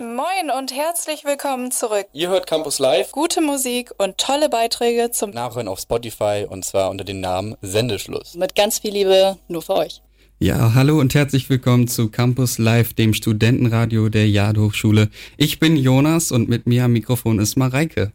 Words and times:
Moin. 0.00 0.16
Moin 0.16 0.58
und 0.58 0.72
herzlich 0.72 1.24
willkommen 1.26 1.70
zurück. 1.70 2.06
Ihr 2.14 2.30
hört 2.30 2.46
Campus 2.46 2.78
Live. 2.78 3.12
Gute 3.12 3.42
Musik 3.42 3.90
und 3.98 4.16
tolle 4.16 4.48
Beiträge 4.48 5.10
zum 5.10 5.32
Nachhören 5.32 5.68
auf 5.68 5.80
Spotify 5.80 6.46
und 6.48 6.64
zwar 6.64 6.88
unter 6.88 7.04
dem 7.04 7.20
Namen 7.20 7.56
Sendeschluss. 7.60 8.34
Mit 8.34 8.54
ganz 8.54 8.78
viel 8.78 8.92
Liebe 8.92 9.36
nur 9.48 9.60
für 9.60 9.74
euch. 9.74 10.00
Ja, 10.38 10.72
hallo 10.74 10.98
und 10.98 11.14
herzlich 11.14 11.50
willkommen 11.50 11.88
zu 11.88 12.08
Campus 12.08 12.56
Live, 12.56 12.94
dem 12.94 13.12
Studentenradio 13.12 14.08
der 14.08 14.26
Yard 14.26 14.56
Hochschule. 14.56 15.10
Ich 15.36 15.58
bin 15.58 15.76
Jonas 15.76 16.32
und 16.32 16.48
mit 16.48 16.66
mir 16.66 16.84
am 16.84 16.92
Mikrofon 16.94 17.38
ist 17.38 17.56
Mareike. 17.56 18.12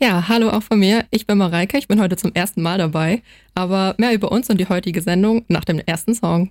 Ja, 0.00 0.26
hallo 0.26 0.50
auch 0.50 0.64
von 0.64 0.80
mir. 0.80 1.04
Ich 1.12 1.28
bin 1.28 1.38
Mareike, 1.38 1.78
ich 1.78 1.86
bin 1.86 2.00
heute 2.00 2.16
zum 2.16 2.32
ersten 2.34 2.62
Mal 2.62 2.78
dabei. 2.78 3.22
Aber 3.54 3.94
mehr 3.96 4.12
über 4.12 4.32
uns 4.32 4.50
und 4.50 4.58
die 4.58 4.68
heutige 4.68 5.02
Sendung 5.02 5.44
nach 5.46 5.64
dem 5.64 5.78
ersten 5.78 6.16
Song. 6.16 6.50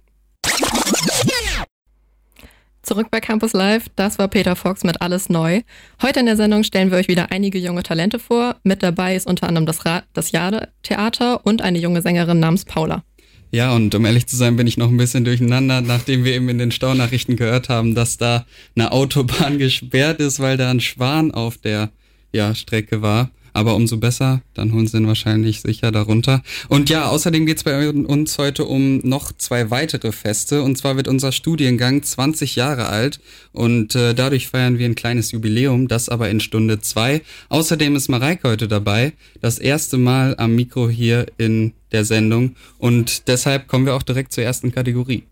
Zurück 2.84 3.08
bei 3.12 3.20
Campus 3.20 3.54
Live, 3.54 3.86
das 3.96 4.18
war 4.18 4.28
Peter 4.28 4.56
Fox 4.56 4.84
mit 4.84 5.02
Alles 5.02 5.30
Neu. 5.30 5.62
Heute 6.02 6.20
in 6.20 6.26
der 6.26 6.36
Sendung 6.36 6.64
stellen 6.64 6.90
wir 6.90 6.98
euch 6.98 7.08
wieder 7.08 7.32
einige 7.32 7.60
junge 7.60 7.84
Talente 7.84 8.18
vor. 8.18 8.56
Mit 8.64 8.82
dabei 8.82 9.16
ist 9.16 9.28
unter 9.28 9.48
anderem 9.48 9.68
das, 9.68 9.86
Ra 9.86 10.02
das 10.14 10.32
Jade-Theater 10.32 11.46
und 11.46 11.62
eine 11.62 11.78
junge 11.78 12.02
Sängerin 12.02 12.40
namens 12.40 12.66
Paula. 12.66 13.04
Ja, 13.52 13.76
und 13.76 13.94
um 13.94 14.06
ehrlich 14.06 14.26
zu 14.26 14.36
sein, 14.36 14.56
bin 14.56 14.66
ich 14.66 14.78
noch 14.78 14.90
ein 14.90 14.98
bisschen 14.98 15.26
durcheinander, 15.26 15.82
nachdem 15.82 16.24
wir 16.24 16.34
eben 16.34 16.50
in 16.50 16.58
den 16.58 16.72
Staunachrichten 16.72 17.36
gehört 17.36 17.70
haben, 17.70 17.94
dass 17.94 18.18
da 18.18 18.46
eine 18.76 18.92
Autobahn 18.92 19.58
gesperrt 19.60 20.20
ist, 20.20 20.40
weil 20.40 20.58
da 20.58 20.72
ein 20.72 20.80
Schwan 20.80 21.32
auf 21.32 21.58
der 21.58 21.92
ja, 22.34 22.56
Strecke 22.56 23.04
war. 23.04 23.30
Aber 23.54 23.76
umso 23.76 23.98
besser, 23.98 24.42
dann 24.54 24.74
holen 24.74 24.88
sie 24.88 24.98
ihn 24.98 25.08
wahrscheinlich 25.08 25.62
sicher 25.62 25.92
darunter. 25.92 26.42
Und 26.70 26.90
ja, 26.90 27.08
außerdem 27.08 27.46
geht's 27.46 27.64
bei 27.64 27.90
uns 27.90 28.38
heute 28.38 28.66
um 28.66 29.00
noch 29.00 29.32
zwei 29.38 29.70
weitere 29.70 30.12
Feste. 30.12 30.64
Und 30.64 30.78
zwar 30.78 30.96
wird 30.98 31.08
unser 31.08 31.32
Studiengang 31.32 32.04
20 32.04 32.56
Jahre 32.56 32.88
alt 32.88 33.20
und 33.52 33.96
äh, 33.96 34.14
dadurch 34.14 34.48
feiern 34.48 34.78
wir 34.78 34.86
ein 34.86 34.96
kleines 34.96 35.32
Jubiläum, 35.32 35.88
das 35.88 36.10
aber 36.10 36.30
in 36.30 36.40
Stunde 36.40 36.82
zwei. 36.82 37.22
Außerdem 37.50 37.96
ist 37.96 38.10
Mareike 38.10 38.50
heute 38.50 38.68
dabei, 38.68 39.14
das 39.42 39.60
erste 39.60 39.98
Mal 39.98 40.36
am 40.38 40.56
Mikro 40.56 40.90
hier 40.90 41.26
in 41.38 41.74
der 41.92 42.06
Sendung. 42.06 42.56
Und 42.78 43.28
deshalb 43.28 43.68
kommen 43.68 43.86
wir 43.86 43.96
auch 43.96 44.04
direkt 44.04 44.34
zur 44.34 44.44
ersten 44.44 44.72
Kategorie. 44.72 45.24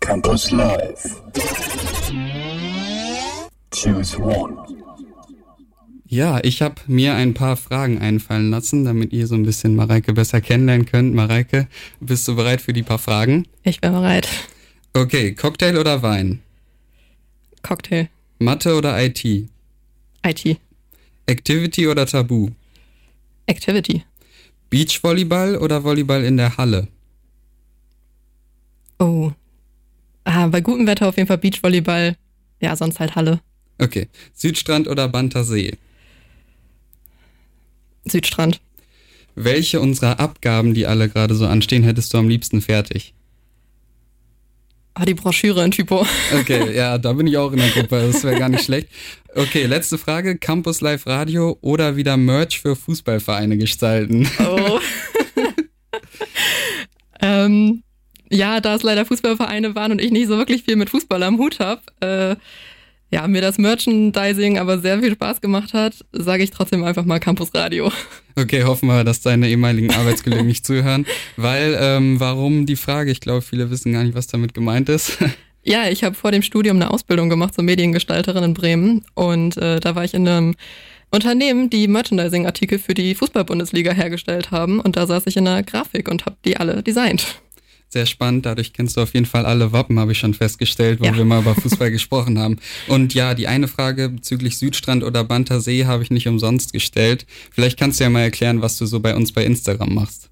Campus 0.00 0.50
Live. 0.50 1.22
Choose 3.70 4.16
one. 4.18 4.83
Ja, 6.14 6.38
ich 6.44 6.62
habe 6.62 6.80
mir 6.86 7.16
ein 7.16 7.34
paar 7.34 7.56
Fragen 7.56 7.98
einfallen 7.98 8.48
lassen, 8.48 8.84
damit 8.84 9.12
ihr 9.12 9.26
so 9.26 9.34
ein 9.34 9.42
bisschen 9.42 9.74
Mareike 9.74 10.12
besser 10.12 10.40
kennenlernen 10.40 10.86
könnt. 10.86 11.12
Mareike, 11.12 11.66
bist 11.98 12.28
du 12.28 12.36
bereit 12.36 12.60
für 12.60 12.72
die 12.72 12.84
paar 12.84 13.00
Fragen? 13.00 13.48
Ich 13.64 13.80
bin 13.80 13.90
bereit. 13.90 14.28
Okay, 14.92 15.34
Cocktail 15.34 15.76
oder 15.76 16.02
Wein? 16.02 16.40
Cocktail. 17.62 18.10
Mathe 18.38 18.76
oder 18.76 19.04
IT? 19.04 19.24
IT. 19.24 20.60
Activity 21.26 21.88
oder 21.88 22.06
Tabu? 22.06 22.50
Activity. 23.46 24.04
Beachvolleyball 24.70 25.56
oder 25.56 25.82
Volleyball 25.82 26.22
in 26.22 26.36
der 26.36 26.56
Halle? 26.56 26.86
Oh. 29.00 29.32
Ah, 30.22 30.46
bei 30.46 30.60
gutem 30.60 30.86
Wetter 30.86 31.08
auf 31.08 31.16
jeden 31.16 31.26
Fall 31.26 31.38
Beachvolleyball. 31.38 32.14
Ja, 32.60 32.76
sonst 32.76 33.00
halt 33.00 33.16
Halle. 33.16 33.40
Okay. 33.80 34.06
Südstrand 34.32 34.86
oder 34.86 35.08
Banter 35.08 35.42
See? 35.42 35.76
Südstrand. 38.04 38.60
Welche 39.34 39.80
unserer 39.80 40.20
Abgaben, 40.20 40.74
die 40.74 40.86
alle 40.86 41.08
gerade 41.08 41.34
so 41.34 41.46
anstehen, 41.46 41.82
hättest 41.82 42.14
du 42.14 42.18
am 42.18 42.28
liebsten 42.28 42.60
fertig? 42.60 43.14
Ah, 44.94 45.04
die 45.04 45.14
Broschüre 45.14 45.64
in 45.64 45.72
Typo. 45.72 46.06
Okay, 46.32 46.72
ja, 46.76 46.98
da 46.98 47.12
bin 47.14 47.26
ich 47.26 47.36
auch 47.36 47.50
in 47.50 47.58
der 47.58 47.70
Gruppe. 47.70 48.10
Das 48.12 48.22
wäre 48.22 48.38
gar 48.38 48.48
nicht 48.48 48.64
schlecht. 48.64 48.88
Okay, 49.34 49.66
letzte 49.66 49.98
Frage. 49.98 50.38
Campus 50.38 50.80
Live 50.80 51.08
Radio 51.08 51.58
oder 51.62 51.96
wieder 51.96 52.16
Merch 52.16 52.60
für 52.60 52.76
Fußballvereine 52.76 53.58
gestalten? 53.58 54.28
Oh. 54.38 54.78
ähm, 57.20 57.82
ja, 58.30 58.60
da 58.60 58.76
es 58.76 58.84
leider 58.84 59.04
Fußballvereine 59.04 59.74
waren 59.74 59.90
und 59.90 60.00
ich 60.00 60.12
nicht 60.12 60.28
so 60.28 60.38
wirklich 60.38 60.62
viel 60.62 60.76
mit 60.76 60.90
Fußball 60.90 61.24
am 61.24 61.38
Hut 61.38 61.58
habe, 61.58 61.82
äh, 62.00 62.36
ja, 63.14 63.28
mir 63.28 63.40
das 63.40 63.58
Merchandising 63.58 64.58
aber 64.58 64.80
sehr 64.80 64.98
viel 64.98 65.12
Spaß 65.12 65.40
gemacht 65.40 65.72
hat, 65.72 65.94
sage 66.10 66.42
ich 66.42 66.50
trotzdem 66.50 66.82
einfach 66.82 67.04
mal 67.04 67.20
Campus 67.20 67.54
Radio. 67.54 67.92
Okay, 68.34 68.64
hoffen 68.64 68.88
wir, 68.88 69.04
dass 69.04 69.20
deine 69.20 69.48
ehemaligen 69.48 69.90
Arbeitskollegen 69.94 70.48
nicht 70.48 70.66
zuhören. 70.66 71.06
Weil, 71.36 71.78
ähm, 71.80 72.18
warum 72.18 72.66
die 72.66 72.74
Frage? 72.74 73.12
Ich 73.12 73.20
glaube, 73.20 73.42
viele 73.42 73.70
wissen 73.70 73.92
gar 73.92 74.02
nicht, 74.02 74.16
was 74.16 74.26
damit 74.26 74.52
gemeint 74.52 74.88
ist. 74.88 75.18
Ja, 75.66 75.88
ich 75.88 76.04
habe 76.04 76.14
vor 76.14 76.30
dem 76.30 76.42
Studium 76.42 76.76
eine 76.76 76.90
Ausbildung 76.90 77.30
gemacht 77.30 77.54
zur 77.54 77.64
Mediengestalterin 77.64 78.44
in 78.44 78.52
Bremen 78.52 79.02
und 79.14 79.56
äh, 79.56 79.80
da 79.80 79.94
war 79.94 80.04
ich 80.04 80.12
in 80.12 80.28
einem 80.28 80.56
Unternehmen, 81.10 81.70
die 81.70 81.88
Merchandising-Artikel 81.88 82.78
für 82.78 82.92
die 82.92 83.14
Fußball-Bundesliga 83.14 83.92
hergestellt 83.92 84.50
haben 84.50 84.78
und 84.78 84.96
da 84.96 85.06
saß 85.06 85.26
ich 85.26 85.38
in 85.38 85.46
der 85.46 85.62
Grafik 85.62 86.10
und 86.10 86.26
habe 86.26 86.36
die 86.44 86.58
alle 86.58 86.82
designt 86.82 87.40
sehr 87.94 88.04
spannend. 88.04 88.44
Dadurch 88.44 88.74
kennst 88.74 88.98
du 88.98 89.00
auf 89.00 89.14
jeden 89.14 89.24
Fall 89.24 89.46
alle 89.46 89.72
Wappen, 89.72 89.98
habe 89.98 90.12
ich 90.12 90.18
schon 90.18 90.34
festgestellt, 90.34 91.00
wo 91.00 91.06
ja. 91.06 91.16
wir 91.16 91.24
mal 91.24 91.40
über 91.40 91.54
Fußball 91.60 91.90
gesprochen 91.90 92.38
haben. 92.38 92.58
Und 92.88 93.14
ja, 93.14 93.32
die 93.32 93.48
eine 93.48 93.68
Frage 93.68 94.10
bezüglich 94.10 94.58
Südstrand 94.58 95.02
oder 95.02 95.24
Banter 95.24 95.60
See 95.60 95.86
habe 95.86 96.02
ich 96.02 96.10
nicht 96.10 96.28
umsonst 96.28 96.74
gestellt. 96.74 97.24
Vielleicht 97.50 97.78
kannst 97.78 97.98
du 97.98 98.04
ja 98.04 98.10
mal 98.10 98.20
erklären, 98.20 98.60
was 98.60 98.76
du 98.76 98.84
so 98.84 99.00
bei 99.00 99.16
uns 99.16 99.32
bei 99.32 99.44
Instagram 99.44 99.94
machst. 99.94 100.28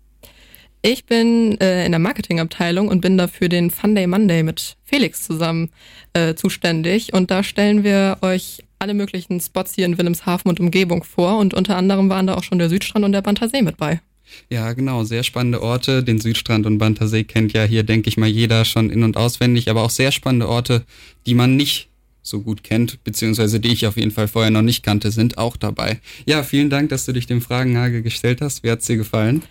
Ich 0.85 1.07
bin 1.07 1.59
äh, 1.61 1.87
in 1.87 1.93
der 1.93 2.01
Marketingabteilung 2.01 2.89
und 2.89 3.01
bin 3.01 3.17
dafür 3.17 3.49
den 3.49 3.71
Fun 3.71 3.95
Day 3.95 4.07
Monday 4.07 4.43
mit 4.43 4.77
Felix 4.85 5.23
zusammen 5.23 5.71
äh, 6.13 6.35
zuständig. 6.35 7.15
Und 7.15 7.31
da 7.31 7.45
stellen 7.45 7.85
wir 7.85 8.19
euch 8.21 8.65
alle 8.81 8.93
möglichen 8.93 9.41
Spots 9.41 9.77
hier 9.77 9.87
in 9.87 9.97
Wilhelmshaven 9.97 10.51
und 10.51 10.59
Umgebung 10.59 11.05
vor. 11.05 11.39
Und 11.39 11.55
unter 11.55 11.77
anderem 11.77 12.09
waren 12.09 12.27
da 12.27 12.35
auch 12.35 12.43
schon 12.43 12.59
der 12.59 12.69
Südstrand 12.69 13.05
und 13.05 13.13
der 13.13 13.23
Banter 13.23 13.49
See 13.49 13.63
mit 13.63 13.77
bei. 13.77 14.01
Ja, 14.51 14.73
genau, 14.73 15.05
sehr 15.05 15.23
spannende 15.23 15.63
Orte. 15.63 16.03
Den 16.03 16.21
Südstrand 16.21 16.67
und 16.67 16.79
Bantersee 16.79 17.25
kennt 17.25 17.53
ja 17.53 17.65
hier, 17.65 17.83
denke 17.83 18.09
ich 18.09 18.17
mal, 18.17 18.29
jeder 18.29 18.65
schon 18.65 18.91
in- 18.91 19.03
und 19.03 19.17
auswendig, 19.17 19.69
aber 19.71 19.83
auch 19.83 19.91
sehr 19.91 20.13
spannende 20.13 20.49
Orte, 20.49 20.85
die 21.27 21.35
man 21.35 21.57
nicht 21.57 21.89
so 22.23 22.41
gut 22.41 22.63
kennt, 22.63 23.03
beziehungsweise 23.05 23.59
die 23.61 23.73
ich 23.73 23.87
auf 23.87 23.97
jeden 23.97 24.13
Fall 24.13 24.29
vorher 24.29 24.51
noch 24.51 24.63
nicht 24.63 24.83
kannte, 24.83 25.11
sind 25.11 25.39
auch 25.39 25.57
dabei. 25.57 26.01
Ja, 26.25 26.43
vielen 26.43 26.71
Dank, 26.71 26.89
dass 26.91 27.05
du 27.05 27.13
dich 27.13 27.27
dem 27.27 27.43
Fragenhagel 27.43 28.03
gestellt 28.03 28.41
hast. 28.41 28.63
Wie 28.63 28.71
hat's 28.71 28.87
dir 28.87 28.97
gefallen? 28.97 29.43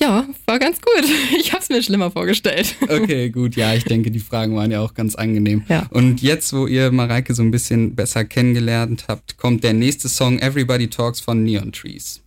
Ja, 0.00 0.26
war 0.46 0.58
ganz 0.58 0.80
gut. 0.80 1.04
Ich 1.40 1.52
habe 1.52 1.62
es 1.62 1.68
mir 1.68 1.82
schlimmer 1.82 2.10
vorgestellt. 2.10 2.76
Okay, 2.88 3.30
gut. 3.30 3.56
Ja, 3.56 3.74
ich 3.74 3.84
denke, 3.84 4.10
die 4.10 4.20
Fragen 4.20 4.54
waren 4.54 4.70
ja 4.70 4.80
auch 4.80 4.94
ganz 4.94 5.14
angenehm. 5.14 5.64
Ja. 5.68 5.86
Und 5.90 6.22
jetzt, 6.22 6.52
wo 6.52 6.66
ihr 6.66 6.90
Mareike 6.90 7.34
so 7.34 7.42
ein 7.42 7.50
bisschen 7.50 7.94
besser 7.94 8.24
kennengelernt 8.24 9.04
habt, 9.08 9.36
kommt 9.36 9.64
der 9.64 9.72
nächste 9.72 10.08
Song 10.08 10.38
Everybody 10.38 10.88
Talks 10.88 11.20
von 11.20 11.42
Neon 11.42 11.72
Trees. 11.72 12.20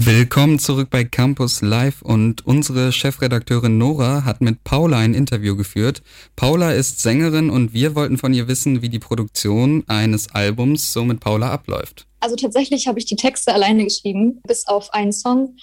Willkommen 0.00 0.60
zurück 0.60 0.90
bei 0.90 1.02
Campus 1.02 1.60
Live 1.60 2.02
und 2.02 2.46
unsere 2.46 2.92
Chefredakteurin 2.92 3.78
Nora 3.78 4.24
hat 4.24 4.40
mit 4.40 4.62
Paula 4.62 4.98
ein 4.98 5.12
Interview 5.12 5.56
geführt. 5.56 6.02
Paula 6.36 6.70
ist 6.70 7.00
Sängerin 7.00 7.50
und 7.50 7.72
wir 7.72 7.96
wollten 7.96 8.16
von 8.16 8.32
ihr 8.32 8.46
wissen, 8.46 8.80
wie 8.80 8.90
die 8.90 9.00
Produktion 9.00 9.82
eines 9.88 10.32
Albums 10.32 10.92
so 10.92 11.04
mit 11.04 11.18
Paula 11.18 11.50
abläuft. 11.50 12.06
Also 12.20 12.36
tatsächlich 12.36 12.86
habe 12.86 13.00
ich 13.00 13.06
die 13.06 13.16
Texte 13.16 13.52
alleine 13.52 13.82
geschrieben, 13.82 14.40
bis 14.46 14.68
auf 14.68 14.94
einen 14.94 15.12
Song. 15.12 15.56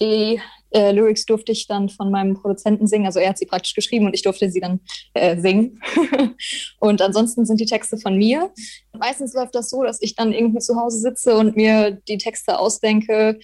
Die 0.00 0.40
äh, 0.72 0.92
Lyrics 0.92 1.26
durfte 1.26 1.52
ich 1.52 1.66
dann 1.66 1.88
von 1.88 2.10
meinem 2.10 2.34
Produzenten 2.34 2.86
singen. 2.86 3.06
Also 3.06 3.20
er 3.20 3.30
hat 3.30 3.38
sie 3.38 3.46
praktisch 3.46 3.74
geschrieben 3.74 4.06
und 4.06 4.14
ich 4.14 4.22
durfte 4.22 4.50
sie 4.50 4.60
dann 4.60 4.80
äh, 5.14 5.38
singen. 5.38 5.80
und 6.80 7.02
ansonsten 7.02 7.44
sind 7.44 7.60
die 7.60 7.66
Texte 7.66 7.98
von 7.98 8.16
mir. 8.16 8.50
Meistens 8.92 9.34
läuft 9.34 9.54
das 9.54 9.70
so, 9.70 9.82
dass 9.82 10.00
ich 10.00 10.14
dann 10.14 10.32
irgendwie 10.32 10.60
zu 10.60 10.76
Hause 10.76 10.98
sitze 10.98 11.36
und 11.36 11.56
mir 11.56 11.92
die 12.08 12.18
Texte 12.18 12.58
ausdenke. 12.58 13.38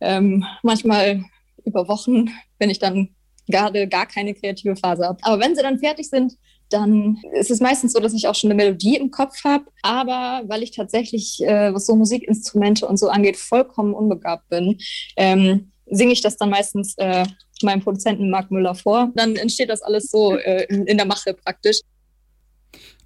Ähm, 0.00 0.44
manchmal 0.62 1.24
über 1.64 1.88
Wochen, 1.88 2.30
wenn 2.58 2.70
ich 2.70 2.78
dann 2.78 3.10
gerade 3.48 3.88
gar 3.88 4.06
keine 4.06 4.34
kreative 4.34 4.76
Phase 4.76 5.04
habe. 5.04 5.18
Aber 5.22 5.42
wenn 5.42 5.54
sie 5.54 5.62
dann 5.62 5.78
fertig 5.78 6.08
sind, 6.08 6.34
dann 6.70 7.18
ist 7.34 7.50
es 7.50 7.60
meistens 7.60 7.92
so, 7.92 8.00
dass 8.00 8.14
ich 8.14 8.26
auch 8.26 8.34
schon 8.34 8.50
eine 8.50 8.62
Melodie 8.62 8.96
im 8.96 9.10
Kopf 9.10 9.44
habe. 9.44 9.66
Aber 9.82 10.42
weil 10.48 10.62
ich 10.62 10.72
tatsächlich, 10.72 11.42
äh, 11.42 11.72
was 11.74 11.86
so 11.86 11.94
Musikinstrumente 11.94 12.86
und 12.86 12.98
so 12.98 13.08
angeht, 13.08 13.36
vollkommen 13.36 13.94
unbegabt 13.94 14.48
bin, 14.48 14.78
ähm, 15.16 15.72
singe 15.86 16.12
ich 16.12 16.22
das 16.22 16.36
dann 16.36 16.50
meistens 16.50 16.94
äh, 16.98 17.24
meinem 17.62 17.82
Produzenten 17.82 18.30
Marc 18.30 18.50
Müller 18.50 18.74
vor. 18.74 19.12
Dann 19.14 19.36
entsteht 19.36 19.70
das 19.70 19.82
alles 19.82 20.10
so 20.10 20.36
äh, 20.36 20.66
in, 20.68 20.86
in 20.86 20.96
der 20.96 21.06
Mache 21.06 21.34
praktisch. 21.34 21.78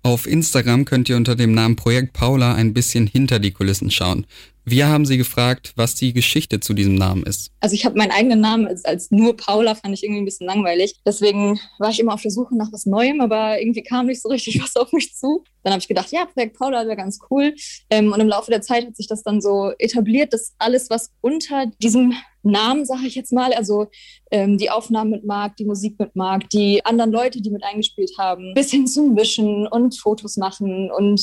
Auf 0.02 0.26
Instagram 0.26 0.84
könnt 0.84 1.08
ihr 1.08 1.16
unter 1.16 1.34
dem 1.34 1.52
Namen 1.52 1.76
Projekt 1.76 2.12
Paula 2.12 2.54
ein 2.54 2.72
bisschen 2.72 3.06
hinter 3.06 3.38
die 3.38 3.50
Kulissen 3.50 3.90
schauen. 3.90 4.26
Wir 4.70 4.88
haben 4.88 5.06
sie 5.06 5.16
gefragt, 5.16 5.72
was 5.76 5.94
die 5.94 6.12
Geschichte 6.12 6.60
zu 6.60 6.74
diesem 6.74 6.94
Namen 6.94 7.22
ist. 7.22 7.50
Also 7.60 7.74
ich 7.74 7.86
habe 7.86 7.96
meinen 7.96 8.10
eigenen 8.10 8.40
Namen 8.40 8.66
als, 8.66 8.84
als, 8.84 9.10
nur 9.10 9.34
Paula, 9.34 9.74
fand 9.74 9.94
ich 9.94 10.04
irgendwie 10.04 10.20
ein 10.20 10.26
bisschen 10.26 10.46
langweilig. 10.46 10.96
Deswegen 11.06 11.58
war 11.78 11.88
ich 11.88 11.98
immer 11.98 12.12
auf 12.12 12.20
der 12.20 12.30
Suche 12.30 12.54
nach 12.54 12.70
was 12.70 12.84
Neuem, 12.84 13.22
aber 13.22 13.58
irgendwie 13.60 13.82
kam 13.82 14.06
nicht 14.06 14.20
so 14.20 14.28
richtig 14.28 14.60
was 14.62 14.76
auf 14.76 14.92
mich 14.92 15.14
zu. 15.14 15.42
Dann 15.62 15.72
habe 15.72 15.80
ich 15.80 15.88
gedacht, 15.88 16.12
ja, 16.12 16.26
Projekt 16.26 16.58
Paula 16.58 16.84
wäre 16.84 16.96
ganz 16.96 17.18
cool. 17.30 17.54
Ähm, 17.88 18.12
und 18.12 18.20
im 18.20 18.28
Laufe 18.28 18.50
der 18.50 18.60
Zeit 18.60 18.86
hat 18.86 18.96
sich 18.96 19.06
das 19.06 19.22
dann 19.22 19.40
so 19.40 19.72
etabliert, 19.78 20.34
dass 20.34 20.54
alles, 20.58 20.90
was 20.90 21.12
unter 21.22 21.66
diesem 21.82 22.14
Namen, 22.42 22.84
sage 22.84 23.06
ich 23.06 23.14
jetzt 23.14 23.32
mal, 23.32 23.52
also 23.52 23.86
ähm, 24.30 24.58
die 24.58 24.70
Aufnahmen 24.70 25.10
mit 25.10 25.24
Marc, 25.24 25.56
die 25.56 25.64
Musik 25.64 25.98
mit 25.98 26.14
Marc, 26.14 26.48
die 26.50 26.84
anderen 26.84 27.10
Leute, 27.10 27.40
die 27.40 27.50
mit 27.50 27.64
eingespielt 27.64 28.12
haben, 28.18 28.54
bis 28.54 28.70
hin 28.70 28.86
zum 28.86 29.14
Mischen 29.14 29.66
und 29.66 29.98
Fotos 29.98 30.36
machen 30.36 30.90
und 30.90 31.20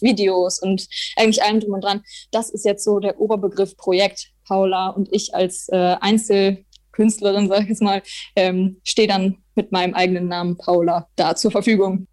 Videos 0.00 0.60
und 0.60 0.86
eigentlich 1.16 1.42
allem 1.42 1.60
drum 1.60 1.72
und 1.72 1.84
dran. 1.84 2.02
Das 2.30 2.50
ist 2.50 2.64
jetzt 2.64 2.79
so 2.84 3.00
der 3.00 3.20
Oberbegriff 3.20 3.76
Projekt 3.76 4.32
Paula 4.46 4.88
und 4.88 5.08
ich 5.12 5.34
als 5.34 5.68
äh, 5.68 5.96
Einzelkünstlerin, 6.00 7.48
sage 7.48 7.62
ich 7.64 7.68
jetzt 7.68 7.82
mal, 7.82 8.02
ähm, 8.36 8.76
stehe 8.84 9.08
dann 9.08 9.38
mit 9.54 9.72
meinem 9.72 9.94
eigenen 9.94 10.28
Namen 10.28 10.56
Paula 10.56 11.08
da 11.16 11.36
zur 11.36 11.50
Verfügung. 11.50 12.06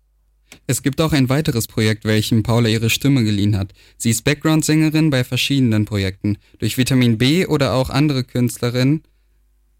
Es 0.66 0.82
gibt 0.82 1.02
auch 1.02 1.14
ein 1.14 1.30
weiteres 1.30 1.68
Projekt, 1.68 2.06
welchem 2.06 2.44
Paula 2.44 2.70
ihre 2.70 2.90
Stimme 2.90 3.24
geliehen 3.24 3.58
hat. 3.58 3.74
Sie 3.98 4.10
ist 4.10 4.24
Background-Sängerin 4.24 5.10
bei 5.10 5.24
verschiedenen 5.24 5.86
Projekten. 5.86 6.38
Durch 6.60 6.78
Vitamin 6.78 7.18
B 7.18 7.46
oder 7.46 7.74
auch 7.74 7.90
andere 7.90 8.24
Künstlerinnen 8.24 9.04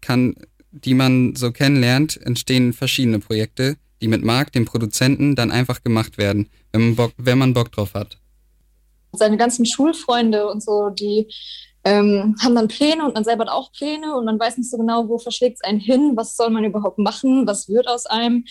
kann, 0.00 0.34
die 0.70 0.94
man 0.94 1.34
so 1.36 1.52
kennenlernt, 1.52 2.20
entstehen 2.22 2.72
verschiedene 2.72 3.18
Projekte, 3.18 3.76
die 4.00 4.08
mit 4.08 4.24
Marc, 4.24 4.52
dem 4.52 4.64
Produzenten, 4.64 5.34
dann 5.36 5.50
einfach 5.50 5.82
gemacht 5.82 6.18
werden, 6.18 6.48
wenn 6.72 6.82
man 6.82 6.96
Bock, 6.96 7.12
wenn 7.16 7.38
man 7.38 7.54
Bock 7.54 7.72
drauf 7.72 7.94
hat. 7.94 8.18
Seine 9.12 9.36
ganzen 9.36 9.66
Schulfreunde 9.66 10.48
und 10.48 10.62
so, 10.62 10.90
die 10.90 11.28
ähm, 11.84 12.36
haben 12.42 12.54
dann 12.54 12.68
Pläne 12.68 13.04
und 13.04 13.14
man 13.14 13.24
selber 13.24 13.44
hat 13.44 13.52
auch 13.52 13.72
Pläne 13.72 14.14
und 14.14 14.24
man 14.24 14.38
weiß 14.38 14.58
nicht 14.58 14.70
so 14.70 14.76
genau, 14.76 15.08
wo 15.08 15.18
verschlägt 15.18 15.56
es 15.56 15.64
einen 15.64 15.80
hin, 15.80 16.12
was 16.16 16.36
soll 16.36 16.50
man 16.50 16.64
überhaupt 16.64 16.98
machen, 16.98 17.46
was 17.46 17.68
wird 17.68 17.88
aus 17.88 18.06
einem 18.06 18.44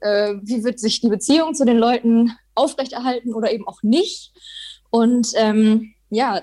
äh, 0.00 0.34
wie 0.42 0.64
wird 0.64 0.78
sich 0.78 1.00
die 1.00 1.08
Beziehung 1.08 1.54
zu 1.54 1.64
den 1.64 1.78
Leuten 1.78 2.32
aufrechterhalten 2.54 3.34
oder 3.34 3.52
eben 3.52 3.66
auch 3.66 3.82
nicht. 3.82 4.32
Und 4.90 5.28
ähm, 5.36 5.94
ja, 6.10 6.42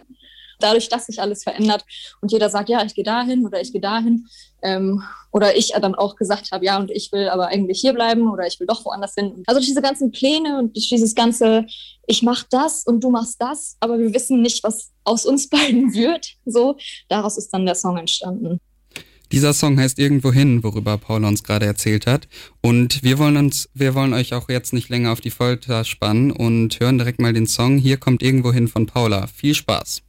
dadurch, 0.59 0.89
dass 0.89 1.05
sich 1.05 1.21
alles 1.21 1.43
verändert 1.43 1.85
und 2.21 2.31
jeder 2.31 2.49
sagt, 2.49 2.69
ja, 2.69 2.83
ich 2.83 2.95
gehe 2.95 3.03
dahin 3.03 3.45
oder 3.45 3.61
ich 3.61 3.71
gehe 3.71 3.81
dahin, 3.81 4.27
ähm, 4.63 5.03
oder 5.31 5.55
ich 5.55 5.73
dann 5.79 5.95
auch 5.95 6.15
gesagt 6.15 6.51
habe, 6.51 6.65
ja, 6.65 6.77
und 6.77 6.91
ich 6.91 7.11
will 7.11 7.27
aber 7.27 7.47
eigentlich 7.47 7.81
hier 7.81 7.93
bleiben 7.93 8.29
oder 8.29 8.45
ich 8.47 8.59
will 8.59 8.67
doch 8.67 8.85
woanders 8.85 9.15
hin. 9.15 9.43
Also 9.47 9.59
diese 9.59 9.81
ganzen 9.81 10.11
Pläne 10.11 10.59
und 10.59 10.75
dieses 10.75 11.15
ganze, 11.15 11.65
ich 12.07 12.21
mache 12.21 12.45
das 12.49 12.83
und 12.85 13.03
du 13.03 13.09
machst 13.09 13.41
das, 13.41 13.77
aber 13.79 13.99
wir 13.99 14.13
wissen 14.13 14.41
nicht, 14.41 14.63
was 14.63 14.91
aus 15.03 15.25
uns 15.25 15.49
beiden 15.49 15.93
wird. 15.93 16.35
So, 16.45 16.77
daraus 17.09 17.37
ist 17.37 17.49
dann 17.49 17.65
der 17.65 17.75
Song 17.75 17.97
entstanden. 17.97 18.59
Dieser 19.31 19.53
Song 19.53 19.79
heißt 19.79 19.97
Irgendwo 19.97 20.31
hin, 20.31 20.63
worüber 20.63 20.95
Paula 20.99 21.27
uns 21.27 21.43
gerade 21.43 21.65
erzählt 21.65 22.05
hat. 22.05 22.27
Und 22.61 23.01
wir 23.01 23.17
wollen 23.17 23.35
uns, 23.35 23.67
wir 23.73 23.95
wollen 23.95 24.13
euch 24.13 24.35
auch 24.35 24.47
jetzt 24.47 24.73
nicht 24.73 24.89
länger 24.89 25.11
auf 25.11 25.21
die 25.21 25.31
Folter 25.31 25.83
spannen 25.85 26.31
und 26.31 26.79
hören 26.79 26.99
direkt 26.99 27.19
mal 27.19 27.33
den 27.33 27.47
Song. 27.47 27.79
Hier 27.79 27.97
kommt 27.97 28.21
Irgendwo 28.21 28.53
hin 28.53 28.67
von 28.67 28.85
Paula. 28.85 29.25
Viel 29.25 29.55
Spaß. 29.55 30.03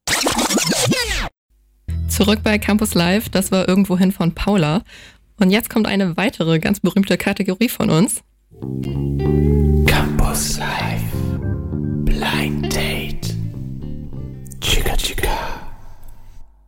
Zurück 2.09 2.41
bei 2.43 2.59
Campus 2.59 2.95
Live, 2.95 3.29
das 3.29 3.51
war 3.51 3.69
Irgendwo 3.69 3.99
hin 3.99 4.13
von 4.13 4.35
Paula. 4.35 4.83
Und 5.41 5.51
jetzt 5.51 5.69
kommt 5.69 5.87
eine 5.87 6.17
weitere 6.17 6.59
ganz 6.59 6.81
berühmte 6.81 7.17
Kategorie 7.17 7.69
von 7.69 7.91
uns. 7.91 8.23
Campus 9.87 10.59
Live. 10.59 11.03
Blind 12.05 12.75
Date. 12.75 13.35
Chica 14.61 14.97
Chica. 14.97 15.29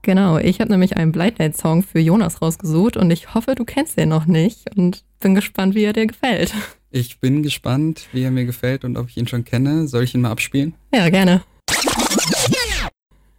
Genau, 0.02 0.38
ich 0.38 0.60
habe 0.60 0.70
nämlich 0.70 0.96
einen 0.96 1.12
Blind 1.12 1.38
Date 1.38 1.56
Song 1.56 1.82
für 1.82 2.00
Jonas 2.00 2.42
rausgesucht 2.42 2.96
und 2.96 3.10
ich 3.10 3.34
hoffe, 3.34 3.54
du 3.54 3.64
kennst 3.64 3.96
den 3.96 4.08
noch 4.08 4.26
nicht 4.26 4.76
und 4.76 5.04
bin 5.20 5.34
gespannt, 5.34 5.74
wie 5.74 5.84
er 5.84 5.92
dir 5.92 6.06
gefällt. 6.06 6.52
Ich 6.90 7.20
bin 7.20 7.42
gespannt, 7.42 8.06
wie 8.12 8.22
er 8.22 8.30
mir 8.30 8.46
gefällt 8.46 8.84
und 8.84 8.96
ob 8.96 9.08
ich 9.08 9.16
ihn 9.16 9.28
schon 9.28 9.44
kenne. 9.44 9.86
Soll 9.88 10.04
ich 10.04 10.14
ihn 10.14 10.22
mal 10.22 10.30
abspielen? 10.30 10.74
Ja, 10.94 11.08
gerne. 11.10 11.42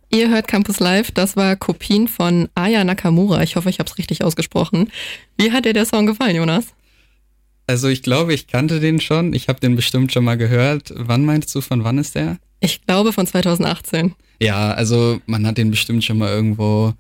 Ihr 0.10 0.30
hört 0.30 0.48
Campus 0.48 0.80
Live, 0.80 1.12
das 1.12 1.36
war 1.36 1.56
Kopien 1.56 2.08
von 2.08 2.48
Aya 2.56 2.84
Nakamura. 2.84 3.44
Ich 3.44 3.56
hoffe, 3.56 3.70
ich 3.70 3.80
habe 3.80 3.90
es 3.90 3.98
richtig 3.98 4.24
ausgesprochen. 4.24 4.90
Wie 5.38 5.52
hat 5.52 5.66
dir 5.66 5.74
der 5.74 5.86
Song 5.86 6.06
gefallen, 6.06 6.36
Jonas? 6.36 6.68
Also 7.68 7.90
ich 7.90 8.02
glaube, 8.02 8.34
ich 8.34 8.48
kannte 8.48 8.80
den 8.80 9.02
schon. 9.02 9.34
Ich 9.34 9.50
habe 9.50 9.60
den 9.60 9.76
bestimmt 9.76 10.14
schon 10.14 10.24
mal 10.24 10.38
gehört. 10.38 10.94
Wann 10.96 11.26
meinst 11.26 11.54
du, 11.54 11.60
von 11.60 11.84
wann 11.84 11.98
ist 11.98 12.16
der? 12.16 12.38
Ich 12.62 12.86
glaube 12.86 13.12
von 13.12 13.28
2018. 13.28 14.16
Ja, 14.40 14.72
also 14.72 15.20
man 15.26 15.46
hat 15.46 15.58
den 15.58 15.72
bestimmt 15.72 16.06
schon 16.06 16.18
mal 16.18 16.30
irgendwo 16.30 16.94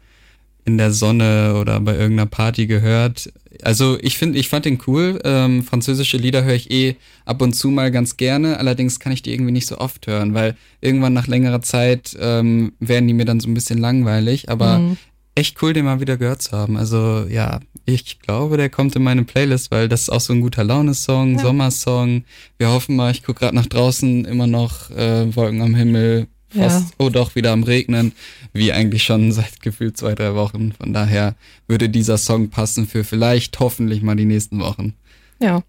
in 0.65 0.77
der 0.77 0.91
Sonne 0.91 1.55
oder 1.59 1.79
bei 1.79 1.93
irgendeiner 1.93 2.25
Party 2.25 2.67
gehört. 2.67 3.31
Also 3.63 3.97
ich 4.01 4.17
finde, 4.17 4.39
ich 4.39 4.49
fand 4.49 4.65
den 4.65 4.79
cool. 4.87 5.19
Ähm, 5.23 5.63
französische 5.63 6.17
Lieder 6.17 6.43
höre 6.43 6.55
ich 6.55 6.71
eh 6.71 6.95
ab 7.25 7.41
und 7.41 7.53
zu 7.53 7.69
mal 7.69 7.91
ganz 7.91 8.17
gerne. 8.17 8.57
Allerdings 8.57 8.99
kann 8.99 9.11
ich 9.11 9.21
die 9.21 9.33
irgendwie 9.33 9.51
nicht 9.51 9.67
so 9.67 9.77
oft 9.77 10.07
hören, 10.07 10.33
weil 10.33 10.55
irgendwann 10.81 11.13
nach 11.13 11.27
längerer 11.27 11.61
Zeit 11.61 12.15
ähm, 12.19 12.73
werden 12.79 13.07
die 13.07 13.13
mir 13.13 13.25
dann 13.25 13.39
so 13.39 13.49
ein 13.49 13.53
bisschen 13.53 13.79
langweilig. 13.79 14.49
Aber 14.49 14.79
mhm. 14.79 14.97
echt 15.35 15.61
cool, 15.61 15.73
den 15.73 15.85
mal 15.85 15.99
wieder 15.99 16.17
gehört 16.17 16.41
zu 16.41 16.51
haben. 16.51 16.77
Also 16.77 17.25
ja, 17.29 17.59
ich 17.85 18.19
glaube, 18.19 18.57
der 18.57 18.69
kommt 18.69 18.95
in 18.95 19.03
meine 19.03 19.23
Playlist, 19.23 19.71
weil 19.71 19.87
das 19.87 20.01
ist 20.01 20.09
auch 20.09 20.21
so 20.21 20.33
ein 20.33 20.41
guter 20.41 20.63
Laune-Song, 20.63 21.35
ja. 21.35 21.39
Sommersong. 21.39 22.25
Wir 22.57 22.69
hoffen 22.69 22.95
mal, 22.95 23.11
ich 23.11 23.23
gucke 23.23 23.39
gerade 23.39 23.55
nach 23.55 23.65
draußen, 23.65 24.25
immer 24.25 24.47
noch 24.47 24.91
äh, 24.91 25.35
Wolken 25.35 25.61
am 25.61 25.73
Himmel, 25.73 26.27
fast, 26.49 26.89
ja. 26.89 26.95
oh 26.97 27.09
doch, 27.09 27.35
wieder 27.35 27.51
am 27.51 27.63
Regnen, 27.63 28.13
wie 28.53 28.71
eigentlich 28.71 29.03
schon 29.03 29.31
seit 29.33 29.61
gefühlt 29.61 29.97
zwei, 29.97 30.15
drei 30.15 30.35
Wochen. 30.35 30.73
Von 30.73 30.93
daher 30.93 31.35
würde 31.67 31.89
dieser 31.89 32.17
Song 32.17 32.49
passen 32.49 32.87
für 32.87 33.03
vielleicht, 33.03 33.59
hoffentlich 33.59 34.01
mal 34.01 34.15
die 34.15 34.25
nächsten 34.25 34.59
Wochen. 34.59 34.93
Ja, 35.39 35.63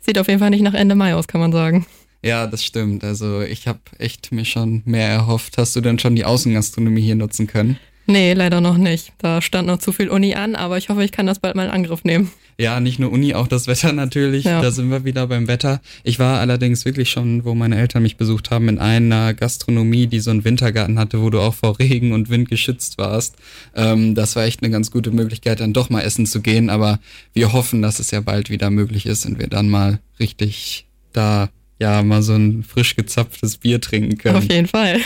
sieht 0.00 0.18
auf 0.18 0.28
jeden 0.28 0.40
Fall 0.40 0.50
nicht 0.50 0.62
nach 0.62 0.74
Ende 0.74 0.94
Mai 0.94 1.14
aus, 1.14 1.28
kann 1.28 1.40
man 1.40 1.52
sagen. 1.52 1.86
Ja, 2.24 2.46
das 2.46 2.64
stimmt. 2.64 3.02
Also 3.02 3.40
ich 3.40 3.66
habe 3.66 3.80
echt 3.98 4.30
mir 4.30 4.44
schon 4.44 4.82
mehr 4.84 5.08
erhofft. 5.08 5.58
Hast 5.58 5.74
du 5.74 5.80
denn 5.80 5.98
schon 5.98 6.14
die 6.14 6.24
Außengastronomie 6.24 7.02
hier 7.02 7.16
nutzen 7.16 7.48
können? 7.48 7.78
Nee, 8.06 8.32
leider 8.32 8.60
noch 8.60 8.78
nicht. 8.78 9.12
Da 9.18 9.40
stand 9.40 9.68
noch 9.68 9.78
zu 9.78 9.92
viel 9.92 10.08
Uni 10.08 10.34
an, 10.34 10.54
aber 10.54 10.76
ich 10.76 10.88
hoffe, 10.88 11.04
ich 11.04 11.12
kann 11.12 11.26
das 11.26 11.38
bald 11.38 11.54
mal 11.54 11.66
in 11.66 11.70
Angriff 11.70 12.04
nehmen. 12.04 12.30
Ja, 12.58 12.80
nicht 12.80 12.98
nur 12.98 13.10
Uni, 13.10 13.34
auch 13.34 13.48
das 13.48 13.66
Wetter 13.66 13.92
natürlich. 13.92 14.44
Ja. 14.44 14.60
Da 14.60 14.70
sind 14.70 14.90
wir 14.90 15.04
wieder 15.04 15.26
beim 15.26 15.48
Wetter. 15.48 15.80
Ich 16.04 16.18
war 16.18 16.38
allerdings 16.38 16.84
wirklich 16.84 17.10
schon, 17.10 17.44
wo 17.44 17.54
meine 17.54 17.76
Eltern 17.76 18.02
mich 18.02 18.16
besucht 18.16 18.50
haben, 18.50 18.68
in 18.68 18.78
einer 18.78 19.34
Gastronomie, 19.34 20.06
die 20.06 20.20
so 20.20 20.30
einen 20.30 20.44
Wintergarten 20.44 20.98
hatte, 20.98 21.22
wo 21.22 21.30
du 21.30 21.40
auch 21.40 21.54
vor 21.54 21.78
Regen 21.78 22.12
und 22.12 22.28
Wind 22.28 22.48
geschützt 22.48 22.98
warst. 22.98 23.36
Ähm, 23.74 24.14
das 24.14 24.36
war 24.36 24.44
echt 24.44 24.62
eine 24.62 24.70
ganz 24.70 24.90
gute 24.90 25.10
Möglichkeit, 25.10 25.60
dann 25.60 25.72
doch 25.72 25.88
mal 25.88 26.02
essen 26.02 26.26
zu 26.26 26.40
gehen. 26.40 26.70
Aber 26.70 27.00
wir 27.32 27.52
hoffen, 27.52 27.82
dass 27.82 27.98
es 27.98 28.10
ja 28.10 28.20
bald 28.20 28.50
wieder 28.50 28.70
möglich 28.70 29.06
ist 29.06 29.24
und 29.26 29.38
wir 29.38 29.46
dann 29.46 29.68
mal 29.68 30.00
richtig 30.20 30.86
da 31.12 31.48
ja 31.78 32.02
mal 32.02 32.22
so 32.22 32.34
ein 32.34 32.62
frisch 32.62 32.96
gezapftes 32.96 33.56
Bier 33.56 33.80
trinken 33.80 34.18
können. 34.18 34.36
Auf 34.36 34.50
jeden 34.50 34.68
Fall. 34.68 35.00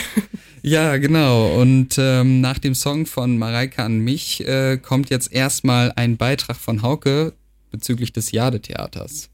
Ja, 0.61 0.97
genau. 0.97 1.59
Und 1.59 1.95
ähm, 1.97 2.41
nach 2.41 2.57
dem 2.57 2.75
Song 2.75 3.05
von 3.05 3.37
Mareike 3.37 3.83
an 3.83 3.99
mich 3.99 4.45
äh, 4.47 4.77
kommt 4.77 5.09
jetzt 5.09 5.31
erstmal 5.31 5.91
ein 5.95 6.17
Beitrag 6.17 6.57
von 6.57 6.81
Hauke 6.81 7.33
bezüglich 7.71 8.11
des 8.11 8.31
Jade-Theaters. 8.31 9.29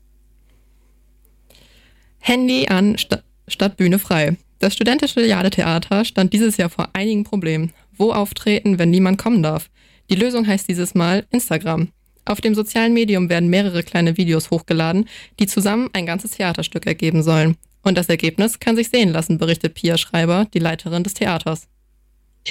Handy 2.19 2.67
an 2.67 2.97
St 2.97 3.23
statt 3.47 3.77
Bühne 3.77 3.99
frei. 3.99 4.37
Das 4.59 4.73
studentische 4.73 5.25
Jade-Theater 5.25 6.05
stand 6.05 6.31
dieses 6.31 6.55
Jahr 6.57 6.69
vor 6.69 6.89
einigen 6.93 7.25
Problemen. 7.25 7.73
Wo 7.97 8.13
auftreten, 8.13 8.79
wenn 8.79 8.89
niemand 8.91 9.17
kommen 9.17 9.43
darf? 9.43 9.69
Die 10.09 10.15
Lösung 10.15 10.47
heißt 10.47 10.67
dieses 10.67 10.95
Mal 10.95 11.25
Instagram. 11.31 11.89
Auf 12.25 12.39
dem 12.39 12.55
sozialen 12.55 12.93
Medium 12.93 13.29
werden 13.29 13.49
mehrere 13.49 13.83
kleine 13.83 14.15
Videos 14.17 14.51
hochgeladen, 14.51 15.09
die 15.39 15.47
zusammen 15.47 15.89
ein 15.91 16.05
ganzes 16.05 16.31
Theaterstück 16.31 16.85
ergeben 16.85 17.23
sollen. 17.23 17.57
Und 17.83 17.97
das 17.97 18.09
Ergebnis 18.09 18.59
kann 18.59 18.75
sich 18.75 18.89
sehen 18.89 19.09
lassen, 19.09 19.37
berichtet 19.37 19.75
Pia 19.75 19.97
Schreiber, 19.97 20.47
die 20.53 20.59
Leiterin 20.59 21.03
des 21.03 21.13
Theaters. 21.13 21.67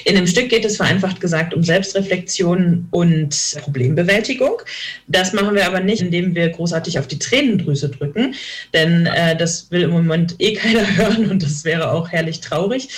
In 0.05 0.15
dem 0.15 0.27
Stück 0.27 0.49
geht 0.49 0.65
es 0.65 0.79
vereinfacht 0.79 1.21
gesagt 1.21 1.53
um 1.53 1.63
Selbstreflexion 1.63 2.89
und 2.91 3.57
Problembewältigung. 3.61 4.63
Das 5.07 5.35
machen 5.35 5.55
wir 5.55 5.67
aber 5.67 5.81
nicht, 5.81 6.01
indem 6.01 6.35
wir 6.35 6.49
großartig 6.49 6.99
auf 6.99 7.09
die 7.09 7.19
Tränendrüse 7.19 7.91
drücken, 7.91 8.35
denn 8.73 9.05
äh, 9.05 9.37
das 9.37 9.71
will 9.71 9.83
im 9.83 9.91
Moment 9.91 10.37
eh 10.39 10.55
keiner 10.55 10.87
hören 10.97 11.31
und 11.31 11.43
das 11.43 11.65
wäre 11.65 11.93
auch 11.93 12.09
herrlich 12.09 12.41
traurig, 12.41 12.89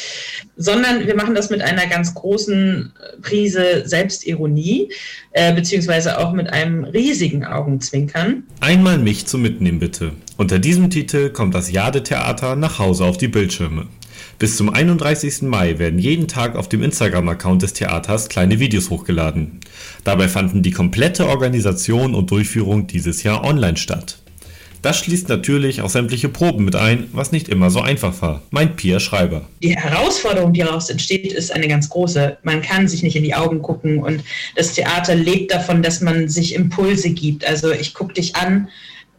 sondern 0.56 1.04
wir 1.04 1.16
machen 1.16 1.34
das 1.34 1.50
mit 1.50 1.62
einer 1.62 1.88
ganz 1.88 2.14
großen 2.14 2.92
Prise 3.22 3.82
Selbstironie, 3.86 4.92
äh, 5.32 5.52
beziehungsweise 5.52 6.18
auch 6.18 6.32
mit 6.32 6.52
einem 6.52 6.84
riesigen 6.84 7.44
Augenzwinkern. 7.44 8.44
Einmal 8.60 8.98
mich 8.98 9.26
zum 9.26 9.42
Mitnehmen 9.42 9.80
bitte. 9.80 10.12
Unter 10.36 10.58
diesem 10.58 10.90
Titel 10.90 11.30
kommt 11.30 11.54
das 11.54 11.70
Jade-Theater 11.70 12.56
nach 12.56 12.80
Hause 12.80 13.04
auf 13.04 13.16
die 13.16 13.28
Bildschirme. 13.28 13.86
Bis 14.40 14.56
zum 14.56 14.68
31. 14.68 15.42
Mai 15.42 15.78
werden 15.78 16.00
jeden 16.00 16.26
Tag 16.26 16.56
auf 16.56 16.68
dem 16.68 16.82
Instagram-Account 16.82 17.62
des 17.62 17.72
Theaters 17.72 18.28
kleine 18.28 18.58
Videos 18.58 18.90
hochgeladen. 18.90 19.60
Dabei 20.02 20.26
fanden 20.26 20.64
die 20.64 20.72
komplette 20.72 21.28
Organisation 21.28 22.16
und 22.16 22.32
Durchführung 22.32 22.88
dieses 22.88 23.22
Jahr 23.22 23.44
online 23.44 23.76
statt. 23.76 24.18
Das 24.82 24.98
schließt 24.98 25.28
natürlich 25.28 25.82
auch 25.82 25.88
sämtliche 25.88 26.28
Proben 26.28 26.64
mit 26.64 26.74
ein, 26.74 27.06
was 27.12 27.30
nicht 27.30 27.48
immer 27.48 27.70
so 27.70 27.80
einfach 27.80 28.20
war, 28.20 28.42
meint 28.50 28.74
Pia 28.74 28.98
Schreiber. 28.98 29.48
Die 29.62 29.76
Herausforderung, 29.76 30.52
die 30.52 30.60
daraus 30.60 30.90
entsteht, 30.90 31.32
ist 31.32 31.52
eine 31.52 31.68
ganz 31.68 31.88
große. 31.88 32.38
Man 32.42 32.60
kann 32.60 32.88
sich 32.88 33.04
nicht 33.04 33.14
in 33.14 33.22
die 33.22 33.34
Augen 33.34 33.62
gucken 33.62 34.00
und 34.00 34.24
das 34.56 34.74
Theater 34.74 35.14
lebt 35.14 35.52
davon, 35.52 35.80
dass 35.80 36.00
man 36.00 36.28
sich 36.28 36.54
Impulse 36.56 37.10
gibt. 37.10 37.46
Also 37.46 37.70
ich 37.70 37.94
gucke 37.94 38.14
dich 38.14 38.34
an, 38.36 38.68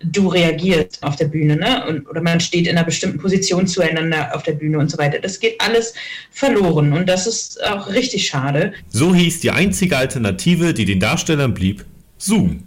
du 0.03 0.27
reagierst 0.27 1.01
auf 1.01 1.15
der 1.15 1.25
Bühne, 1.25 1.55
ne? 1.55 1.85
Und, 1.87 2.09
oder 2.09 2.21
man 2.21 2.39
steht 2.39 2.67
in 2.67 2.77
einer 2.77 2.85
bestimmten 2.85 3.19
Position 3.19 3.67
zueinander 3.67 4.35
auf 4.35 4.43
der 4.43 4.53
Bühne 4.53 4.79
und 4.79 4.89
so 4.89 4.97
weiter. 4.97 5.19
Das 5.19 5.39
geht 5.39 5.59
alles 5.59 5.93
verloren 6.31 6.93
und 6.93 7.07
das 7.07 7.27
ist 7.27 7.63
auch 7.63 7.89
richtig 7.89 8.27
schade. 8.27 8.73
So 8.89 9.15
hieß 9.15 9.39
die 9.39 9.51
einzige 9.51 9.97
Alternative, 9.97 10.73
die 10.73 10.85
den 10.85 10.99
Darstellern 10.99 11.53
blieb, 11.53 11.85
Zoom. 12.17 12.63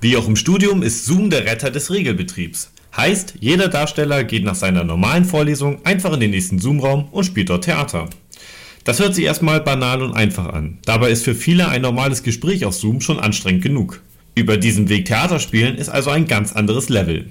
Wie 0.00 0.16
auch 0.16 0.26
im 0.26 0.36
Studium 0.36 0.82
ist 0.82 1.04
Zoom 1.04 1.30
der 1.30 1.44
Retter 1.44 1.70
des 1.70 1.90
Regelbetriebs. 1.90 2.72
Heißt, 2.96 3.34
jeder 3.40 3.68
Darsteller 3.68 4.24
geht 4.24 4.44
nach 4.44 4.54
seiner 4.54 4.84
normalen 4.84 5.24
Vorlesung 5.24 5.84
einfach 5.84 6.12
in 6.12 6.20
den 6.20 6.30
nächsten 6.30 6.58
Zoom-Raum 6.58 7.08
und 7.10 7.24
spielt 7.24 7.48
dort 7.48 7.64
Theater. 7.64 8.10
Das 8.84 8.98
hört 8.98 9.14
sich 9.14 9.24
erstmal 9.24 9.60
banal 9.60 10.02
und 10.02 10.12
einfach 10.12 10.52
an. 10.52 10.78
Dabei 10.84 11.10
ist 11.10 11.24
für 11.24 11.34
viele 11.34 11.68
ein 11.68 11.82
normales 11.82 12.22
Gespräch 12.22 12.64
auf 12.64 12.74
Zoom 12.74 13.00
schon 13.00 13.20
anstrengend 13.20 13.62
genug. 13.62 14.02
Über 14.34 14.56
diesen 14.56 14.88
Weg 14.88 15.06
Theater 15.06 15.38
spielen 15.38 15.76
ist 15.76 15.88
also 15.88 16.10
ein 16.10 16.26
ganz 16.26 16.52
anderes 16.52 16.88
Level. 16.88 17.26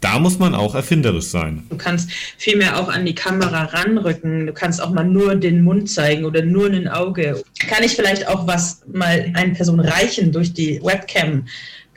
Da 0.00 0.18
muss 0.18 0.38
man 0.38 0.54
auch 0.54 0.74
erfinderisch 0.74 1.26
sein. 1.26 1.64
Du 1.68 1.76
kannst 1.76 2.10
viel 2.38 2.56
mehr 2.56 2.80
auch 2.80 2.88
an 2.88 3.04
die 3.04 3.14
Kamera 3.14 3.64
ranrücken. 3.64 4.46
Du 4.46 4.52
kannst 4.54 4.82
auch 4.82 4.90
mal 4.90 5.04
nur 5.04 5.34
den 5.34 5.62
Mund 5.62 5.90
zeigen 5.90 6.24
oder 6.24 6.42
nur 6.42 6.70
ein 6.70 6.88
Auge. 6.88 7.42
Kann 7.58 7.84
ich 7.84 7.96
vielleicht 7.96 8.26
auch 8.26 8.46
was 8.46 8.80
mal 8.90 9.30
eine 9.34 9.52
Person 9.52 9.78
reichen 9.78 10.32
durch 10.32 10.54
die 10.54 10.80
Webcam? 10.82 11.44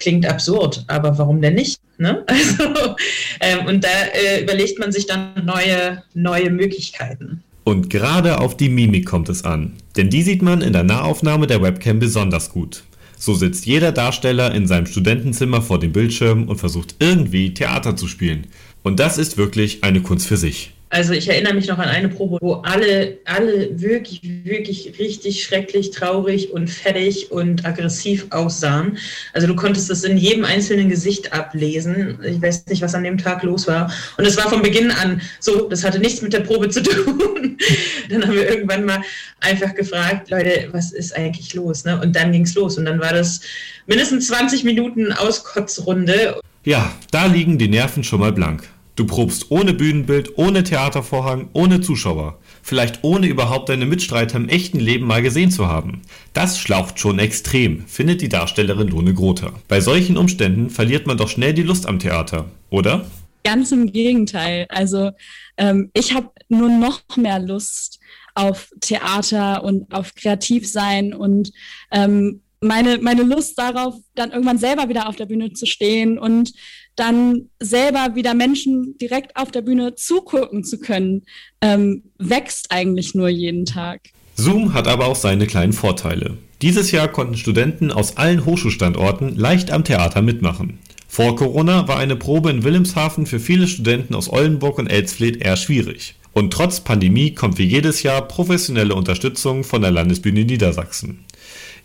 klingt 0.03 0.25
absurd, 0.25 0.83
aber 0.87 1.17
warum 1.17 1.41
denn 1.41 1.55
nicht? 1.55 1.79
Ne? 1.97 2.25
Also, 2.33 2.95
ähm, 3.39 3.65
und 3.67 3.83
da 3.83 3.89
äh, 4.13 4.41
überlegt 4.43 4.79
man 4.79 4.91
sich 4.91 5.05
dann 5.05 5.45
neue, 5.45 6.03
neue 6.13 6.49
Möglichkeiten. 6.49 7.43
Und 7.63 7.89
gerade 7.89 8.39
auf 8.39 8.57
die 8.57 8.67
Mimik 8.67 9.05
kommt 9.05 9.29
es 9.29 9.45
an, 9.45 9.73
denn 9.95 10.09
die 10.09 10.21
sieht 10.21 10.41
man 10.41 10.61
in 10.61 10.73
der 10.73 10.83
Nahaufnahme 10.83 11.47
der 11.47 11.61
Webcam 11.61 11.99
besonders 11.99 12.49
gut. 12.49 12.83
So 13.25 13.33
sitzt 13.33 13.65
jeder 13.65 13.93
Darsteller 13.93 14.53
in 14.53 14.67
seinem 14.67 14.85
Studentenzimmer 14.85 15.61
vor 15.61 15.79
dem 15.79 15.93
Bildschirm 15.93 16.49
und 16.49 16.57
versucht 16.57 16.95
irgendwie 16.99 17.53
Theater 17.53 17.95
zu 17.95 18.09
spielen. 18.09 18.47
Und 18.81 18.99
das 18.99 19.17
ist 19.17 19.37
wirklich 19.37 19.81
eine 19.81 20.01
Kunst 20.01 20.27
für 20.27 20.35
sich. 20.35 20.73
Also 20.93 21.13
ich 21.13 21.27
erinnere 21.27 21.55
mich 21.55 21.65
noch 21.65 21.79
an 21.79 21.89
eine 21.89 22.07
Probe, 22.07 22.37
wo 22.39 22.53
alle, 22.57 23.17
alle 23.25 23.81
wirklich, 23.81 24.21
wirklich 24.21 24.93
richtig 24.99 25.43
schrecklich, 25.43 25.89
traurig 25.89 26.51
und 26.51 26.69
fertig 26.69 27.31
und 27.31 27.65
aggressiv 27.65 28.27
aussahen. 28.29 28.99
Also 29.33 29.47
du 29.47 29.55
konntest 29.55 29.89
das 29.89 30.03
in 30.03 30.17
jedem 30.17 30.45
einzelnen 30.45 30.89
Gesicht 30.89 31.33
ablesen. 31.33 32.19
Ich 32.23 32.39
weiß 32.39 32.67
nicht, 32.67 32.83
was 32.83 32.93
an 32.93 33.03
dem 33.03 33.17
Tag 33.17 33.41
los 33.41 33.67
war. 33.67 33.91
Und 34.19 34.27
es 34.27 34.37
war 34.37 34.47
von 34.47 34.61
Beginn 34.61 34.91
an 34.91 35.19
so, 35.39 35.67
das 35.67 35.83
hatte 35.83 35.97
nichts 35.97 36.21
mit 36.21 36.31
der 36.31 36.41
Probe 36.41 36.69
zu 36.69 36.83
tun. 36.83 37.57
dann 38.11 38.21
haben 38.21 38.35
wir 38.35 38.47
irgendwann 38.47 38.85
mal 38.85 39.01
einfach 39.39 39.73
gefragt, 39.73 40.29
Leute, 40.29 40.69
was 40.73 40.91
ist 40.91 41.15
eigentlich 41.15 41.55
los? 41.55 41.85
Ne? 41.85 41.99
Und 41.99 42.15
dann 42.15 42.31
ging 42.31 42.43
es 42.43 42.53
los. 42.53 42.77
Und 42.77 42.85
dann 42.85 42.99
war 42.99 43.13
das 43.13 43.41
mindestens 43.87 44.27
20 44.27 44.63
Minuten 44.63 45.11
Auskotzrunde. 45.11 46.39
Ja, 46.65 46.93
da 47.09 47.25
liegen 47.25 47.57
die 47.57 47.67
Nerven 47.67 48.03
schon 48.03 48.19
mal 48.19 48.31
blank. 48.31 48.69
Du 48.95 49.07
probst 49.07 49.49
ohne 49.49 49.73
Bühnenbild, 49.73 50.37
ohne 50.37 50.63
Theatervorhang, 50.63 51.49
ohne 51.53 51.81
Zuschauer. 51.81 52.37
Vielleicht 52.61 53.03
ohne 53.03 53.25
überhaupt 53.25 53.69
deine 53.69 53.87
Mitstreiter 53.87 54.37
im 54.37 54.49
echten 54.49 54.79
Leben 54.79 55.07
mal 55.07 55.23
gesehen 55.23 55.49
zu 55.49 55.67
haben. 55.67 56.03
Das 56.33 56.59
schlaucht 56.59 56.99
schon 56.99 57.17
extrem, 57.17 57.87
findet 57.87 58.21
die 58.21 58.29
Darstellerin 58.29 58.89
Lone 58.89 59.15
Grother. 59.15 59.53
Bei 59.67 59.81
solchen 59.81 60.15
Umständen 60.15 60.69
verliert 60.69 61.07
man 61.07 61.17
doch 61.17 61.27
schnell 61.27 61.53
die 61.53 61.63
Lust 61.63 61.87
am 61.87 61.97
Theater, 61.97 62.51
oder? 62.69 63.05
Ganz 63.43 63.71
im 63.71 63.91
Gegenteil. 63.91 64.67
Also 64.69 65.09
ähm, 65.57 65.89
ich 65.95 66.13
habe 66.13 66.29
nur 66.47 66.69
noch 66.69 67.01
mehr 67.17 67.39
Lust 67.39 67.99
auf 68.35 68.69
Theater 68.79 69.63
und 69.63 69.91
auf 69.91 70.13
Kreativsein 70.13 71.15
und 71.15 71.51
ähm, 71.91 72.41
meine, 72.63 72.97
meine 72.99 73.23
Lust 73.23 73.59
darauf, 73.59 73.95
dann 74.15 74.31
irgendwann 74.31 74.57
selber 74.57 74.87
wieder 74.89 75.07
auf 75.07 75.15
der 75.15 75.25
Bühne 75.25 75.53
zu 75.53 75.65
stehen 75.65 76.17
und 76.17 76.53
dann 76.95 77.49
selber 77.59 78.15
wieder 78.15 78.33
Menschen 78.33 78.97
direkt 78.99 79.35
auf 79.35 79.51
der 79.51 79.61
Bühne 79.61 79.95
zugucken 79.95 80.63
zu 80.63 80.79
können, 80.79 81.23
ähm, 81.61 82.03
wächst 82.17 82.67
eigentlich 82.69 83.15
nur 83.15 83.29
jeden 83.29 83.65
Tag. 83.65 84.01
Zoom 84.35 84.73
hat 84.73 84.87
aber 84.87 85.07
auch 85.07 85.15
seine 85.15 85.47
kleinen 85.47 85.73
Vorteile. 85.73 86.37
Dieses 86.61 86.91
Jahr 86.91 87.07
konnten 87.07 87.37
Studenten 87.37 87.91
aus 87.91 88.17
allen 88.17 88.45
Hochschulstandorten 88.45 89.35
leicht 89.35 89.71
am 89.71 89.83
Theater 89.83 90.21
mitmachen. 90.21 90.79
Vor 91.07 91.35
Corona 91.35 91.87
war 91.87 91.97
eine 91.97 92.15
Probe 92.15 92.49
in 92.49 92.63
Wilhelmshaven 92.63 93.27
für 93.27 93.39
viele 93.39 93.67
Studenten 93.67 94.15
aus 94.15 94.31
Oldenburg 94.31 94.79
und 94.79 94.87
Elsfleth 94.87 95.37
eher 95.37 95.57
schwierig. 95.57 96.15
Und 96.31 96.51
trotz 96.51 96.79
Pandemie 96.79 97.35
kommt 97.35 97.59
wie 97.59 97.65
jedes 97.65 98.01
Jahr 98.01 98.27
professionelle 98.27 98.95
Unterstützung 98.95 99.63
von 99.63 99.83
der 99.83 99.91
Landesbühne 99.91 100.45
Niedersachsen. 100.45 101.25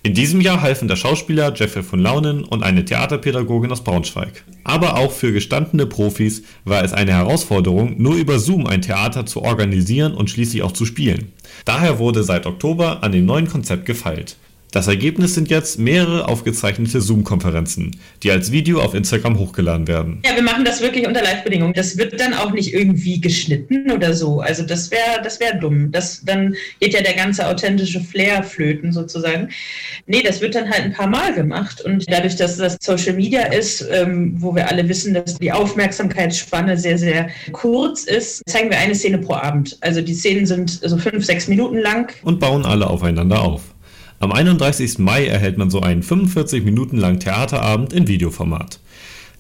In 0.05 0.15
diesem 0.15 0.41
Jahr 0.41 0.63
halfen 0.63 0.87
der 0.87 0.95
Schauspieler 0.95 1.53
Jeffrey 1.55 1.83
von 1.83 1.99
Launen 2.01 2.45
und 2.45 2.63
eine 2.63 2.85
Theaterpädagogin 2.85 3.73
aus 3.73 3.83
Braunschweig. 3.83 4.45
Aber 4.63 4.97
auch 4.97 5.11
für 5.11 5.33
gestandene 5.33 5.87
Profis 5.87 6.45
war 6.65 6.85
es 6.85 6.93
eine 6.93 7.13
Herausforderung, 7.13 8.01
nur 8.01 8.15
über 8.15 8.39
Zoom 8.39 8.67
ein 8.67 8.81
Theater 8.81 9.27
zu 9.27 9.43
organisieren 9.43 10.15
und 10.15 10.31
schließlich 10.31 10.63
auch 10.63 10.73
zu 10.73 10.87
spielen. 10.87 11.33
Daher 11.65 11.99
wurde 11.99 12.23
seit 12.23 12.47
Oktober 12.47 13.03
an 13.03 13.11
dem 13.11 13.27
neuen 13.27 13.49
Konzept 13.49 13.87
gefeilt. 13.87 14.37
Das 14.71 14.87
Ergebnis 14.87 15.35
sind 15.35 15.49
jetzt 15.49 15.79
mehrere 15.79 16.29
aufgezeichnete 16.29 17.01
Zoom-Konferenzen, 17.01 17.97
die 18.23 18.31
als 18.31 18.53
Video 18.53 18.83
auf 18.83 18.93
Instagram 18.93 19.39
hochgeladen 19.39 19.89
werden. 19.89 20.21
Ja, 20.27 20.35
wir 20.35 20.43
machen 20.43 20.63
das 20.67 20.83
wirklich 20.83 21.07
unter 21.07 21.23
Live-Bedingungen. 21.23 21.73
Das 21.73 21.97
wird 21.97 22.21
dann 22.21 22.35
auch 22.35 22.53
nicht 22.53 22.75
irgendwie 22.75 23.19
geschnitten 23.19 23.91
oder 23.91 24.13
so. 24.13 24.41
Also 24.41 24.65
das 24.65 24.91
wäre 24.91 25.23
das 25.25 25.41
wär 25.41 25.55
dumm. 25.55 25.91
Das, 25.91 26.23
dann 26.23 26.55
geht 26.81 26.93
ja 26.93 27.01
der 27.01 27.15
ganze 27.15 27.47
authentische 27.47 28.01
Flair 28.01 28.43
flöten 28.43 28.93
sozusagen. 28.93 29.49
Nee, 30.07 30.23
das 30.23 30.43
wird 30.43 30.55
dann 30.55 30.69
halt 30.69 30.83
ein 30.83 30.93
paar 30.93 31.09
Mal 31.09 31.33
gemacht. 31.33 31.81
Und 31.81 32.05
dadurch, 32.07 32.37
dass 32.37 32.59
das 32.59 32.77
Social 32.83 33.15
Media 33.15 33.45
ist, 33.47 33.87
ähm, 33.91 34.35
wo 34.37 34.55
wir 34.55 34.69
alle 34.69 34.87
wissen, 34.87 35.15
dass 35.15 35.39
die 35.39 35.51
Aufmerksamkeitsspanne 35.51 36.77
sehr, 36.77 36.99
sehr 36.99 37.31
kurz 37.53 38.05
ist, 38.05 38.43
zeigen 38.47 38.69
wir 38.69 38.79
eine 38.79 38.95
Szene 38.95 39.17
pro 39.17 39.33
Abend. 39.33 39.79
Also 39.81 40.03
die 40.03 40.15
Szenen 40.15 40.45
sind 40.45 40.71
so 40.83 40.99
fünf, 40.99 41.25
sechs 41.25 41.49
Minuten 41.49 41.79
lang. 41.79 42.13
Und 42.23 42.39
bauen 42.39 42.67
alle 42.67 42.87
aufeinander 42.87 43.41
auf. 43.41 43.63
Am 44.21 44.33
31. 44.33 44.99
Mai 44.99 45.27
erhält 45.27 45.59
man 45.59 45.71
so 45.71 45.81
einen 45.81 46.03
45 46.03 46.65
Minuten 46.65 46.97
langen 46.97 47.21
Theaterabend 47.21 47.93
in 47.93 48.09
Videoformat. 48.09 48.81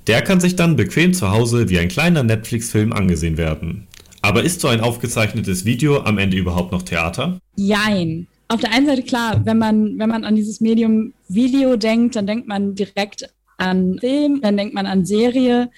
Der 0.07 0.23
kann 0.23 0.39
sich 0.39 0.55
dann 0.55 0.77
bequem 0.77 1.15
zu 1.15 1.33
Hause 1.33 1.69
wie 1.69 1.81
ein 1.81 1.89
kleiner 1.89 2.23
Netflix-Film 2.23 2.93
angesehen 2.93 3.37
werden. 3.37 3.89
Aber 4.23 4.45
ist 4.45 4.61
so 4.61 4.69
ein 4.69 4.81
aufgezeichnetes 4.81 5.65
Video 5.65 6.03
am 6.03 6.19
Ende 6.19 6.37
überhaupt 6.37 6.71
noch 6.71 6.83
Theater? 6.83 7.41
Jein. 7.57 8.29
Auf 8.47 8.61
der 8.61 8.73
einen 8.73 8.87
Seite 8.87 9.03
klar, 9.03 9.41
wenn 9.45 9.59
man, 9.59 9.99
wenn 9.99 10.09
man 10.09 10.25
an 10.25 10.37
dieses 10.37 10.61
Medium 10.61 11.13
Video 11.29 11.77
denkt, 11.77 12.15
dann 12.15 12.29
denkt 12.29 12.47
man 12.47 12.77
direkt 12.77 13.29
an 13.57 13.99
Film, 13.99 14.41
dann 14.43 14.57
denkt 14.57 14.75
man 14.75 14.87
an 14.87 15.05
Serie. 15.05 15.71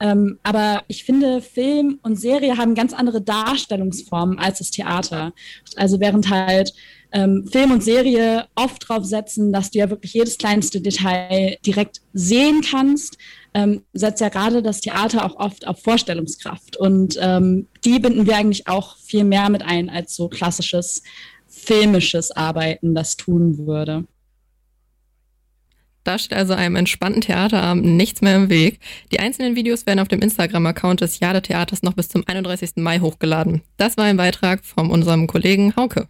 Ähm, 0.00 0.38
aber 0.42 0.82
ich 0.88 1.04
finde, 1.04 1.40
Film 1.42 2.00
und 2.02 2.16
Serie 2.16 2.56
haben 2.56 2.74
ganz 2.74 2.92
andere 2.92 3.20
Darstellungsformen 3.22 4.38
als 4.40 4.58
das 4.58 4.72
Theater. 4.72 5.32
Also 5.76 6.00
während 6.00 6.28
halt 6.28 6.72
ähm, 7.12 7.48
Film 7.50 7.70
und 7.70 7.82
Serie 7.82 8.46
oft 8.54 8.88
drauf 8.88 9.04
setzen, 9.04 9.52
dass 9.52 9.70
du 9.70 9.78
ja 9.78 9.90
wirklich 9.90 10.12
jedes 10.12 10.38
kleinste 10.38 10.80
Detail 10.80 11.56
direkt 11.64 12.00
sehen 12.12 12.60
kannst, 12.60 13.18
ähm, 13.54 13.82
setzt 13.92 14.20
ja 14.20 14.28
gerade 14.28 14.62
das 14.62 14.80
Theater 14.80 15.24
auch 15.24 15.36
oft 15.36 15.66
auf 15.66 15.82
Vorstellungskraft. 15.82 16.76
Und 16.76 17.18
ähm, 17.20 17.66
die 17.84 17.98
binden 17.98 18.26
wir 18.26 18.36
eigentlich 18.36 18.68
auch 18.68 18.96
viel 18.98 19.24
mehr 19.24 19.48
mit 19.48 19.62
ein, 19.62 19.88
als 19.88 20.14
so 20.14 20.28
klassisches 20.28 21.02
filmisches 21.46 22.30
Arbeiten 22.30 22.94
das 22.94 23.16
tun 23.16 23.66
würde. 23.66 24.04
Da 26.04 26.18
steht 26.18 26.38
also 26.38 26.54
einem 26.54 26.76
entspannten 26.76 27.20
Theaterabend 27.20 27.84
nichts 27.84 28.22
mehr 28.22 28.36
im 28.36 28.48
Weg. 28.48 28.80
Die 29.12 29.20
einzelnen 29.20 29.56
Videos 29.56 29.84
werden 29.84 29.98
auf 29.98 30.08
dem 30.08 30.22
Instagram-Account 30.22 31.02
des 31.02 31.20
Jade 31.20 31.42
Theaters 31.42 31.82
noch 31.82 31.92
bis 31.92 32.08
zum 32.08 32.24
31. 32.26 32.76
Mai 32.76 33.00
hochgeladen. 33.00 33.60
Das 33.76 33.98
war 33.98 34.04
ein 34.04 34.16
Beitrag 34.16 34.64
von 34.64 34.90
unserem 34.90 35.26
Kollegen 35.26 35.76
Hauke. 35.76 36.08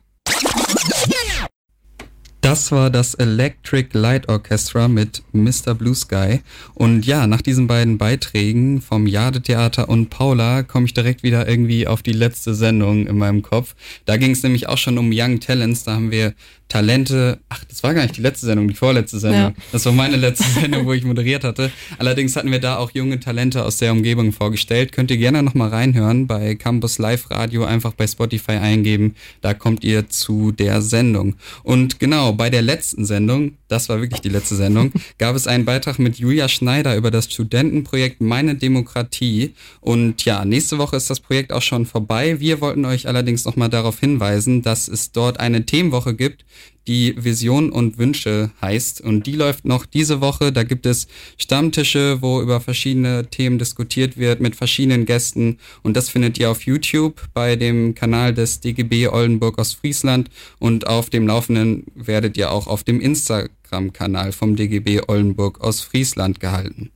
Das 2.40 2.72
war 2.72 2.88
das 2.88 3.14
Electric 3.14 3.90
Light 3.92 4.28
Orchestra 4.28 4.88
mit 4.88 5.22
Mr. 5.32 5.74
Blue 5.74 5.94
Sky. 5.94 6.40
Und 6.72 7.04
ja, 7.04 7.26
nach 7.26 7.42
diesen 7.42 7.66
beiden 7.66 7.98
Beiträgen 7.98 8.80
vom 8.80 9.06
Jade 9.06 9.42
Theater 9.42 9.88
und 9.88 10.08
Paula 10.08 10.62
komme 10.62 10.86
ich 10.86 10.94
direkt 10.94 11.22
wieder 11.22 11.46
irgendwie 11.46 11.86
auf 11.86 12.02
die 12.02 12.12
letzte 12.12 12.54
Sendung 12.54 13.06
in 13.06 13.18
meinem 13.18 13.42
Kopf. 13.42 13.74
Da 14.06 14.16
ging 14.16 14.30
es 14.30 14.42
nämlich 14.42 14.68
auch 14.68 14.78
schon 14.78 14.98
um 14.98 15.10
Young 15.12 15.40
Talents. 15.40 15.84
Da 15.84 15.94
haben 15.94 16.10
wir 16.10 16.32
Talente. 16.68 17.38
Ach, 17.48 17.64
das 17.64 17.82
war 17.82 17.94
gar 17.94 18.02
nicht 18.02 18.16
die 18.16 18.20
letzte 18.20 18.46
Sendung, 18.46 18.68
die 18.68 18.74
vorletzte 18.74 19.18
Sendung. 19.18 19.40
Ja. 19.40 19.54
Das 19.72 19.86
war 19.86 19.92
meine 19.92 20.16
letzte 20.16 20.44
Sendung, 20.60 20.84
wo 20.84 20.92
ich 20.92 21.02
moderiert 21.04 21.42
hatte. 21.42 21.70
Allerdings 21.98 22.36
hatten 22.36 22.52
wir 22.52 22.60
da 22.60 22.76
auch 22.76 22.90
junge 22.92 23.18
Talente 23.20 23.64
aus 23.64 23.78
der 23.78 23.92
Umgebung 23.92 24.32
vorgestellt. 24.32 24.92
Könnt 24.92 25.10
ihr 25.10 25.16
gerne 25.16 25.42
nochmal 25.42 25.70
reinhören 25.70 26.26
bei 26.26 26.54
Campus 26.54 26.98
Live 26.98 27.30
Radio, 27.30 27.64
einfach 27.64 27.94
bei 27.94 28.06
Spotify 28.06 28.52
eingeben. 28.52 29.14
Da 29.40 29.54
kommt 29.54 29.82
ihr 29.82 30.10
zu 30.10 30.52
der 30.52 30.82
Sendung. 30.82 31.36
Und 31.62 31.98
genau, 32.00 32.32
bei 32.32 32.50
der 32.50 32.62
letzten 32.62 33.06
Sendung, 33.06 33.52
das 33.68 33.88
war 33.88 34.00
wirklich 34.00 34.20
die 34.20 34.28
letzte 34.28 34.56
Sendung, 34.56 34.92
gab 35.18 35.36
es 35.36 35.46
einen 35.46 35.64
Beitrag 35.64 35.98
mit 35.98 36.18
Julia 36.18 36.48
Schneider 36.48 36.96
über 36.96 37.10
das 37.10 37.32
Studentenprojekt 37.32 38.20
Meine 38.20 38.56
Demokratie. 38.56 39.54
Und 39.80 40.24
ja, 40.26 40.44
nächste 40.44 40.76
Woche 40.76 40.96
ist 40.96 41.08
das 41.08 41.20
Projekt 41.20 41.50
auch 41.50 41.62
schon 41.62 41.86
vorbei. 41.86 42.40
Wir 42.40 42.60
wollten 42.60 42.84
euch 42.84 43.08
allerdings 43.08 43.46
nochmal 43.46 43.70
darauf 43.70 44.00
hinweisen, 44.00 44.60
dass 44.60 44.86
es 44.86 45.12
dort 45.12 45.40
eine 45.40 45.64
Themenwoche 45.64 46.14
gibt, 46.14 46.44
die 46.88 47.14
Vision 47.22 47.70
und 47.70 47.98
Wünsche 47.98 48.50
heißt. 48.60 49.02
Und 49.02 49.26
die 49.26 49.36
läuft 49.36 49.64
noch 49.64 49.86
diese 49.86 50.20
Woche. 50.20 50.52
Da 50.52 50.64
gibt 50.64 50.86
es 50.86 51.06
Stammtische, 51.36 52.22
wo 52.22 52.40
über 52.40 52.60
verschiedene 52.60 53.26
Themen 53.26 53.58
diskutiert 53.58 54.16
wird 54.16 54.40
mit 54.40 54.56
verschiedenen 54.56 55.04
Gästen. 55.04 55.58
Und 55.82 55.96
das 55.96 56.08
findet 56.08 56.38
ihr 56.38 56.50
auf 56.50 56.62
YouTube 56.62 57.20
bei 57.34 57.56
dem 57.56 57.94
Kanal 57.94 58.34
des 58.34 58.60
DGB 58.60 59.08
Oldenburg 59.08 59.58
aus 59.58 59.74
Friesland. 59.74 60.30
Und 60.58 60.86
auf 60.86 61.10
dem 61.10 61.26
Laufenden 61.26 61.84
werdet 61.94 62.36
ihr 62.36 62.50
auch 62.50 62.66
auf 62.66 62.82
dem 62.82 63.00
Instagram-Kanal 63.00 64.32
vom 64.32 64.56
DGB 64.56 65.02
Oldenburg 65.06 65.60
aus 65.60 65.82
Friesland 65.82 66.40
gehalten. 66.40 66.90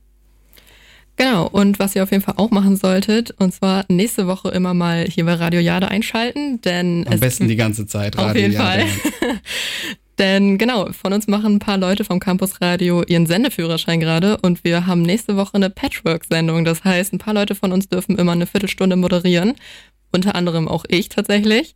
Genau, 1.15 1.47
und 1.47 1.77
was 1.77 1.95
ihr 1.95 2.03
auf 2.03 2.11
jeden 2.11 2.23
Fall 2.23 2.35
auch 2.37 2.49
machen 2.49 2.75
solltet, 2.75 3.31
und 3.39 3.53
zwar 3.53 3.85
nächste 3.87 4.25
Woche 4.25 4.49
immer 4.49 4.73
mal 4.73 5.05
hier 5.05 5.25
bei 5.25 5.35
Radio 5.35 5.59
Jade 5.59 5.87
einschalten, 5.87 6.59
denn 6.61 7.05
Am 7.07 7.19
besten 7.19 7.47
die 7.47 7.55
ganze 7.55 7.85
Zeit 7.85 8.17
Radio 8.17 8.31
Auf 8.31 8.35
jeden 8.35 8.53
Jade. 8.53 8.85
Fall. 8.87 9.39
denn 10.17 10.57
genau, 10.57 10.91
von 10.91 11.13
uns 11.13 11.27
machen 11.27 11.55
ein 11.55 11.59
paar 11.59 11.77
Leute 11.77 12.03
vom 12.03 12.19
Campus 12.19 12.61
Radio 12.61 13.03
ihren 13.03 13.27
Sendeführerschein 13.27 13.99
gerade 13.99 14.37
und 14.37 14.63
wir 14.63 14.87
haben 14.87 15.03
nächste 15.03 15.37
Woche 15.37 15.53
eine 15.53 15.69
Patchwork-Sendung. 15.69 16.65
Das 16.65 16.83
heißt, 16.83 17.13
ein 17.13 17.19
paar 17.19 17.35
Leute 17.35 17.53
von 17.53 17.71
uns 17.71 17.87
dürfen 17.87 18.17
immer 18.17 18.31
eine 18.31 18.47
Viertelstunde 18.47 18.95
moderieren, 18.95 19.53
unter 20.11 20.33
anderem 20.33 20.67
auch 20.67 20.83
ich 20.87 21.09
tatsächlich. 21.09 21.75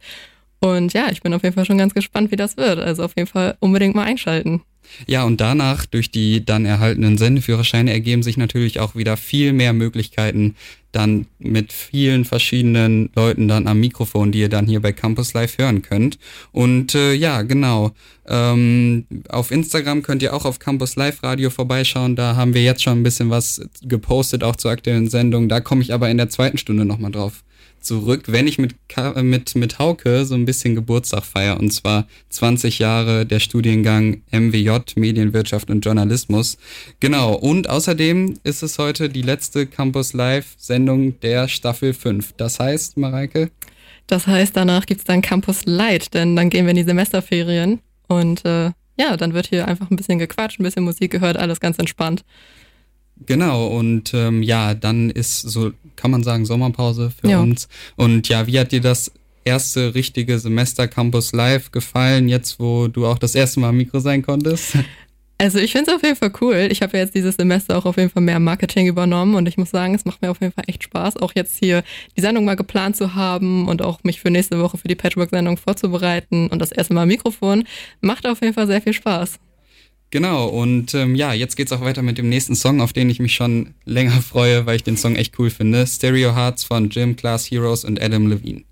Und 0.60 0.94
ja, 0.94 1.12
ich 1.12 1.22
bin 1.22 1.36
auf 1.36 1.44
jeden 1.44 1.54
Fall 1.54 1.66
schon 1.66 1.78
ganz 1.78 1.94
gespannt, 1.94 2.32
wie 2.32 2.36
das 2.36 2.58
wird. 2.58 2.80
Also 2.80 3.04
auf 3.04 3.14
jeden 3.16 3.28
Fall 3.28 3.56
unbedingt 3.60 3.94
mal 3.94 4.06
einschalten. 4.06 4.64
Ja, 5.06 5.24
und 5.24 5.42
danach, 5.42 5.86
durch 5.86 6.12
die 6.12 6.44
dann 6.46 6.66
erhaltenen 6.66 7.18
Sendeführerscheine, 7.18 7.92
ergeben 7.92 8.24
sich 8.24 8.38
natürlich 8.38 8.80
auch 8.80 8.96
wieder 8.96 9.18
viel 9.18 9.54
mehr 9.54 9.74
Möglichkeiten, 9.74 10.56
dann 10.92 11.28
mit 11.38 11.74
vielen 11.74 12.26
verschiedenen 12.26 13.12
Leuten 13.16 13.48
dann 13.48 13.68
am 13.68 13.80
Mikrofon, 13.80 14.32
die 14.32 14.40
ihr 14.40 14.50
dann 14.50 14.66
hier 14.66 14.82
bei 14.82 14.94
Campus 14.94 15.34
Live 15.34 15.58
hören 15.58 15.82
könnt. 15.82 16.18
Und 16.52 16.96
äh, 16.96 17.14
ja, 17.14 17.44
genau. 17.44 17.92
Ähm, 18.28 19.06
auf 19.30 19.52
Instagram 19.52 20.02
könnt 20.02 20.24
ihr 20.24 20.34
auch 20.34 20.46
auf 20.46 20.60
Campus 20.60 20.96
Live 20.96 21.22
Radio 21.24 21.50
vorbeischauen. 21.50 22.16
Da 22.16 22.36
haben 22.36 22.54
wir 22.54 22.64
jetzt 22.64 22.82
schon 22.82 23.00
ein 23.00 23.04
bisschen 23.04 23.30
was 23.30 23.62
gepostet, 23.84 24.44
auch 24.44 24.56
zur 24.56 24.72
aktuellen 24.72 25.10
Sendung. 25.10 25.50
Da 25.50 25.60
komme 25.60 25.82
ich 25.82 25.94
aber 25.94 26.10
in 26.10 26.18
der 26.18 26.30
zweiten 26.30 26.58
Stunde 26.58 26.86
nochmal 26.86 27.12
drauf 27.12 27.44
zurück, 27.88 28.26
wenn 28.28 28.48
ich 28.48 28.58
mit, 28.58 28.76
mit, 29.16 29.56
mit 29.56 29.80
Hauke 29.80 30.26
so 30.26 30.36
ein 30.36 30.46
bisschen 30.46 30.76
Geburtstag 30.76 31.24
feiere. 31.24 31.60
Und 31.60 31.72
zwar 31.72 32.08
20 32.30 32.80
Jahre 32.80 33.26
der 33.26 33.40
Studiengang 33.40 34.22
MWJ, 34.32 34.96
Medienwirtschaft 34.96 35.70
und 35.70 35.82
Journalismus. 35.82 36.58
Genau. 37.00 37.34
Und 37.34 37.70
außerdem 37.70 38.36
ist 38.44 38.62
es 38.62 38.78
heute 38.78 39.10
die 39.10 39.22
letzte 39.22 39.66
Campus 39.66 40.14
Live 40.14 40.54
Sendung 40.58 41.20
der 41.22 41.48
Staffel 41.48 41.94
5. 41.94 42.34
Das 42.38 42.60
heißt, 42.60 42.98
Mareike? 42.98 43.50
Das 44.06 44.28
heißt, 44.28 44.56
danach 44.56 44.86
gibt 44.86 45.02
es 45.02 45.06
dann 45.06 45.22
Campus 45.22 45.66
Light, 45.66 46.14
denn 46.14 46.36
dann 46.36 46.50
gehen 46.50 46.66
wir 46.66 46.72
in 46.72 46.78
die 46.78 46.84
Semesterferien. 46.84 47.80
Und 48.08 48.46
äh, 48.46 48.72
ja, 48.98 49.18
dann 49.18 49.34
wird 49.34 49.48
hier 49.48 49.68
einfach 49.68 49.90
ein 49.90 49.98
bisschen 49.98 50.20
gequatscht, 50.20 50.60
ein 50.60 50.64
bisschen 50.64 50.84
Musik 50.84 51.12
gehört, 51.12 51.38
alles 51.38 51.60
ganz 51.60 51.78
entspannt. 51.78 52.24
Genau, 53.26 53.68
und 53.68 54.14
ähm, 54.14 54.44
ja, 54.44 54.74
dann 54.74 55.10
ist 55.10 55.42
so, 55.42 55.72
kann 55.98 56.12
man 56.12 56.24
sagen, 56.24 56.46
Sommerpause 56.46 57.12
für 57.12 57.30
ja. 57.30 57.42
uns. 57.42 57.68
Und 57.96 58.30
ja, 58.30 58.48
wie 58.48 58.60
hat 58.60 58.72
dir 58.72 58.82
das 58.82 59.12
erste 59.44 59.96
richtige 59.96 60.40
Semester 60.40 60.88
Campus 60.88 61.34
Live 61.34 61.72
gefallen, 61.72 62.28
jetzt 62.30 62.60
wo 62.60 62.88
du 62.88 63.06
auch 63.06 63.18
das 63.18 63.36
erste 63.36 63.60
Mal 63.60 63.70
am 63.70 63.78
Mikro 63.78 64.00
sein 64.00 64.22
konntest? 64.22 64.78
Also 65.40 65.60
ich 65.60 65.72
finde 65.72 65.92
es 65.92 65.96
auf 65.96 66.02
jeden 66.02 66.16
Fall 66.16 66.32
cool. 66.42 66.68
Ich 66.72 66.82
habe 66.82 66.98
ja 66.98 67.04
jetzt 67.04 67.14
dieses 67.14 67.36
Semester 67.36 67.78
auch 67.78 67.86
auf 67.86 67.98
jeden 67.98 68.10
Fall 68.10 68.24
mehr 68.24 68.40
Marketing 68.40 68.88
übernommen 68.88 69.36
und 69.36 69.48
ich 69.48 69.56
muss 69.56 69.70
sagen, 69.70 69.94
es 69.94 70.04
macht 70.04 70.24
mir 70.24 70.32
auf 70.32 70.42
jeden 70.42 70.52
Fall 70.52 70.64
echt 70.66 70.82
Spaß, 70.82 71.18
auch 71.18 71.32
jetzt 71.36 71.60
hier 71.60 71.84
die 72.16 72.22
Sendung 72.22 72.44
mal 72.44 72.56
geplant 72.56 72.96
zu 72.96 73.14
haben 73.14 73.68
und 73.68 73.84
auch 73.84 74.04
mich 74.04 74.20
für 74.20 74.32
nächste 74.32 74.60
Woche 74.60 74.80
für 74.80 74.88
die 74.88 74.96
Patchwork-Sendung 74.96 75.58
vorzubereiten 75.58 76.48
und 76.48 76.58
das 76.58 76.72
erste 76.72 76.96
Mal 76.96 77.06
Mikrofon. 77.06 77.66
Macht 78.02 78.26
auf 78.26 78.42
jeden 78.42 78.56
Fall 78.56 78.66
sehr 78.66 78.82
viel 78.82 78.94
Spaß. 78.94 79.38
Genau, 80.10 80.48
und 80.48 80.94
ähm, 80.94 81.16
ja, 81.16 81.34
jetzt 81.34 81.58
geht's 81.58 81.72
auch 81.74 81.82
weiter 81.82 82.02
mit 82.02 82.18
dem 82.18 82.30
nächsten 82.30 82.56
Song, 82.56 82.80
auf 82.80 82.94
den 82.94 83.10
ich 83.10 83.20
mich 83.20 83.36
schon 83.36 83.74
länger 83.86 84.22
freue, 84.22 84.66
weil 84.66 84.78
ich 84.78 84.84
den 84.84 84.98
Song 84.98 85.16
echt 85.16 85.38
cool 85.38 85.50
finde. 85.50 85.86
Stereo 85.86 86.34
Hearts 86.36 86.64
von 86.64 86.90
Jim 86.90 87.16
Class 87.16 87.52
Heroes 87.52 87.84
und 87.84 88.02
Adam 88.02 88.28
Levine. 88.28 88.64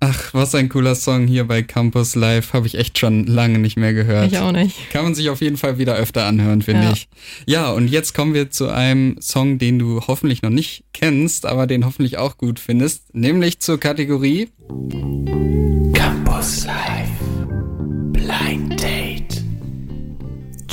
Ach, 0.00 0.34
was 0.34 0.54
ein 0.54 0.68
cooler 0.68 0.94
Song 0.94 1.26
hier 1.26 1.44
bei 1.44 1.62
Campus 1.62 2.14
Live. 2.14 2.52
Habe 2.52 2.66
ich 2.66 2.76
echt 2.76 2.98
schon 2.98 3.26
lange 3.26 3.58
nicht 3.58 3.76
mehr 3.76 3.94
gehört. 3.94 4.30
Ich 4.30 4.38
auch 4.38 4.52
nicht. 4.52 4.90
Kann 4.90 5.04
man 5.04 5.14
sich 5.14 5.30
auf 5.30 5.40
jeden 5.40 5.56
Fall 5.56 5.78
wieder 5.78 5.96
öfter 5.96 6.26
anhören, 6.26 6.60
finde 6.60 6.84
ja. 6.84 6.92
ich. 6.92 7.08
Ja, 7.46 7.70
und 7.70 7.88
jetzt 7.88 8.14
kommen 8.14 8.34
wir 8.34 8.50
zu 8.50 8.68
einem 8.68 9.16
Song, 9.20 9.58
den 9.58 9.78
du 9.78 10.02
hoffentlich 10.06 10.42
noch 10.42 10.50
nicht 10.50 10.84
kennst, 10.92 11.46
aber 11.46 11.66
den 11.66 11.86
hoffentlich 11.86 12.18
auch 12.18 12.36
gut 12.36 12.60
findest, 12.60 13.14
nämlich 13.14 13.60
zur 13.60 13.80
Kategorie 13.80 14.48
Campus 15.94 16.66
Live 16.66 17.08
Blind 18.12 18.82
Date. 18.82 18.95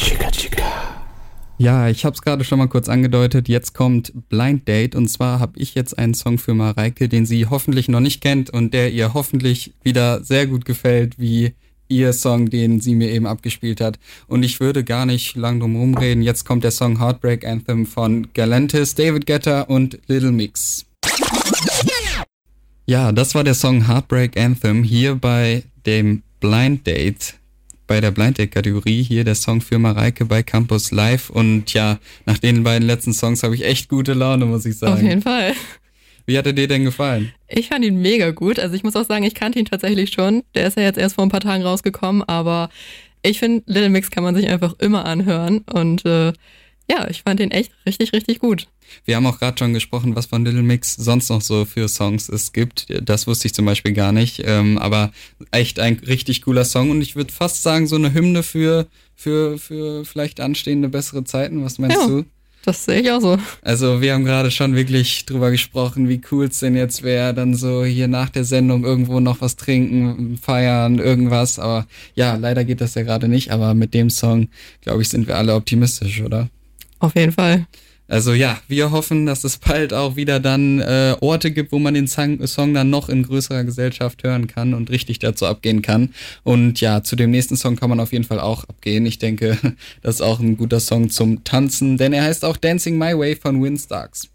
Chica 0.03 0.29
Chica. 0.31 0.63
Ja, 1.57 1.87
ich 1.87 2.03
habe 2.03 2.13
es 2.13 2.21
gerade 2.21 2.43
schon 2.43 2.59
mal 2.59 2.67
kurz 2.67 2.89
angedeutet. 2.89 3.47
Jetzt 3.47 3.73
kommt 3.73 4.11
Blind 4.27 4.67
Date 4.67 4.95
und 4.95 5.07
zwar 5.07 5.39
habe 5.39 5.57
ich 5.57 5.75
jetzt 5.75 5.97
einen 5.97 6.13
Song 6.13 6.37
für 6.37 6.53
Mareike, 6.53 7.07
den 7.07 7.25
sie 7.25 7.45
hoffentlich 7.45 7.87
noch 7.87 8.01
nicht 8.01 8.19
kennt 8.19 8.49
und 8.49 8.73
der 8.73 8.91
ihr 8.91 9.13
hoffentlich 9.13 9.73
wieder 9.81 10.21
sehr 10.21 10.45
gut 10.47 10.65
gefällt, 10.65 11.19
wie 11.19 11.53
ihr 11.87 12.11
Song, 12.11 12.49
den 12.49 12.81
sie 12.81 12.95
mir 12.95 13.11
eben 13.11 13.25
abgespielt 13.25 13.79
hat. 13.79 13.97
Und 14.27 14.43
ich 14.43 14.59
würde 14.59 14.83
gar 14.83 15.05
nicht 15.05 15.37
lang 15.37 15.61
drum 15.61 15.77
rumreden. 15.77 16.21
Jetzt 16.21 16.43
kommt 16.43 16.65
der 16.65 16.71
Song 16.71 16.99
Heartbreak 16.99 17.47
Anthem 17.47 17.85
von 17.85 18.27
Galantis, 18.33 18.95
David 18.95 19.25
Guetta 19.25 19.61
und 19.61 19.99
Little 20.07 20.33
Mix. 20.33 20.85
Ja, 22.85 23.13
das 23.13 23.35
war 23.35 23.45
der 23.45 23.53
Song 23.53 23.87
Heartbreak 23.87 24.35
Anthem 24.35 24.83
hier 24.83 25.15
bei 25.15 25.63
dem 25.85 26.23
Blind 26.41 26.85
Date 26.85 27.35
bei 27.93 28.01
der 28.01 28.09
Blind 28.09 28.39
Date-Kategorie 28.39 29.03
hier 29.03 29.23
der 29.23 29.35
Song 29.35 29.61
für 29.61 29.77
Mareike 29.77 30.25
bei 30.25 30.41
Campus 30.41 30.89
Live. 30.89 31.29
Und 31.29 31.75
ja, 31.75 31.99
nach 32.25 32.39
den 32.39 32.63
beiden 32.63 32.87
letzten 32.87 33.13
Songs 33.13 33.43
habe 33.43 33.53
ich 33.53 33.63
echt 33.63 33.87
gute 33.87 34.13
Laune, 34.13 34.47
muss 34.47 34.65
ich 34.65 34.79
sagen. 34.79 34.93
Auf 34.93 35.01
jeden 35.03 35.21
Fall. 35.21 35.53
Wie 36.25 36.35
hat 36.35 36.47
er 36.47 36.53
dir 36.53 36.67
denn 36.67 36.85
gefallen? 36.85 37.31
Ich 37.47 37.67
fand 37.67 37.85
ihn 37.85 38.01
mega 38.01 38.31
gut. 38.31 38.57
Also 38.57 38.73
ich 38.73 38.81
muss 38.81 38.95
auch 38.95 39.05
sagen, 39.05 39.23
ich 39.25 39.35
kannte 39.35 39.59
ihn 39.59 39.65
tatsächlich 39.65 40.11
schon. 40.11 40.41
Der 40.55 40.65
ist 40.65 40.75
ja 40.75 40.81
jetzt 40.81 40.97
erst 40.97 41.13
vor 41.13 41.23
ein 41.23 41.29
paar 41.29 41.39
Tagen 41.39 41.61
rausgekommen, 41.61 42.23
aber 42.23 42.71
ich 43.21 43.37
finde, 43.37 43.61
Little 43.67 43.89
Mix 43.89 44.09
kann 44.09 44.23
man 44.23 44.33
sich 44.33 44.49
einfach 44.49 44.73
immer 44.79 45.05
anhören. 45.05 45.59
Und 45.59 46.03
äh, 46.03 46.33
ja, 46.89 47.07
ich 47.09 47.23
fand 47.23 47.39
ihn 47.39 47.51
echt 47.51 47.71
richtig, 47.85 48.13
richtig 48.13 48.39
gut. 48.39 48.67
Wir 49.05 49.15
haben 49.15 49.25
auch 49.25 49.39
gerade 49.39 49.57
schon 49.57 49.73
gesprochen, 49.73 50.15
was 50.15 50.25
von 50.25 50.43
Little 50.43 50.63
Mix 50.63 50.95
sonst 50.95 51.29
noch 51.29 51.41
so 51.41 51.65
für 51.65 51.87
Songs 51.87 52.29
es 52.29 52.51
gibt. 52.51 52.87
Das 53.01 53.27
wusste 53.27 53.47
ich 53.47 53.53
zum 53.53 53.65
Beispiel 53.65 53.93
gar 53.93 54.11
nicht. 54.11 54.41
Ähm, 54.45 54.77
aber 54.77 55.11
echt 55.51 55.79
ein 55.79 55.99
richtig 56.05 56.41
cooler 56.41 56.65
Song 56.65 56.91
und 56.91 57.01
ich 57.01 57.15
würde 57.15 57.33
fast 57.33 57.63
sagen, 57.63 57.87
so 57.87 57.95
eine 57.95 58.13
Hymne 58.13 58.43
für, 58.43 58.87
für, 59.15 59.57
für 59.57 60.05
vielleicht 60.05 60.39
anstehende 60.39 60.89
bessere 60.89 61.23
Zeiten. 61.23 61.63
Was 61.63 61.79
meinst 61.79 61.97
ja. 61.97 62.07
du? 62.07 62.25
Das 62.65 62.85
sehe 62.85 63.01
ich 63.01 63.11
auch 63.11 63.19
so. 63.19 63.37
Also 63.61 64.01
wir 64.01 64.13
haben 64.13 64.23
gerade 64.23 64.49
schon 64.49 64.73
wirklich 64.73 65.25
drüber 65.25 65.51
gesprochen, 65.51 66.07
wie 66.07 66.21
cool 66.31 66.45
es 66.45 66.59
denn 66.59 66.75
jetzt 66.75 67.03
wäre, 67.03 67.33
dann 67.33 67.55
so 67.55 67.83
hier 67.83 68.07
nach 68.07 68.29
der 68.29 68.45
Sendung 68.45 68.85
irgendwo 68.85 69.19
noch 69.19 69.41
was 69.41 69.57
trinken, 69.57 70.37
feiern, 70.37 70.97
irgendwas. 70.97 71.59
Aber 71.59 71.87
ja, 72.15 72.35
leider 72.35 72.63
geht 72.63 72.79
das 72.79 72.95
ja 72.95 73.03
gerade 73.03 73.27
nicht. 73.27 73.51
Aber 73.51 73.73
mit 73.73 73.93
dem 73.93 74.09
Song, 74.09 74.47
glaube 74.81 75.01
ich, 75.01 75.09
sind 75.09 75.27
wir 75.27 75.37
alle 75.37 75.55
optimistisch, 75.55 76.21
oder? 76.21 76.49
Auf 77.03 77.15
jeden 77.15 77.33
Fall. 77.33 77.67
Also 78.07 78.33
ja, 78.33 78.61
wir 78.69 78.91
hoffen, 78.91 79.25
dass 79.25 79.43
es 79.43 79.57
bald 79.57 79.93
auch 79.93 80.15
wieder 80.15 80.39
dann 80.39 80.79
äh, 80.79 81.17
Orte 81.19 81.51
gibt, 81.51 81.73
wo 81.73 81.79
man 81.79 81.93
den 81.93 82.07
Song, 82.07 82.45
Song 82.47 82.73
dann 82.73 82.89
noch 82.89 83.09
in 83.09 83.23
größerer 83.23 83.65
Gesellschaft 83.65 84.23
hören 84.23 84.47
kann 84.47 84.73
und 84.73 84.89
richtig 84.89 85.19
dazu 85.19 85.45
abgehen 85.45 85.81
kann. 85.81 86.13
Und 86.43 86.79
ja, 86.79 87.03
zu 87.03 87.17
dem 87.17 87.31
nächsten 87.31 87.57
Song 87.57 87.75
kann 87.75 87.89
man 87.89 87.99
auf 87.99 88.13
jeden 88.13 88.23
Fall 88.23 88.39
auch 88.39 88.63
abgehen. 88.63 89.05
Ich 89.05 89.19
denke, 89.19 89.57
das 90.01 90.15
ist 90.15 90.21
auch 90.21 90.39
ein 90.39 90.55
guter 90.55 90.79
Song 90.79 91.09
zum 91.09 91.43
Tanzen, 91.43 91.97
denn 91.97 92.13
er 92.13 92.23
heißt 92.23 92.45
auch 92.45 92.55
Dancing 92.55 92.97
My 92.97 93.17
Way 93.17 93.35
von 93.35 93.61
Winstarks. 93.61 94.29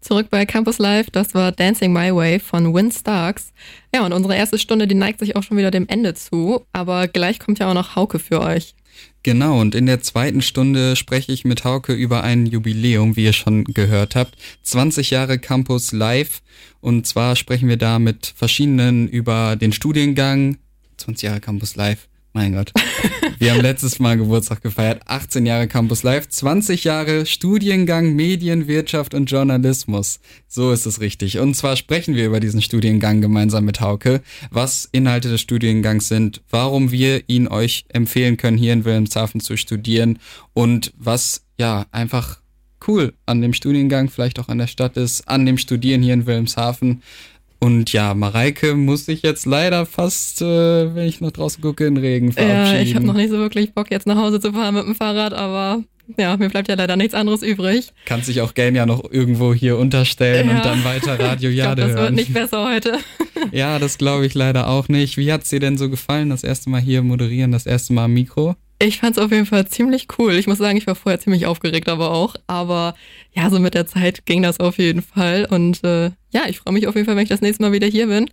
Zurück 0.00 0.28
bei 0.30 0.46
Campus 0.46 0.78
Live, 0.78 1.10
das 1.10 1.34
war 1.34 1.50
Dancing 1.50 1.92
My 1.92 2.14
Way 2.14 2.38
von 2.38 2.72
Win 2.72 2.92
Starks. 2.92 3.52
Ja, 3.92 4.04
und 4.04 4.12
unsere 4.12 4.36
erste 4.36 4.58
Stunde, 4.58 4.86
die 4.88 4.96
neigt 4.96 5.18
sich 5.18 5.34
auch 5.34 5.42
schon 5.42 5.56
wieder 5.56 5.70
dem 5.70 5.88
Ende 5.88 6.14
zu, 6.14 6.66
aber 6.72 7.08
gleich 7.08 7.40
kommt 7.40 7.58
ja 7.60 7.68
auch 7.68 7.74
noch 7.74 7.96
Hauke 7.96 8.18
für 8.18 8.40
euch. 8.40 8.74
Genau, 9.24 9.60
und 9.60 9.76
in 9.76 9.86
der 9.86 10.00
zweiten 10.00 10.42
Stunde 10.42 10.96
spreche 10.96 11.30
ich 11.30 11.44
mit 11.44 11.64
Hauke 11.64 11.92
über 11.92 12.24
ein 12.24 12.44
Jubiläum, 12.46 13.14
wie 13.14 13.24
ihr 13.24 13.32
schon 13.32 13.64
gehört 13.64 14.16
habt. 14.16 14.36
20 14.64 15.10
Jahre 15.10 15.38
Campus 15.38 15.92
Live. 15.92 16.42
Und 16.80 17.06
zwar 17.06 17.36
sprechen 17.36 17.68
wir 17.68 17.76
da 17.76 18.00
mit 18.00 18.34
verschiedenen 18.36 19.06
über 19.06 19.54
den 19.54 19.72
Studiengang. 19.72 20.58
20 20.96 21.22
Jahre 21.22 21.40
Campus 21.40 21.76
Live. 21.76 22.08
Mein 22.34 22.54
Gott. 22.54 22.72
Wir 23.38 23.52
haben 23.52 23.60
letztes 23.60 23.98
Mal 23.98 24.16
Geburtstag 24.16 24.62
gefeiert. 24.62 25.02
18 25.06 25.44
Jahre 25.44 25.68
Campus 25.68 26.02
Live, 26.02 26.28
20 26.30 26.84
Jahre 26.84 27.26
Studiengang 27.26 28.14
Medienwirtschaft 28.14 29.12
und 29.12 29.30
Journalismus. 29.30 30.18
So 30.48 30.72
ist 30.72 30.86
es 30.86 31.00
richtig. 31.00 31.38
Und 31.38 31.54
zwar 31.54 31.76
sprechen 31.76 32.14
wir 32.14 32.24
über 32.24 32.40
diesen 32.40 32.62
Studiengang 32.62 33.20
gemeinsam 33.20 33.66
mit 33.66 33.82
Hauke, 33.82 34.22
was 34.50 34.88
Inhalte 34.92 35.28
des 35.28 35.42
Studiengangs 35.42 36.08
sind, 36.08 36.40
warum 36.48 36.90
wir 36.90 37.22
ihn 37.26 37.48
euch 37.48 37.84
empfehlen 37.88 38.38
können, 38.38 38.56
hier 38.56 38.72
in 38.72 38.86
Wilhelmshaven 38.86 39.40
zu 39.40 39.58
studieren 39.58 40.18
und 40.54 40.94
was 40.96 41.44
ja 41.58 41.84
einfach 41.90 42.40
cool 42.88 43.12
an 43.26 43.42
dem 43.42 43.52
Studiengang, 43.52 44.08
vielleicht 44.08 44.38
auch 44.40 44.48
an 44.48 44.58
der 44.58 44.66
Stadt 44.68 44.96
ist, 44.96 45.28
an 45.28 45.44
dem 45.44 45.58
Studieren 45.58 46.02
hier 46.02 46.14
in 46.14 46.26
Wilhelmshaven. 46.26 47.02
Und 47.62 47.92
ja, 47.92 48.12
Mareike 48.14 48.74
muss 48.74 49.06
sich 49.06 49.22
jetzt 49.22 49.46
leider 49.46 49.86
fast, 49.86 50.42
äh, 50.42 50.94
wenn 50.96 51.06
ich 51.06 51.20
noch 51.20 51.30
draußen 51.30 51.62
gucke, 51.62 51.86
in 51.86 51.96
Regen 51.96 52.32
verabschieden. 52.32 52.74
Ja, 52.74 52.80
ich 52.82 52.94
habe 52.96 53.06
noch 53.06 53.14
nicht 53.14 53.30
so 53.30 53.38
wirklich 53.38 53.72
Bock, 53.72 53.92
jetzt 53.92 54.04
nach 54.08 54.16
Hause 54.16 54.40
zu 54.40 54.52
fahren 54.52 54.74
mit 54.74 54.84
dem 54.84 54.96
Fahrrad, 54.96 55.32
aber 55.32 55.84
ja, 56.18 56.36
mir 56.36 56.48
bleibt 56.48 56.66
ja 56.68 56.74
leider 56.74 56.96
nichts 56.96 57.14
anderes 57.14 57.42
übrig. 57.44 57.92
Kannst 58.04 58.26
dich 58.28 58.40
auch 58.40 58.54
gern 58.54 58.74
ja 58.74 58.84
noch 58.84 59.04
irgendwo 59.12 59.54
hier 59.54 59.78
unterstellen 59.78 60.48
Ja. 60.48 60.56
und 60.56 60.64
dann 60.64 60.84
weiter 60.84 61.20
Radio 61.20 61.50
Jade 61.50 61.82
das 61.82 61.90
hören. 61.92 62.00
wird 62.02 62.14
nicht 62.14 62.34
besser 62.34 62.64
heute. 62.68 62.98
Ja, 63.50 63.80
das 63.80 63.98
glaube 63.98 64.24
ich 64.24 64.34
leider 64.34 64.68
auch 64.68 64.88
nicht. 64.88 65.16
Wie 65.16 65.32
hat's 65.32 65.48
dir 65.48 65.58
denn 65.58 65.76
so 65.76 65.90
gefallen, 65.90 66.30
das 66.30 66.44
erste 66.44 66.70
Mal 66.70 66.80
hier 66.80 67.02
moderieren, 67.02 67.50
das 67.50 67.66
erste 67.66 67.92
Mal 67.92 68.04
am 68.04 68.12
Mikro? 68.14 68.54
Ich 68.82 68.98
fand's 68.98 69.18
auf 69.18 69.30
jeden 69.30 69.46
Fall 69.46 69.68
ziemlich 69.68 70.08
cool. 70.18 70.34
Ich 70.34 70.48
muss 70.48 70.58
sagen, 70.58 70.76
ich 70.76 70.88
war 70.88 70.96
vorher 70.96 71.20
ziemlich 71.20 71.46
aufgeregt, 71.46 71.88
aber 71.88 72.10
auch. 72.10 72.34
Aber 72.48 72.96
ja, 73.32 73.48
so 73.48 73.60
mit 73.60 73.74
der 73.74 73.86
Zeit 73.86 74.26
ging 74.26 74.42
das 74.42 74.58
auf 74.58 74.78
jeden 74.78 75.02
Fall. 75.02 75.46
Und 75.48 75.84
äh, 75.84 76.10
ja, 76.32 76.48
ich 76.48 76.58
freue 76.58 76.74
mich 76.74 76.88
auf 76.88 76.96
jeden 76.96 77.06
Fall, 77.06 77.14
wenn 77.14 77.22
ich 77.22 77.28
das 77.28 77.42
nächste 77.42 77.62
Mal 77.62 77.70
wieder 77.70 77.86
hier 77.86 78.08
bin. 78.08 78.28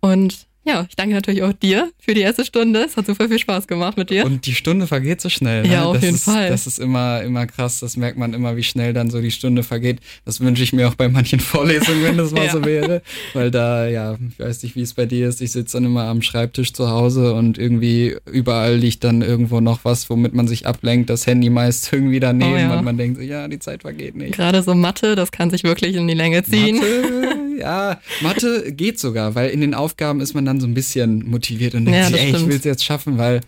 Und 0.00 0.46
ja, 0.64 0.86
ich 0.88 0.94
danke 0.96 1.14
natürlich 1.14 1.42
auch 1.42 1.52
dir 1.52 1.90
für 1.98 2.12
die 2.14 2.20
erste 2.20 2.44
Stunde. 2.44 2.80
Es 2.84 2.96
hat 2.96 3.06
super 3.06 3.28
viel 3.28 3.38
Spaß 3.38 3.66
gemacht 3.66 3.96
mit 3.96 4.10
dir. 4.10 4.24
Und 4.26 4.44
die 4.46 4.54
Stunde 4.54 4.86
vergeht 4.86 5.20
so 5.20 5.28
schnell. 5.28 5.62
Ne? 5.62 5.72
Ja, 5.72 5.84
auf 5.84 5.94
das 5.94 6.02
jeden 6.04 6.16
ist, 6.16 6.24
Fall. 6.24 6.48
Das 6.50 6.66
ist 6.66 6.78
immer, 6.78 7.22
immer 7.22 7.46
krass. 7.46 7.80
Das 7.80 7.96
merkt 7.96 8.18
man 8.18 8.34
immer, 8.34 8.56
wie 8.56 8.62
schnell 8.62 8.92
dann 8.92 9.10
so 9.10 9.20
die 9.20 9.30
Stunde 9.30 9.62
vergeht. 9.62 10.00
Das 10.24 10.40
wünsche 10.40 10.62
ich 10.62 10.72
mir 10.72 10.88
auch 10.88 10.94
bei 10.94 11.08
manchen 11.08 11.40
Vorlesungen, 11.40 12.02
wenn 12.04 12.16
das 12.18 12.30
mal 12.30 12.44
Ja. 12.44 12.52
so 12.52 12.64
wäre. 12.64 13.02
Weil 13.32 13.50
da, 13.50 13.88
ja, 13.88 14.16
ich 14.30 14.38
weiß 14.38 14.62
nicht, 14.62 14.76
wie 14.76 14.82
es 14.82 14.94
bei 14.94 15.06
dir 15.06 15.28
ist. 15.28 15.40
Ich 15.40 15.52
sitze 15.52 15.78
dann 15.78 15.86
immer 15.86 16.04
am 16.04 16.20
Schreibtisch 16.22 16.72
zu 16.74 16.90
Hause 16.90 17.34
und 17.34 17.56
irgendwie 17.58 18.16
überall 18.30 18.76
liegt 18.76 19.02
dann 19.04 19.22
irgendwo 19.22 19.60
noch 19.60 19.80
was, 19.84 20.10
womit 20.10 20.34
man 20.34 20.46
sich 20.46 20.66
ablenkt. 20.66 21.08
Das 21.10 21.26
Handy 21.26 21.48
meist 21.50 21.90
irgendwie 21.92 22.20
daneben 22.20 22.52
Oh 22.52 22.56
ja. 22.56 22.78
und 22.78 22.84
man 22.84 22.96
denkt 22.98 23.16
so, 23.18 23.22
ja, 23.22 23.48
die 23.48 23.58
Zeit 23.58 23.82
vergeht 23.82 24.14
nicht. 24.14 24.34
Gerade 24.34 24.62
so 24.62 24.74
Mathe, 24.74 25.14
das 25.16 25.32
kann 25.32 25.50
sich 25.50 25.64
wirklich 25.64 25.96
in 25.96 26.06
die 26.06 26.14
Länge 26.14 26.42
ziehen. 26.42 26.76
Mathe, 26.76 27.36
ja, 27.60 28.00
Mathe 28.20 28.72
geht 28.72 28.98
sogar, 28.98 29.34
weil 29.34 29.50
in 29.50 29.60
den 29.60 29.74
Aufgaben 29.74 30.20
ist 30.20 30.34
man 30.34 30.44
dann 30.44 30.60
so 30.60 30.66
ein 30.66 30.74
bisschen 30.74 31.28
motiviert 31.28 31.74
und 31.74 31.84
denkt 31.84 31.98
Ja, 32.00 32.06
sich, 32.06 32.16
das 32.16 32.24
ey, 32.24 32.36
ich 32.42 32.46
will 32.48 32.56
es 32.56 32.64
jetzt 32.64 32.84
schaffen, 32.84 33.18
weil 33.18 33.40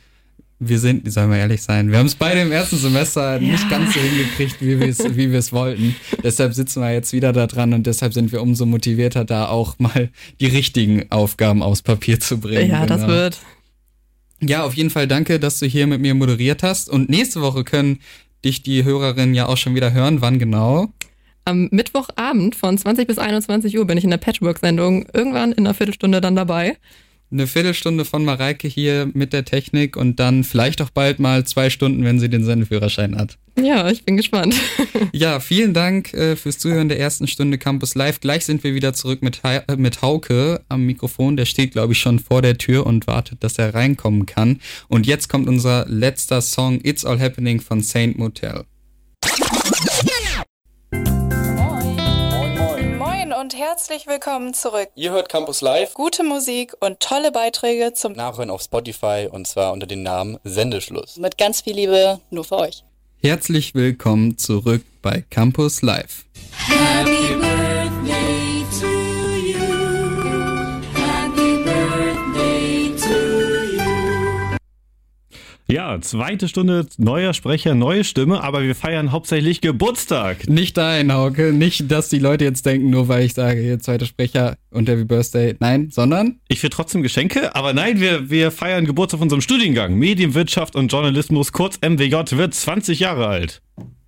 wir 0.64 0.78
sind, 0.78 1.10
sollen 1.12 1.30
wir 1.30 1.38
ehrlich 1.38 1.60
sein, 1.62 1.90
wir 1.90 1.98
haben 1.98 2.06
es 2.06 2.14
beide 2.14 2.40
im 2.40 2.52
ersten 2.52 2.76
Semester 2.76 3.40
nicht 3.40 3.68
ganz 3.68 3.94
so 3.94 4.00
hingekriegt, 4.00 4.60
wie 4.60 4.78
wir 4.78 4.86
es 4.88 4.98
wie 5.16 5.52
wollten. 5.52 5.96
deshalb 6.22 6.54
sitzen 6.54 6.80
wir 6.82 6.92
jetzt 6.92 7.12
wieder 7.12 7.32
da 7.32 7.48
dran 7.48 7.74
und 7.74 7.84
deshalb 7.86 8.14
sind 8.14 8.30
wir 8.30 8.40
umso 8.40 8.64
motivierter, 8.64 9.24
da 9.24 9.48
auch 9.48 9.78
mal 9.80 10.10
die 10.40 10.46
richtigen 10.46 11.10
Aufgaben 11.10 11.62
aufs 11.64 11.82
Papier 11.82 12.20
zu 12.20 12.38
bringen. 12.38 12.70
Ja, 12.70 12.86
das 12.86 13.00
Genau. 13.02 13.12
wird. 13.12 13.40
Ja, 14.40 14.64
auf 14.64 14.74
jeden 14.74 14.90
Fall 14.90 15.06
danke, 15.08 15.38
dass 15.40 15.58
du 15.58 15.66
hier 15.66 15.86
mit 15.86 16.00
mir 16.00 16.14
moderiert 16.14 16.62
hast. 16.62 16.88
Und 16.88 17.08
nächste 17.08 17.40
Woche 17.42 17.62
können 17.64 17.98
dich 18.44 18.62
die 18.62 18.82
Hörerinnen 18.84 19.34
ja 19.34 19.46
auch 19.46 19.56
schon 19.56 19.74
wieder 19.74 19.92
hören. 19.92 20.20
Wann 20.20 20.38
genau? 20.40 20.92
Am 21.44 21.68
Mittwochabend 21.72 22.54
von 22.54 22.78
20 22.78 23.06
bis 23.06 23.18
21 23.18 23.76
Uhr 23.78 23.84
bin 23.86 23.98
ich 23.98 24.04
in 24.04 24.10
der 24.10 24.16
Patchwork-Sendung 24.18 25.06
irgendwann 25.12 25.52
in 25.52 25.66
einer 25.66 25.74
Viertelstunde 25.74 26.20
dann 26.20 26.36
dabei. 26.36 26.76
eine 27.32 27.46
Viertelstunde 27.48 28.04
von 28.04 28.24
Mareike 28.24 28.68
hier 28.68 29.10
mit 29.12 29.32
der 29.32 29.44
Technik 29.44 29.96
und 29.96 30.20
dann 30.20 30.44
vielleicht 30.44 30.80
auch 30.82 30.90
bald 30.90 31.18
mal 31.18 31.44
zwei 31.44 31.68
Stunden, 31.70 32.04
wenn 32.04 32.20
sie 32.20 32.28
den 32.28 32.44
Sendeführerschein 32.44 33.16
hat. 33.18 33.38
Ja, 33.60 33.90
ich 33.90 34.04
bin 34.04 34.16
gespannt. 34.16 34.54
Ja, 35.14 35.40
vielen 35.40 35.74
Dank 35.74 36.14
äh, 36.14 36.36
fürs 36.36 36.58
Zuhören 36.58 36.88
der 36.88 36.98
ersten 36.98 37.26
Stunde 37.26 37.58
Campus 37.58 37.94
Live. 37.94 38.20
Gleich 38.20 38.46
sind 38.46 38.64
wir 38.64 38.74
wieder 38.74 38.94
zurück 38.94 39.20
mit, 39.22 39.42
Hei- 39.42 39.62
äh, 39.68 39.76
mit 39.76 40.00
Hauke 40.00 40.62
am 40.70 40.84
Mikrofon. 40.86 41.36
Der 41.36 41.44
steht, 41.44 41.72
glaube 41.72 41.92
ich, 41.92 41.98
schon 41.98 42.18
vor 42.18 42.40
der 42.40 42.56
Tür 42.56 42.86
und 42.86 43.06
wartet, 43.06 43.44
dass 43.44 43.58
er 43.58 43.74
reinkommen 43.74 44.24
kann. 44.24 44.60
Und 44.88 45.06
jetzt 45.06 45.28
kommt 45.28 45.48
unser 45.48 45.84
letzter 45.88 46.40
Song 46.40 46.80
It's 46.82 47.04
All 47.04 47.20
Happening 47.20 47.60
von 47.60 47.82
Saint 47.82 48.16
Motel. 48.16 48.64
Und 53.52 53.58
herzlich 53.58 54.06
willkommen 54.06 54.54
zurück. 54.54 54.88
Ihr 54.94 55.10
hört 55.10 55.28
Campus 55.28 55.60
Live. 55.60 55.94
Gute 55.94 56.22
Musik 56.22 56.74
und 56.80 57.00
tolle 57.00 57.32
Beiträge 57.32 57.92
zum 57.92 58.12
Nachhören 58.12 58.50
auf 58.50 58.62
Spotify 58.62 59.28
und 59.30 59.46
zwar 59.46 59.72
unter 59.72 59.86
dem 59.86 60.02
Namen 60.02 60.38
Sendeschluss. 60.44 61.16
mit 61.16 61.38
ganz 61.38 61.62
viel 61.62 61.74
Liebe 61.74 62.20
nur 62.30 62.44
für 62.44 62.56
euch. 62.58 62.84
Herzlich 63.18 63.74
willkommen 63.74 64.38
zurück 64.38 64.82
bei 65.02 65.24
Campus 65.30 65.82
Live. 65.82 66.24
Happy 66.66 67.34
birthday 67.34 67.61
Ja, 75.72 75.98
zweite 76.02 76.48
Stunde, 76.48 76.86
neuer 76.98 77.32
Sprecher, 77.32 77.74
neue 77.74 78.04
Stimme, 78.04 78.44
aber 78.44 78.62
wir 78.62 78.74
feiern 78.74 79.10
hauptsächlich 79.10 79.62
Geburtstag. 79.62 80.46
Nicht 80.46 80.76
dein, 80.76 81.10
Hauke. 81.10 81.54
Nicht, 81.54 81.90
dass 81.90 82.10
die 82.10 82.18
Leute 82.18 82.44
jetzt 82.44 82.66
denken, 82.66 82.90
nur 82.90 83.08
weil 83.08 83.24
ich 83.24 83.32
sage, 83.32 83.58
hier 83.58 83.78
zweiter 83.78 84.04
Sprecher 84.04 84.58
und 84.68 84.86
Happy 84.90 85.04
Birthday. 85.04 85.56
Nein, 85.60 85.88
sondern 85.90 86.40
Ich 86.48 86.62
will 86.62 86.68
trotzdem 86.68 87.02
Geschenke, 87.02 87.54
aber 87.54 87.72
nein, 87.72 88.00
wir, 88.00 88.28
wir 88.28 88.50
feiern 88.50 88.84
Geburtstag 88.84 89.20
von 89.20 89.28
unserem 89.28 89.40
Studiengang. 89.40 89.94
Medienwirtschaft 89.94 90.76
und 90.76 90.92
Journalismus, 90.92 91.52
kurz 91.52 91.78
MWJ, 91.80 92.36
wird 92.36 92.52
20 92.52 93.00
Jahre 93.00 93.28
alt. 93.28 93.62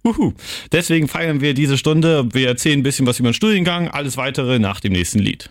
Uhu. 0.05 0.35
Deswegen 0.71 1.09
feiern 1.09 1.41
wir 1.41 1.55
diese 1.55 1.79
Stunde. 1.79 2.29
Wir 2.35 2.49
erzählen 2.49 2.81
ein 2.81 2.83
bisschen 2.83 3.07
was 3.07 3.21
über 3.21 3.31
den 3.31 3.35
Studiengang, 3.35 3.89
alles 3.89 4.19
weitere 4.19 4.59
nach 4.59 4.81
dem 4.81 4.93
nächsten 4.93 5.19
Lied. 5.19 5.49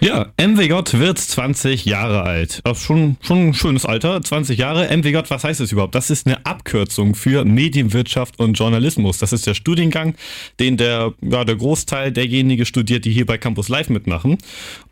Ja, 0.00 0.32
MWJ 0.38 0.98
wird 0.98 1.18
20 1.18 1.86
Jahre 1.86 2.22
alt. 2.22 2.60
Das 2.64 2.78
ist 2.78 2.84
schon, 2.84 3.16
schon 3.22 3.48
ein 3.48 3.54
schönes 3.54 3.86
Alter. 3.86 4.20
20 4.20 4.58
Jahre. 4.58 4.94
MWJ, 4.94 5.18
was 5.28 5.42
heißt 5.42 5.60
das 5.60 5.72
überhaupt? 5.72 5.94
Das 5.94 6.10
ist 6.10 6.26
eine 6.26 6.44
Abkürzung 6.44 7.14
für 7.14 7.44
Medienwirtschaft 7.44 8.38
und 8.38 8.54
Journalismus. 8.54 9.18
Das 9.18 9.32
ist 9.32 9.46
der 9.46 9.54
Studiengang, 9.54 10.14
den 10.60 10.76
der, 10.76 11.14
ja, 11.22 11.44
der 11.44 11.56
Großteil 11.56 12.12
derjenige 12.12 12.66
studiert, 12.66 13.06
die 13.06 13.10
hier 13.10 13.24
bei 13.24 13.38
Campus 13.38 13.68
Live 13.68 13.88
mitmachen. 13.88 14.36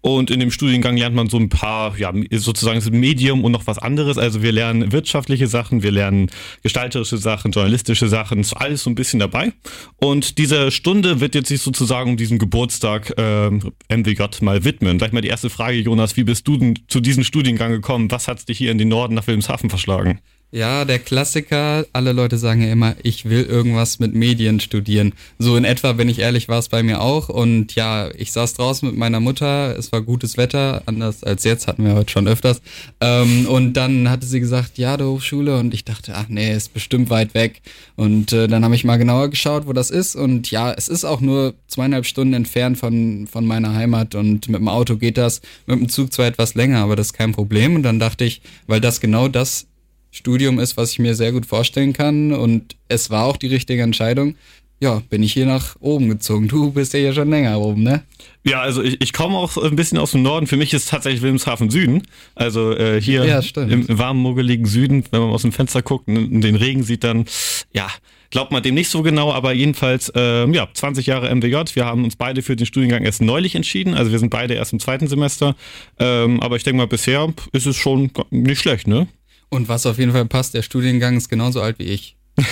Und 0.00 0.30
in 0.30 0.40
dem 0.40 0.50
Studiengang 0.50 0.96
lernt 0.96 1.14
man 1.14 1.28
so 1.28 1.38
ein 1.38 1.48
paar, 1.48 1.96
ja, 1.98 2.12
sozusagen 2.32 2.82
Medium 2.98 3.44
und 3.44 3.52
noch 3.52 3.66
was 3.66 3.78
anderes. 3.78 4.16
Also 4.16 4.42
wir 4.42 4.52
lernen 4.52 4.92
wirtschaftliche 4.92 5.48
Sachen, 5.48 5.82
wir 5.82 5.92
lernen 5.92 6.30
gestalterische 6.62 7.18
Sachen, 7.18 7.52
journalistische 7.52 8.08
Sachen, 8.08 8.40
ist 8.40 8.54
alles 8.54 8.82
so 8.82 8.90
ein 8.90 8.94
bisschen 8.94 9.20
dabei. 9.20 9.52
Und 9.98 10.38
diese 10.38 10.70
Stunde 10.70 11.20
wird 11.20 11.34
jetzt 11.34 11.48
sich 11.48 11.60
sozusagen 11.60 12.10
um 12.10 12.16
diesen 12.16 12.38
Geburtstag 12.38 13.12
ähm, 13.18 13.72
MWJ 13.90 14.42
mal 14.42 14.64
widmen. 14.64 14.93
Gleich 14.98 15.12
mal 15.12 15.20
die 15.20 15.28
erste 15.28 15.50
Frage, 15.50 15.78
Jonas, 15.78 16.16
wie 16.16 16.24
bist 16.24 16.46
du 16.48 16.56
denn 16.56 16.78
zu 16.88 17.00
diesem 17.00 17.24
Studiengang 17.24 17.72
gekommen? 17.72 18.10
Was 18.10 18.28
hat 18.28 18.48
dich 18.48 18.58
hier 18.58 18.70
in 18.70 18.78
den 18.78 18.88
Norden 18.88 19.14
nach 19.14 19.26
Wilhelmshaven 19.26 19.70
verschlagen? 19.70 20.20
Ja, 20.54 20.84
der 20.84 21.00
Klassiker, 21.00 21.84
alle 21.92 22.12
Leute 22.12 22.38
sagen 22.38 22.62
ja 22.62 22.70
immer, 22.70 22.94
ich 23.02 23.24
will 23.24 23.42
irgendwas 23.42 23.98
mit 23.98 24.14
Medien 24.14 24.60
studieren. 24.60 25.12
So 25.36 25.56
in 25.56 25.64
etwa, 25.64 25.98
wenn 25.98 26.08
ich 26.08 26.20
ehrlich, 26.20 26.48
war 26.48 26.60
es 26.60 26.68
bei 26.68 26.84
mir 26.84 27.00
auch. 27.00 27.28
Und 27.28 27.74
ja, 27.74 28.08
ich 28.14 28.30
saß 28.30 28.54
draußen 28.54 28.88
mit 28.88 28.96
meiner 28.96 29.18
Mutter, 29.18 29.76
es 29.76 29.90
war 29.90 30.00
gutes 30.00 30.36
Wetter, 30.36 30.84
anders 30.86 31.24
als 31.24 31.42
jetzt, 31.42 31.66
hatten 31.66 31.84
wir 31.84 31.94
heute 31.94 32.12
schon 32.12 32.28
öfters. 32.28 32.62
Ähm, 33.00 33.46
und 33.46 33.72
dann 33.72 34.08
hatte 34.08 34.26
sie 34.26 34.38
gesagt, 34.38 34.78
ja, 34.78 34.96
der 34.96 35.08
Hochschule. 35.08 35.58
Und 35.58 35.74
ich 35.74 35.84
dachte, 35.84 36.14
ach 36.14 36.26
nee, 36.28 36.54
ist 36.54 36.72
bestimmt 36.72 37.10
weit 37.10 37.34
weg. 37.34 37.60
Und 37.96 38.32
äh, 38.32 38.46
dann 38.46 38.62
habe 38.62 38.76
ich 38.76 38.84
mal 38.84 38.96
genauer 38.96 39.30
geschaut, 39.30 39.66
wo 39.66 39.72
das 39.72 39.90
ist. 39.90 40.14
Und 40.14 40.52
ja, 40.52 40.72
es 40.72 40.86
ist 40.88 41.04
auch 41.04 41.20
nur 41.20 41.54
zweieinhalb 41.66 42.06
Stunden 42.06 42.32
entfernt 42.32 42.78
von, 42.78 43.26
von 43.26 43.44
meiner 43.44 43.74
Heimat. 43.74 44.14
Und 44.14 44.48
mit 44.48 44.60
dem 44.60 44.68
Auto 44.68 44.98
geht 44.98 45.18
das, 45.18 45.40
mit 45.66 45.80
dem 45.80 45.88
Zug 45.88 46.12
zwar 46.12 46.26
etwas 46.26 46.54
länger, 46.54 46.78
aber 46.78 46.94
das 46.94 47.08
ist 47.08 47.14
kein 47.14 47.32
Problem. 47.32 47.74
Und 47.74 47.82
dann 47.82 47.98
dachte 47.98 48.24
ich, 48.24 48.40
weil 48.68 48.80
das 48.80 49.00
genau 49.00 49.26
das 49.26 49.66
Studium 50.14 50.60
ist, 50.60 50.76
was 50.76 50.92
ich 50.92 51.00
mir 51.00 51.14
sehr 51.16 51.32
gut 51.32 51.44
vorstellen 51.44 51.92
kann 51.92 52.32
und 52.32 52.76
es 52.88 53.10
war 53.10 53.24
auch 53.26 53.36
die 53.36 53.48
richtige 53.48 53.82
Entscheidung. 53.82 54.36
Ja, 54.80 55.02
bin 55.08 55.22
ich 55.22 55.32
hier 55.32 55.46
nach 55.46 55.76
oben 55.80 56.08
gezogen. 56.08 56.46
Du 56.48 56.70
bist 56.72 56.92
ja 56.92 57.00
hier 57.00 57.12
schon 57.14 57.30
länger 57.30 57.58
oben, 57.58 57.82
ne? 57.82 58.02
Ja, 58.44 58.60
also 58.60 58.82
ich, 58.82 59.00
ich 59.00 59.12
komme 59.12 59.36
auch 59.36 59.56
ein 59.56 59.76
bisschen 59.76 59.98
aus 59.98 60.10
dem 60.12 60.22
Norden. 60.22 60.46
Für 60.46 60.56
mich 60.56 60.74
ist 60.74 60.88
tatsächlich 60.90 61.22
Wilhelmshaven 61.22 61.70
Süden. 61.70 62.02
Also 62.34 62.72
äh, 62.76 63.00
hier 63.00 63.24
Ja, 63.24 63.40
stimmt. 63.40 63.72
im 63.72 63.98
warmen, 63.98 64.20
muggeligen 64.20 64.66
Süden, 64.66 65.04
wenn 65.10 65.20
man 65.20 65.30
aus 65.30 65.42
dem 65.42 65.52
Fenster 65.52 65.80
guckt 65.82 66.06
und 66.08 66.40
den 66.42 66.56
Regen 66.56 66.82
sieht, 66.82 67.02
dann, 67.02 67.24
ja, 67.72 67.88
glaubt 68.30 68.52
man 68.52 68.62
dem 68.62 68.74
nicht 68.74 68.90
so 68.90 69.02
genau, 69.02 69.32
aber 69.32 69.52
jedenfalls, 69.52 70.12
ähm, 70.14 70.52
ja, 70.52 70.68
20 70.72 71.06
Jahre 71.06 71.34
MWJ. 71.34 71.74
Wir 71.74 71.86
haben 71.86 72.04
uns 72.04 72.16
beide 72.16 72.42
für 72.42 72.56
den 72.56 72.66
Studiengang 72.66 73.04
erst 73.04 73.22
neulich 73.22 73.54
entschieden. 73.54 73.94
Also 73.94 74.12
wir 74.12 74.18
sind 74.18 74.30
beide 74.30 74.54
erst 74.54 74.72
im 74.72 74.80
zweiten 74.80 75.08
Semester. 75.08 75.56
Ähm, 75.98 76.40
aber 76.40 76.56
ich 76.56 76.62
denke 76.62 76.78
mal, 76.78 76.86
bisher 76.88 77.32
ist 77.52 77.66
es 77.66 77.76
schon 77.76 78.10
nicht 78.30 78.60
schlecht, 78.60 78.86
ne? 78.86 79.06
Und 79.54 79.68
was 79.68 79.86
auf 79.86 79.98
jeden 79.98 80.10
Fall 80.12 80.24
passt, 80.26 80.54
der 80.54 80.62
Studiengang 80.62 81.16
ist 81.16 81.28
genauso 81.28 81.60
alt 81.62 81.78
wie 81.78 81.84
ich. 81.84 82.16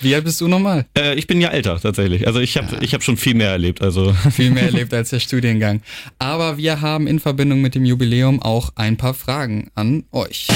Wie 0.00 0.14
alt 0.16 0.24
bist 0.24 0.40
du 0.40 0.48
nochmal? 0.48 0.84
Äh, 0.98 1.14
ich 1.14 1.28
bin 1.28 1.40
ja 1.40 1.50
älter 1.50 1.78
tatsächlich. 1.80 2.26
Also 2.26 2.40
ich 2.40 2.56
habe 2.56 2.74
Ja. 2.74 2.82
ich 2.82 2.92
hab 2.92 3.04
schon 3.04 3.16
viel 3.16 3.34
mehr 3.34 3.50
erlebt. 3.50 3.80
Also 3.82 4.12
Viel 4.32 4.50
mehr 4.50 4.64
erlebt 4.64 4.92
als 4.92 5.10
der 5.10 5.20
Studiengang. 5.20 5.80
Aber 6.18 6.56
wir 6.58 6.80
haben 6.80 7.06
in 7.06 7.20
Verbindung 7.20 7.60
mit 7.60 7.76
dem 7.76 7.84
Jubiläum 7.84 8.42
auch 8.42 8.72
ein 8.74 8.96
paar 8.96 9.14
Fragen 9.14 9.70
an 9.76 10.02
euch. 10.10 10.48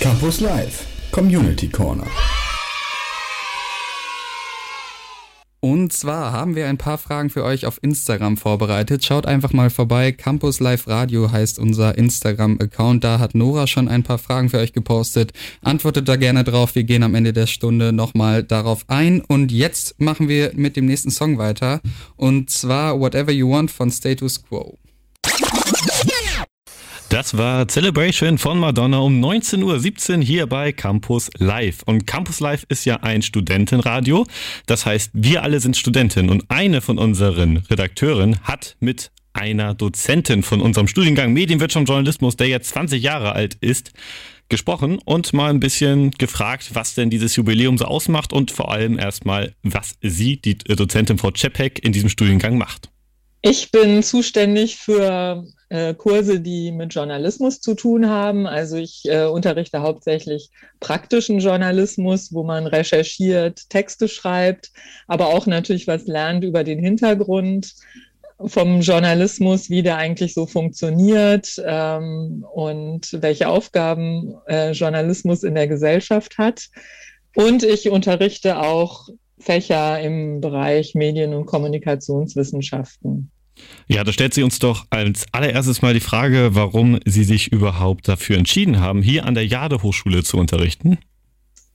Campus 0.00 0.40
Live 0.40 0.84
Community 1.10 1.68
Corner. 1.68 2.06
Und 5.64 5.94
zwar 5.94 6.32
haben 6.32 6.56
wir 6.56 6.68
ein 6.68 6.76
paar 6.76 6.98
Fragen 6.98 7.30
für 7.30 7.42
euch 7.42 7.64
auf 7.64 7.78
Instagram 7.80 8.36
vorbereitet. 8.36 9.02
Schaut 9.02 9.24
einfach 9.24 9.54
mal 9.54 9.70
vorbei. 9.70 10.12
Campus 10.12 10.60
Live 10.60 10.86
Radio 10.88 11.32
heißt 11.32 11.58
unser 11.58 11.96
Instagram-Account. 11.96 13.02
Da 13.02 13.18
hat 13.18 13.34
Nora 13.34 13.66
schon 13.66 13.88
ein 13.88 14.02
paar 14.02 14.18
Fragen 14.18 14.50
für 14.50 14.58
euch 14.58 14.74
gepostet. 14.74 15.32
Antwortet 15.62 16.06
da 16.06 16.16
gerne 16.16 16.44
drauf. 16.44 16.74
Wir 16.74 16.84
gehen 16.84 17.02
am 17.02 17.14
Ende 17.14 17.32
der 17.32 17.46
Stunde 17.46 17.94
nochmal 17.94 18.42
darauf 18.42 18.84
ein. 18.88 19.22
Und 19.22 19.52
jetzt 19.52 19.98
machen 19.98 20.28
wir 20.28 20.50
mit 20.54 20.76
dem 20.76 20.84
nächsten 20.84 21.10
Song 21.10 21.38
weiter. 21.38 21.80
Und 22.16 22.50
zwar 22.50 23.00
Whatever 23.00 23.32
You 23.32 23.50
Want 23.50 23.70
von 23.70 23.90
Status 23.90 24.44
Quo. 24.44 24.76
Das 27.14 27.38
war 27.38 27.68
Celebration 27.68 28.38
von 28.38 28.58
Madonna 28.58 28.98
um 28.98 29.24
19.17 29.24 30.16
Uhr 30.16 30.24
hier 30.24 30.48
bei 30.48 30.72
Campus 30.72 31.30
Live. 31.38 31.84
Und 31.84 32.08
Campus 32.08 32.40
Live 32.40 32.66
ist 32.68 32.86
ja 32.86 32.96
ein 33.04 33.22
Studentenradio. 33.22 34.26
Das 34.66 34.84
heißt, 34.84 35.12
wir 35.12 35.44
alle 35.44 35.60
sind 35.60 35.76
Studentinnen 35.76 36.28
und 36.28 36.50
eine 36.50 36.80
von 36.80 36.98
unseren 36.98 37.58
Redakteuren 37.70 38.40
hat 38.42 38.76
mit 38.80 39.12
einer 39.32 39.74
Dozentin 39.74 40.42
von 40.42 40.60
unserem 40.60 40.88
Studiengang 40.88 41.32
Medienwirtschaft 41.32 41.82
und 41.82 41.88
Journalismus, 41.88 42.34
der 42.34 42.48
jetzt 42.48 42.70
20 42.70 43.00
Jahre 43.00 43.32
alt 43.32 43.58
ist, 43.60 43.92
gesprochen 44.48 44.98
und 45.04 45.32
mal 45.32 45.50
ein 45.50 45.60
bisschen 45.60 46.10
gefragt, 46.10 46.70
was 46.72 46.96
denn 46.96 47.10
dieses 47.10 47.36
Jubiläum 47.36 47.78
so 47.78 47.84
ausmacht 47.84 48.32
und 48.32 48.50
vor 48.50 48.72
allem 48.72 48.98
erstmal, 48.98 49.54
was 49.62 49.94
sie, 50.02 50.38
die 50.38 50.58
Dozentin 50.58 51.18
Frau 51.18 51.30
Czepek, 51.30 51.78
in 51.78 51.92
diesem 51.92 52.08
Studiengang 52.08 52.58
macht. 52.58 52.90
Ich 53.46 53.70
bin 53.70 54.02
zuständig 54.02 54.78
für 54.78 55.44
äh, 55.68 55.92
Kurse, 55.92 56.40
die 56.40 56.72
mit 56.72 56.94
Journalismus 56.94 57.60
zu 57.60 57.74
tun 57.74 58.08
haben. 58.08 58.46
Also 58.46 58.78
ich 58.78 59.02
äh, 59.04 59.26
unterrichte 59.26 59.82
hauptsächlich 59.82 60.48
praktischen 60.80 61.40
Journalismus, 61.40 62.32
wo 62.32 62.42
man 62.42 62.66
recherchiert, 62.66 63.68
Texte 63.68 64.08
schreibt, 64.08 64.72
aber 65.08 65.26
auch 65.26 65.46
natürlich 65.46 65.86
was 65.86 66.06
lernt 66.06 66.42
über 66.42 66.64
den 66.64 66.78
Hintergrund 66.78 67.74
vom 68.42 68.80
Journalismus, 68.80 69.68
wie 69.68 69.82
der 69.82 69.98
eigentlich 69.98 70.32
so 70.32 70.46
funktioniert 70.46 71.62
ähm, 71.66 72.46
und 72.50 73.08
welche 73.20 73.48
Aufgaben 73.48 74.36
äh, 74.46 74.70
Journalismus 74.70 75.42
in 75.42 75.54
der 75.54 75.68
Gesellschaft 75.68 76.38
hat. 76.38 76.68
Und 77.36 77.62
ich 77.62 77.90
unterrichte 77.90 78.58
auch 78.58 79.10
Fächer 79.38 80.00
im 80.00 80.40
Bereich 80.40 80.94
Medien- 80.94 81.34
und 81.34 81.44
Kommunikationswissenschaften. 81.44 83.30
Ja, 83.86 84.02
da 84.04 84.12
stellt 84.12 84.34
sie 84.34 84.42
uns 84.42 84.58
doch 84.58 84.86
als 84.90 85.26
allererstes 85.32 85.82
mal 85.82 85.94
die 85.94 86.00
Frage, 86.00 86.50
warum 86.54 86.98
Sie 87.04 87.24
sich 87.24 87.52
überhaupt 87.52 88.08
dafür 88.08 88.36
entschieden 88.36 88.80
haben, 88.80 89.02
hier 89.02 89.26
an 89.26 89.34
der 89.34 89.46
Jade 89.46 89.82
Hochschule 89.82 90.22
zu 90.24 90.38
unterrichten. 90.38 90.98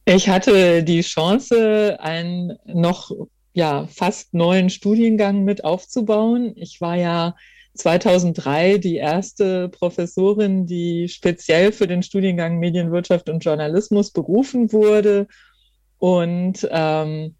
Ich 0.05 0.27
hatte 0.27 0.83
die 0.83 1.01
Chance, 1.01 1.97
einen 1.99 2.57
noch 2.65 3.11
ja, 3.53 3.87
fast 3.87 4.33
neuen 4.33 4.69
Studiengang 4.69 5.43
mit 5.43 5.63
aufzubauen. 5.63 6.53
Ich 6.55 6.81
war 6.81 6.95
ja 6.95 7.35
2003 7.75 8.77
die 8.77 8.95
erste 8.95 9.69
Professorin, 9.69 10.65
die 10.65 11.07
speziell 11.09 11.71
für 11.71 11.87
den 11.87 12.03
Studiengang 12.03 12.57
Medienwirtschaft 12.57 13.29
und 13.29 13.43
Journalismus 13.43 14.11
berufen 14.11 14.71
wurde. 14.71 15.27
Und 15.97 16.67
ähm, 16.71 17.35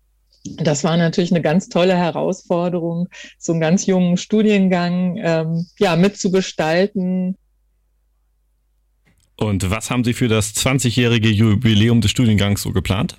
das 0.58 0.84
war 0.84 0.98
natürlich 0.98 1.32
eine 1.32 1.42
ganz 1.42 1.70
tolle 1.70 1.96
Herausforderung, 1.96 3.10
so 3.38 3.54
einen 3.54 3.62
ganz 3.62 3.86
jungen 3.86 4.18
Studiengang 4.18 5.18
ähm, 5.18 5.66
ja, 5.78 5.96
mitzugestalten. 5.96 7.38
Und 9.38 9.70
was 9.70 9.90
haben 9.90 10.04
Sie 10.04 10.14
für 10.14 10.28
das 10.28 10.54
20-jährige 10.56 11.30
Jubiläum 11.30 12.02
des 12.02 12.12
Studiengangs 12.12 12.62
so 12.62 12.72
geplant? 12.72 13.18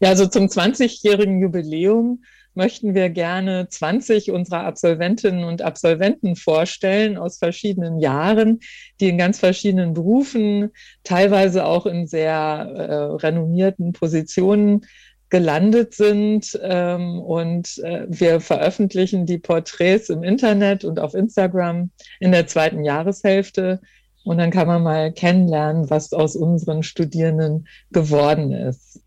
Ja, 0.00 0.10
also 0.10 0.26
zum 0.26 0.46
20-jährigen 0.46 1.40
Jubiläum 1.40 2.22
möchten 2.56 2.94
wir 2.94 3.10
gerne 3.10 3.68
20 3.68 4.30
unserer 4.30 4.64
Absolventinnen 4.64 5.44
und 5.44 5.62
Absolventen 5.62 6.36
vorstellen 6.36 7.18
aus 7.18 7.38
verschiedenen 7.38 8.00
Jahren, 8.00 8.60
die 8.98 9.08
in 9.08 9.18
ganz 9.18 9.38
verschiedenen 9.38 9.92
Berufen, 9.92 10.70
teilweise 11.04 11.66
auch 11.66 11.86
in 11.86 12.06
sehr 12.06 12.32
äh, 12.32 12.94
renommierten 13.26 13.92
Positionen 13.92 14.86
gelandet 15.28 15.94
sind. 15.94 16.58
Ähm, 16.62 17.20
und 17.20 17.78
äh, 17.78 18.06
wir 18.08 18.40
veröffentlichen 18.40 19.26
die 19.26 19.38
Porträts 19.38 20.08
im 20.10 20.22
Internet 20.22 20.84
und 20.84 20.98
auf 21.00 21.14
Instagram 21.14 21.90
in 22.20 22.32
der 22.32 22.46
zweiten 22.46 22.84
Jahreshälfte. 22.84 23.80
Und 24.24 24.38
dann 24.38 24.50
kann 24.50 24.66
man 24.66 24.82
mal 24.82 25.12
kennenlernen, 25.12 25.88
was 25.88 26.12
aus 26.12 26.34
unseren 26.34 26.82
Studierenden 26.82 27.68
geworden 27.92 28.52
ist. 28.52 29.00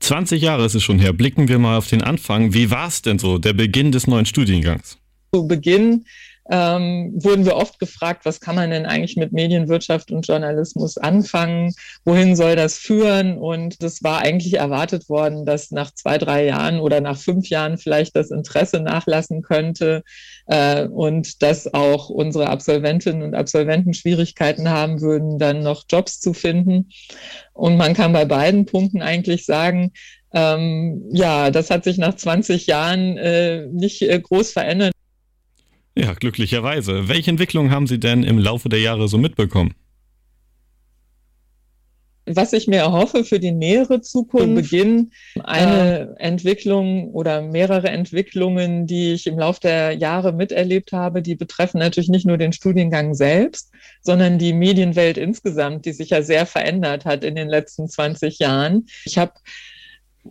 20 0.00 0.40
Jahre 0.40 0.64
ist 0.64 0.74
es 0.74 0.82
schon 0.82 0.98
her. 0.98 1.12
Blicken 1.12 1.48
wir 1.48 1.58
mal 1.58 1.76
auf 1.76 1.88
den 1.88 2.02
Anfang. 2.02 2.54
Wie 2.54 2.70
war 2.70 2.88
es 2.88 3.02
denn 3.02 3.18
so, 3.18 3.38
der 3.38 3.52
Beginn 3.52 3.92
des 3.92 4.06
neuen 4.06 4.26
Studiengangs? 4.26 4.98
Zu 5.34 5.46
Beginn 5.46 6.06
ähm, 6.50 7.12
wurden 7.14 7.44
wir 7.44 7.56
oft 7.56 7.78
gefragt, 7.78 8.24
was 8.24 8.40
kann 8.40 8.56
man 8.56 8.70
denn 8.70 8.86
eigentlich 8.86 9.16
mit 9.16 9.32
Medienwirtschaft 9.32 10.10
und 10.10 10.26
Journalismus 10.26 10.96
anfangen? 10.96 11.74
Wohin 12.04 12.36
soll 12.36 12.56
das 12.56 12.78
führen? 12.78 13.36
Und 13.36 13.82
es 13.82 14.02
war 14.02 14.20
eigentlich 14.20 14.54
erwartet 14.54 15.08
worden, 15.08 15.44
dass 15.44 15.70
nach 15.70 15.92
zwei, 15.92 16.16
drei 16.16 16.46
Jahren 16.46 16.80
oder 16.80 17.00
nach 17.00 17.18
fünf 17.18 17.48
Jahren 17.48 17.76
vielleicht 17.76 18.16
das 18.16 18.30
Interesse 18.30 18.80
nachlassen 18.80 19.42
könnte 19.42 20.02
äh, 20.46 20.86
und 20.86 21.42
dass 21.42 21.72
auch 21.74 22.08
unsere 22.08 22.48
Absolventinnen 22.48 23.22
und 23.22 23.34
Absolventen 23.34 23.92
Schwierigkeiten 23.92 24.70
haben 24.70 25.00
würden, 25.00 25.38
dann 25.38 25.62
noch 25.62 25.84
Jobs 25.90 26.20
zu 26.20 26.32
finden. 26.32 26.88
Und 27.52 27.76
man 27.76 27.94
kann 27.94 28.12
bei 28.12 28.24
beiden 28.24 28.64
Punkten 28.64 29.02
eigentlich 29.02 29.44
sagen, 29.44 29.92
ähm, 30.32 31.04
ja, 31.10 31.50
das 31.50 31.70
hat 31.70 31.84
sich 31.84 31.98
nach 31.98 32.14
20 32.14 32.66
Jahren 32.66 33.16
äh, 33.16 33.66
nicht 33.66 34.02
äh, 34.02 34.20
groß 34.20 34.52
verändert. 34.52 34.92
Ja, 35.98 36.14
glücklicherweise. 36.14 37.08
Welche 37.08 37.30
Entwicklungen 37.30 37.72
haben 37.72 37.88
Sie 37.88 37.98
denn 37.98 38.22
im 38.22 38.38
Laufe 38.38 38.68
der 38.68 38.78
Jahre 38.78 39.08
so 39.08 39.18
mitbekommen? 39.18 39.74
Was 42.24 42.52
ich 42.52 42.68
mir 42.68 42.76
erhoffe 42.76 43.24
für 43.24 43.40
die 43.40 43.50
nähere 43.50 44.00
Zukunft, 44.00 44.54
Beginn 44.54 45.10
eine 45.42 46.14
Entwicklung 46.18 47.10
oder 47.14 47.42
mehrere 47.42 47.88
Entwicklungen, 47.88 48.86
die 48.86 49.14
ich 49.14 49.26
im 49.26 49.38
Laufe 49.38 49.60
der 49.60 49.92
Jahre 49.94 50.32
miterlebt 50.32 50.92
habe, 50.92 51.20
die 51.20 51.34
betreffen 51.34 51.78
natürlich 51.78 52.10
nicht 52.10 52.26
nur 52.26 52.36
den 52.36 52.52
Studiengang 52.52 53.14
selbst, 53.14 53.72
sondern 54.02 54.38
die 54.38 54.52
Medienwelt 54.52 55.16
insgesamt, 55.16 55.84
die 55.84 55.92
sich 55.92 56.10
ja 56.10 56.22
sehr 56.22 56.46
verändert 56.46 57.06
hat 57.06 57.24
in 57.24 57.34
den 57.34 57.48
letzten 57.48 57.88
20 57.88 58.38
Jahren. 58.38 58.86
Ich 59.04 59.18
habe, 59.18 59.32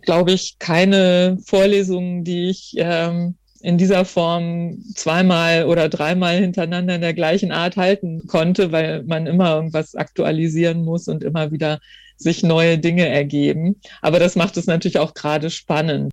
glaube 0.00 0.32
ich, 0.32 0.58
keine 0.60 1.36
Vorlesungen, 1.44 2.24
die 2.24 2.48
ich 2.48 2.74
ähm, 2.78 3.34
in 3.60 3.78
dieser 3.78 4.04
Form 4.04 4.82
zweimal 4.94 5.64
oder 5.64 5.88
dreimal 5.88 6.38
hintereinander 6.38 6.94
in 6.94 7.00
der 7.00 7.14
gleichen 7.14 7.52
Art 7.52 7.76
halten 7.76 8.26
konnte, 8.26 8.72
weil 8.72 9.02
man 9.04 9.26
immer 9.26 9.56
irgendwas 9.56 9.94
aktualisieren 9.94 10.84
muss 10.84 11.08
und 11.08 11.24
immer 11.24 11.50
wieder 11.50 11.80
sich 12.16 12.42
neue 12.42 12.78
Dinge 12.78 13.06
ergeben. 13.06 13.76
Aber 14.02 14.18
das 14.18 14.36
macht 14.36 14.56
es 14.56 14.66
natürlich 14.66 14.98
auch 14.98 15.14
gerade 15.14 15.50
spannend. 15.50 16.12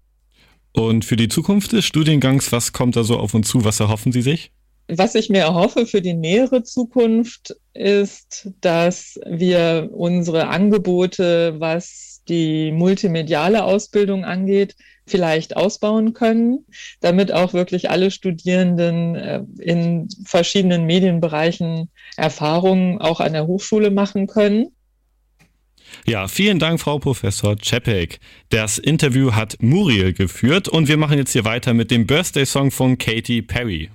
Und 0.74 1.06
für 1.06 1.16
die 1.16 1.30
Zukunft 1.30 1.72
des 1.72 1.86
Studiengangs, 1.86 2.52
was 2.52 2.74
kommt 2.74 2.96
da 2.96 3.04
so 3.04 3.18
auf 3.18 3.34
uns 3.34 3.48
zu? 3.48 3.64
Was 3.64 3.80
erhoffen 3.80 4.12
Sie 4.12 4.22
sich? 4.22 4.52
Was 4.88 5.16
ich 5.16 5.30
mir 5.30 5.40
erhoffe 5.40 5.88
für 5.88 6.02
die 6.02 6.14
nähere 6.14 6.64
Zukunft 6.64 7.56
ist, 7.74 8.52
dass 8.62 9.20
wir 9.26 9.90
unsere 9.94 10.48
Angebote, 10.48 11.56
was 11.60 12.22
die 12.28 12.72
multimediale 12.72 13.64
Ausbildung 13.64 14.26
angeht, 14.26 14.76
vielleicht 15.08 15.56
ausbauen 15.56 16.13
können, 16.13 16.65
damit 17.00 17.32
auch 17.32 17.54
wirklich 17.54 17.89
alle 17.89 18.12
Studierenden 18.12 19.15
äh, 19.15 19.41
in 19.60 20.10
verschiedenen 20.26 20.86
Medienbereichen 20.86 21.89
Erfahrungen 22.18 23.00
auch 23.00 23.20
an 23.20 23.34
der 23.34 23.48
Hochschule 23.48 23.91
machen 23.91 24.28
können. 24.28 24.68
Ja, 26.06 26.28
vielen 26.28 26.60
Dank, 26.60 26.80
Frau 26.80 27.00
Professor 27.00 27.56
Czepek. 27.58 28.20
Das 28.50 28.78
Interview 28.78 29.34
hat 29.34 29.58
Muriel 29.62 30.13
geführt 30.13 30.68
und 30.68 30.88
wir 30.88 30.98
machen 30.98 31.18
jetzt 31.18 31.32
hier 31.32 31.46
weiter 31.46 31.74
mit 31.74 31.91
dem 31.91 32.06
Birthday-Song 32.06 32.72
von 32.72 32.98
Katy 32.98 33.41
Perry. 33.41 33.89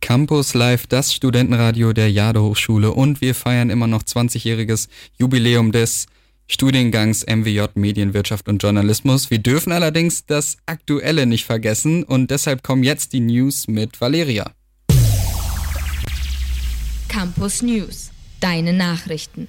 Campus 0.00 0.54
Live, 0.54 0.86
das 0.86 1.12
Studentenradio 1.12 1.92
der 1.92 2.10
Jade 2.10 2.40
Hochschule 2.40 2.92
und 2.92 3.20
wir 3.20 3.34
feiern 3.34 3.68
immer 3.68 3.86
noch 3.86 4.02
20-jähriges 4.02 4.88
Jubiläum 5.18 5.72
des 5.72 6.06
Studiengangs 6.50 7.26
MWJ 7.26 7.66
Medienwirtschaft 7.74 8.48
und 8.48 8.62
Journalismus. 8.62 9.30
Wir 9.30 9.38
dürfen 9.38 9.70
allerdings 9.70 10.24
das 10.24 10.56
Aktuelle 10.64 11.26
nicht 11.26 11.44
vergessen 11.44 12.04
und 12.04 12.30
deshalb 12.30 12.62
kommen 12.62 12.82
jetzt 12.82 13.12
die 13.12 13.20
News 13.20 13.68
mit 13.68 14.00
Valeria. 14.00 14.50
Campus 17.08 17.60
News, 17.60 18.10
deine 18.40 18.72
Nachrichten. 18.72 19.48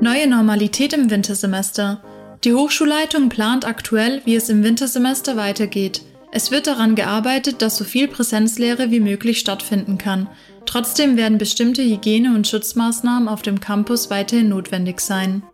Neue 0.00 0.26
Normalität 0.28 0.94
im 0.94 1.10
Wintersemester. 1.10 2.02
Die 2.44 2.54
Hochschulleitung 2.54 3.28
plant 3.28 3.66
aktuell, 3.66 4.22
wie 4.24 4.34
es 4.36 4.48
im 4.48 4.62
Wintersemester 4.62 5.36
weitergeht. 5.36 6.02
Es 6.36 6.50
wird 6.50 6.66
daran 6.66 6.96
gearbeitet, 6.96 7.62
dass 7.62 7.76
so 7.76 7.84
viel 7.84 8.08
Präsenzlehre 8.08 8.90
wie 8.90 8.98
möglich 8.98 9.38
stattfinden 9.38 9.98
kann. 9.98 10.26
Trotzdem 10.66 11.16
werden 11.16 11.38
bestimmte 11.38 11.80
Hygiene- 11.80 12.34
und 12.34 12.48
Schutzmaßnahmen 12.48 13.28
auf 13.28 13.42
dem 13.42 13.60
Campus 13.60 14.10
weiterhin 14.10 14.48
notwendig 14.48 14.98
sein. 14.98 15.44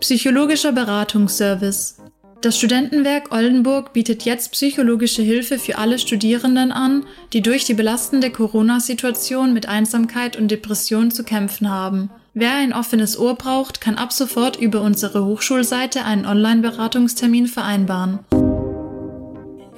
Psychologischer 0.00 0.72
Beratungsservice. 0.72 1.98
Das 2.40 2.58
Studentenwerk 2.58 3.30
Oldenburg 3.32 3.92
bietet 3.92 4.24
jetzt 4.24 4.50
psychologische 4.50 5.22
Hilfe 5.22 5.60
für 5.60 5.78
alle 5.78 6.00
Studierenden 6.00 6.72
an, 6.72 7.06
die 7.32 7.40
durch 7.40 7.64
die 7.64 7.74
belastende 7.74 8.30
Corona-Situation 8.30 9.54
mit 9.54 9.68
Einsamkeit 9.68 10.36
und 10.36 10.50
Depression 10.50 11.12
zu 11.12 11.22
kämpfen 11.22 11.70
haben. 11.70 12.10
Wer 12.34 12.54
ein 12.54 12.72
offenes 12.72 13.16
Ohr 13.16 13.36
braucht, 13.36 13.80
kann 13.80 13.94
ab 13.94 14.12
sofort 14.12 14.56
über 14.56 14.80
unsere 14.80 15.24
Hochschulseite 15.24 16.04
einen 16.04 16.26
Online-Beratungstermin 16.26 17.46
vereinbaren. 17.46 18.18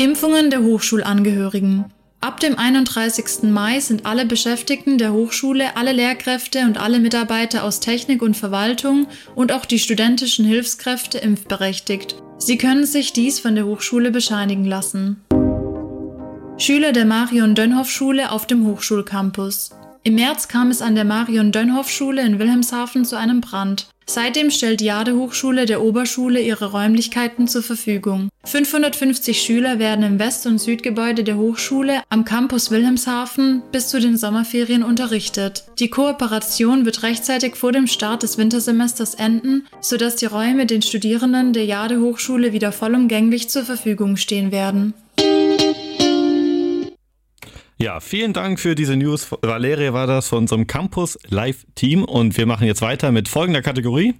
Impfungen 0.00 0.48
der 0.48 0.62
Hochschulangehörigen. 0.62 1.86
Ab 2.20 2.38
dem 2.38 2.56
31. 2.56 3.50
Mai 3.50 3.80
sind 3.80 4.06
alle 4.06 4.26
Beschäftigten 4.26 4.96
der 4.96 5.12
Hochschule, 5.12 5.76
alle 5.76 5.90
Lehrkräfte 5.90 6.60
und 6.60 6.78
alle 6.78 7.00
Mitarbeiter 7.00 7.64
aus 7.64 7.80
Technik 7.80 8.22
und 8.22 8.36
Verwaltung 8.36 9.08
und 9.34 9.50
auch 9.50 9.64
die 9.64 9.80
studentischen 9.80 10.44
Hilfskräfte 10.44 11.18
impfberechtigt. 11.18 12.14
Sie 12.38 12.56
können 12.58 12.86
sich 12.86 13.12
dies 13.12 13.40
von 13.40 13.56
der 13.56 13.66
Hochschule 13.66 14.12
bescheinigen 14.12 14.64
lassen. 14.64 15.24
Schüler 16.58 16.92
der 16.92 17.04
Marion-Dönhoff-Schule 17.04 18.30
auf 18.30 18.46
dem 18.46 18.68
Hochschulcampus. 18.68 19.70
Im 20.04 20.14
März 20.14 20.46
kam 20.46 20.70
es 20.70 20.80
an 20.80 20.94
der 20.94 21.06
Marion-Dönhoff-Schule 21.06 22.22
in 22.22 22.38
Wilhelmshaven 22.38 23.04
zu 23.04 23.16
einem 23.16 23.40
Brand. 23.40 23.88
Seitdem 24.10 24.50
stellt 24.50 24.80
die 24.80 24.86
Jade-Hochschule 24.86 25.66
der 25.66 25.82
Oberschule 25.82 26.40
ihre 26.40 26.72
Räumlichkeiten 26.72 27.46
zur 27.46 27.62
Verfügung. 27.62 28.30
550 28.44 29.42
Schüler 29.42 29.78
werden 29.78 30.02
im 30.02 30.18
West- 30.18 30.46
und 30.46 30.58
Südgebäude 30.58 31.24
der 31.24 31.36
Hochschule 31.36 32.00
am 32.08 32.24
Campus 32.24 32.70
Wilhelmshaven 32.70 33.62
bis 33.70 33.88
zu 33.88 34.00
den 34.00 34.16
Sommerferien 34.16 34.82
unterrichtet. 34.82 35.64
Die 35.78 35.90
Kooperation 35.90 36.86
wird 36.86 37.02
rechtzeitig 37.02 37.54
vor 37.54 37.72
dem 37.72 37.86
Start 37.86 38.22
des 38.22 38.38
Wintersemesters 38.38 39.14
enden, 39.14 39.66
sodass 39.82 40.16
die 40.16 40.26
Räume 40.26 40.64
den 40.64 40.80
Studierenden 40.80 41.52
der 41.52 41.66
Jade-Hochschule 41.66 42.54
wieder 42.54 42.72
vollumgänglich 42.72 43.50
zur 43.50 43.64
Verfügung 43.64 44.16
stehen 44.16 44.52
werden. 44.52 44.94
Ja, 47.80 48.00
vielen 48.00 48.32
Dank 48.32 48.58
für 48.58 48.74
diese 48.74 48.96
News. 48.96 49.30
Valeria 49.40 49.92
war 49.92 50.08
das 50.08 50.26
von 50.26 50.38
unserem 50.38 50.66
Campus 50.66 51.16
Live 51.28 51.64
Team 51.76 52.02
und 52.02 52.36
wir 52.36 52.44
machen 52.44 52.66
jetzt 52.66 52.82
weiter 52.82 53.12
mit 53.12 53.28
folgender 53.28 53.62
Kategorie. 53.62 54.14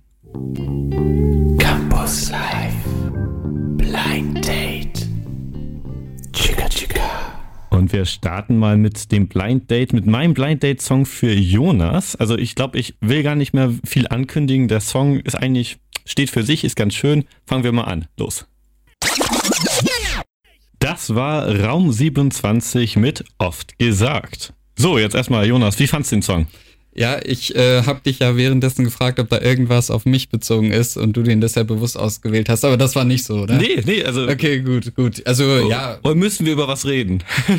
Campus 1.58 2.30
Live. 2.30 2.72
Blind 3.76 4.46
Date. 4.46 5.08
Chica 6.32 6.68
Chica. 6.68 7.00
Und 7.70 7.92
wir 7.92 8.04
starten 8.04 8.58
mal 8.58 8.76
mit 8.76 9.10
dem 9.10 9.26
Blind 9.26 9.68
Date, 9.68 9.92
mit 9.92 10.06
meinem 10.06 10.34
Blind 10.34 10.62
Date 10.62 10.80
Song 10.80 11.04
für 11.04 11.32
Jonas. 11.32 12.14
Also 12.14 12.38
ich 12.38 12.54
glaube, 12.54 12.78
ich 12.78 12.94
will 13.00 13.24
gar 13.24 13.34
nicht 13.34 13.54
mehr 13.54 13.74
viel 13.84 14.06
ankündigen. 14.06 14.68
Der 14.68 14.78
Song 14.78 15.18
ist 15.18 15.34
eigentlich, 15.34 15.78
steht 16.04 16.30
für 16.30 16.44
sich, 16.44 16.62
ist 16.62 16.76
ganz 16.76 16.94
schön. 16.94 17.24
Fangen 17.44 17.64
wir 17.64 17.72
mal 17.72 17.84
an. 17.86 18.06
Los. 18.16 18.46
Das 20.78 21.14
war 21.14 21.48
Raum 21.60 21.92
27 21.92 22.96
mit 22.96 23.24
Oft 23.38 23.78
gesagt. 23.78 24.52
So, 24.76 24.98
jetzt 24.98 25.14
erstmal 25.14 25.46
Jonas, 25.46 25.78
wie 25.78 25.86
fandst 25.88 26.12
du 26.12 26.16
den 26.16 26.22
Song? 26.22 26.46
Ja, 26.94 27.20
ich 27.24 27.54
äh, 27.54 27.82
habe 27.82 28.00
dich 28.00 28.18
ja 28.18 28.36
währenddessen 28.36 28.84
gefragt, 28.84 29.20
ob 29.20 29.28
da 29.28 29.40
irgendwas 29.40 29.88
auf 29.90 30.04
mich 30.04 30.30
bezogen 30.30 30.72
ist 30.72 30.96
und 30.96 31.16
du 31.16 31.22
den 31.22 31.40
deshalb 31.40 31.68
bewusst 31.68 31.96
ausgewählt 31.96 32.48
hast, 32.48 32.64
aber 32.64 32.76
das 32.76 32.96
war 32.96 33.04
nicht 33.04 33.24
so, 33.24 33.42
oder? 33.42 33.54
Nee, 33.56 33.82
nee, 33.86 34.02
also. 34.02 34.26
Okay, 34.28 34.60
gut, 34.60 34.94
gut. 34.96 35.24
Also, 35.24 35.44
Oh, 35.44 35.68
ja. 35.68 35.98
Oder 36.02 36.16
müssen 36.16 36.44
wir 36.44 36.54
über 36.54 36.66
was 36.66 36.86
reden? 36.86 37.22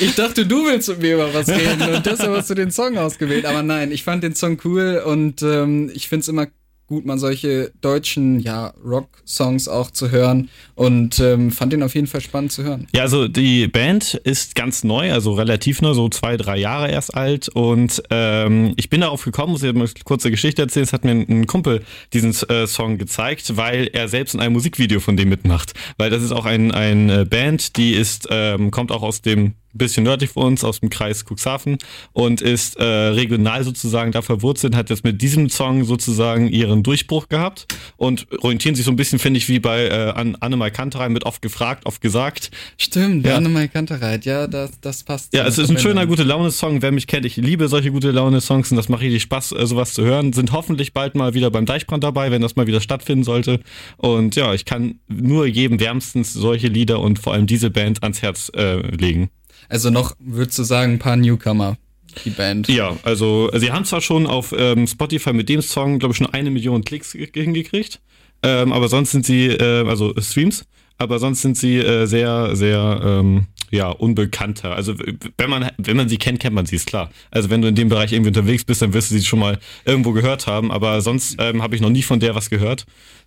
Ich 0.00 0.14
dachte, 0.16 0.46
du 0.46 0.66
willst 0.66 0.88
mit 0.88 1.00
mir 1.00 1.14
über 1.14 1.32
was 1.32 1.48
reden 1.48 1.94
und 1.94 2.06
deshalb 2.06 2.34
hast 2.36 2.50
du 2.50 2.54
den 2.54 2.72
Song 2.72 2.96
ausgewählt. 2.98 3.46
Aber 3.46 3.62
nein, 3.62 3.92
ich 3.92 4.02
fand 4.02 4.24
den 4.24 4.34
Song 4.34 4.58
cool 4.64 5.00
und 5.06 5.42
ähm, 5.42 5.90
ich 5.94 6.08
find's 6.08 6.26
immer 6.26 6.48
gut, 6.92 7.06
mal 7.06 7.16
solche 7.16 7.72
deutschen, 7.80 8.38
ja, 8.38 8.74
Rock-Songs 8.84 9.66
auch 9.66 9.90
zu 9.90 10.10
hören 10.10 10.50
und 10.74 11.18
ähm, 11.20 11.50
fand 11.50 11.72
den 11.72 11.82
auf 11.82 11.94
jeden 11.94 12.06
Fall 12.06 12.20
spannend 12.20 12.52
zu 12.52 12.64
hören. 12.64 12.86
Ja, 12.94 13.00
also 13.00 13.28
die 13.28 13.66
Band 13.66 14.12
ist 14.24 14.54
ganz 14.54 14.84
neu, 14.84 15.10
also 15.10 15.32
relativ 15.32 15.80
neu, 15.80 15.94
so 15.94 16.10
zwei, 16.10 16.36
drei 16.36 16.58
Jahre 16.58 16.90
erst 16.90 17.14
alt. 17.14 17.48
Und 17.48 18.02
ähm, 18.10 18.74
ich 18.76 18.90
bin 18.90 19.00
darauf 19.00 19.24
gekommen, 19.24 19.52
muss 19.52 19.62
ich 19.62 19.72
mal 19.72 19.84
eine 19.84 19.90
kurze 20.04 20.30
Geschichte 20.30 20.60
erzählen. 20.60 20.84
Es 20.84 20.92
hat 20.92 21.06
mir 21.06 21.12
ein 21.12 21.46
Kumpel 21.46 21.82
diesen 22.12 22.34
äh, 22.50 22.66
Song 22.66 22.98
gezeigt, 22.98 23.56
weil 23.56 23.88
er 23.94 24.08
selbst 24.08 24.34
in 24.34 24.40
einem 24.40 24.52
Musikvideo 24.52 25.00
von 25.00 25.16
dem 25.16 25.30
mitmacht. 25.30 25.72
Weil 25.96 26.10
das 26.10 26.22
ist 26.22 26.32
auch 26.32 26.44
ein, 26.44 26.72
ein 26.72 27.26
Band, 27.26 27.78
die 27.78 27.94
ist, 27.94 28.28
ähm, 28.30 28.70
kommt 28.70 28.92
auch 28.92 29.02
aus 29.02 29.22
dem 29.22 29.54
bisschen 29.72 30.04
nördlich 30.04 30.30
von 30.30 30.44
uns, 30.44 30.64
aus 30.64 30.80
dem 30.80 30.90
Kreis 30.90 31.24
Cuxhaven 31.24 31.78
und 32.12 32.40
ist 32.40 32.76
äh, 32.76 32.84
regional 32.84 33.64
sozusagen 33.64 34.12
da 34.12 34.22
verwurzelt, 34.22 34.74
hat 34.76 34.90
jetzt 34.90 35.04
mit 35.04 35.22
diesem 35.22 35.48
Song 35.48 35.84
sozusagen 35.84 36.48
ihren 36.48 36.82
Durchbruch 36.82 37.28
gehabt 37.28 37.66
und 37.96 38.26
orientieren 38.42 38.74
sich 38.74 38.84
so 38.84 38.90
ein 38.90 38.96
bisschen, 38.96 39.18
finde 39.18 39.38
ich, 39.38 39.48
wie 39.48 39.60
bei 39.60 39.86
äh, 39.86 40.12
An 40.14 40.36
Annemai 40.40 40.70
Kanterei 40.70 41.08
mit 41.08 41.24
oft 41.24 41.42
gefragt, 41.42 41.86
oft 41.86 42.00
gesagt. 42.00 42.50
Stimmt, 42.78 43.26
Ja. 43.26 43.36
Annemai 43.36 43.68
Kantereit, 43.68 44.24
ja, 44.24 44.46
das, 44.46 44.80
das 44.80 45.04
passt. 45.04 45.34
Ja, 45.34 45.46
es 45.46 45.58
ist 45.58 45.70
ein 45.70 45.78
schöner 45.78 46.06
gute 46.06 46.22
Laune-Song. 46.22 46.82
Wer 46.82 46.92
mich 46.92 47.06
kennt, 47.06 47.24
ich 47.26 47.36
liebe 47.36 47.68
solche 47.68 47.90
gute 47.90 48.10
Laune-Songs 48.10 48.70
und 48.70 48.76
das 48.76 48.88
macht 48.88 49.02
richtig 49.02 49.22
Spaß, 49.22 49.52
äh, 49.52 49.66
sowas 49.66 49.94
zu 49.94 50.04
hören. 50.04 50.32
Sind 50.32 50.52
hoffentlich 50.52 50.92
bald 50.92 51.14
mal 51.14 51.34
wieder 51.34 51.50
beim 51.50 51.66
Deichbrand 51.66 52.04
dabei, 52.04 52.30
wenn 52.30 52.42
das 52.42 52.56
mal 52.56 52.66
wieder 52.66 52.80
stattfinden 52.80 53.24
sollte. 53.24 53.60
Und 53.96 54.36
ja, 54.36 54.54
ich 54.54 54.64
kann 54.64 55.00
nur 55.08 55.46
jedem 55.46 55.80
wärmstens 55.80 56.32
solche 56.32 56.68
Lieder 56.68 57.00
und 57.00 57.18
vor 57.18 57.32
allem 57.32 57.46
diese 57.46 57.70
Band 57.70 58.02
ans 58.02 58.22
Herz 58.22 58.50
äh, 58.54 58.80
legen. 58.96 59.30
Also 59.68 59.90
noch, 59.90 60.14
würdest 60.18 60.58
du 60.58 60.64
sagen, 60.64 60.94
ein 60.94 60.98
paar 60.98 61.16
Newcomer, 61.16 61.76
die 62.24 62.30
Band. 62.30 62.68
Ja, 62.68 62.96
also 63.02 63.50
sie 63.54 63.72
haben 63.72 63.84
zwar 63.84 64.00
schon 64.00 64.26
auf 64.26 64.54
ähm, 64.56 64.86
Spotify 64.86 65.32
mit 65.32 65.48
dem 65.48 65.62
Song, 65.62 65.98
glaube 65.98 66.12
ich, 66.12 66.18
schon 66.18 66.26
eine 66.26 66.50
Million 66.50 66.84
Klicks 66.84 67.12
ge- 67.12 67.30
hingekriegt, 67.32 68.00
ähm, 68.42 68.72
aber 68.72 68.88
sonst 68.88 69.12
sind 69.12 69.24
sie, 69.24 69.46
äh, 69.46 69.86
also 69.88 70.12
Streams, 70.20 70.64
aber 70.98 71.18
sonst 71.18 71.42
sind 71.42 71.56
sie 71.56 71.78
äh, 71.78 72.06
sehr, 72.06 72.54
sehr, 72.54 73.00
ähm, 73.04 73.46
ja, 73.70 73.88
unbekannter. 73.88 74.76
Also 74.76 74.94
wenn 75.38 75.48
man, 75.48 75.70
wenn 75.78 75.96
man 75.96 76.06
sie 76.06 76.18
kennt, 76.18 76.40
kennt 76.40 76.54
man 76.54 76.66
sie, 76.66 76.76
ist 76.76 76.86
klar. 76.86 77.10
Also 77.30 77.48
wenn 77.48 77.62
du 77.62 77.68
in 77.68 77.74
dem 77.74 77.88
Bereich 77.88 78.12
irgendwie 78.12 78.28
unterwegs 78.28 78.64
bist, 78.64 78.82
dann 78.82 78.92
wirst 78.92 79.10
du 79.10 79.14
sie 79.14 79.24
schon 79.24 79.38
mal 79.38 79.58
irgendwo 79.86 80.12
gehört 80.12 80.46
haben, 80.46 80.70
aber 80.70 81.00
sonst 81.00 81.36
ähm, 81.38 81.62
habe 81.62 81.74
ich 81.74 81.80
noch 81.80 81.88
nie 81.88 82.02
von 82.02 82.20
der 82.20 82.34
was 82.34 82.50
gehört. 82.50 82.84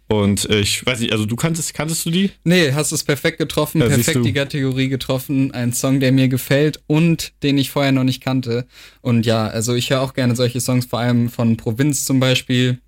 Und 0.07 0.47
äh, 0.49 0.59
ich 0.59 0.85
weiß 0.85 0.99
nicht, 0.99 1.13
also 1.13 1.25
du 1.25 1.35
kanntest, 1.35 1.73
kanntest 1.73 2.05
du 2.05 2.11
die? 2.11 2.31
Nee, 2.43 2.73
hast 2.73 2.91
es 2.91 3.03
perfekt 3.03 3.39
getroffen, 3.39 3.81
Ja, 3.81 3.87
perfekt 3.87 4.23
die 4.23 4.33
Kategorie 4.33 4.87
getroffen. 4.87 5.51
Ein 5.51 5.73
Song, 5.73 5.99
der 5.99 6.11
mir 6.11 6.27
gefällt 6.27 6.79
und 6.85 7.33
den 7.41 7.57
ich 7.57 7.71
vorher 7.71 7.91
noch 7.91 8.03
nicht 8.03 8.21
kannte. 8.21 8.65
Und 9.01 9.25
ja, 9.25 9.47
also 9.47 9.73
ich 9.73 9.89
höre 9.89 10.01
auch 10.01 10.13
gerne 10.13 10.35
solche 10.35 10.61
Songs, 10.61 10.85
vor 10.85 10.99
allem 10.99 11.29
von 11.29 11.57
Provinz 11.57 12.05
zum 12.05 12.19
Beispiel. 12.19 12.79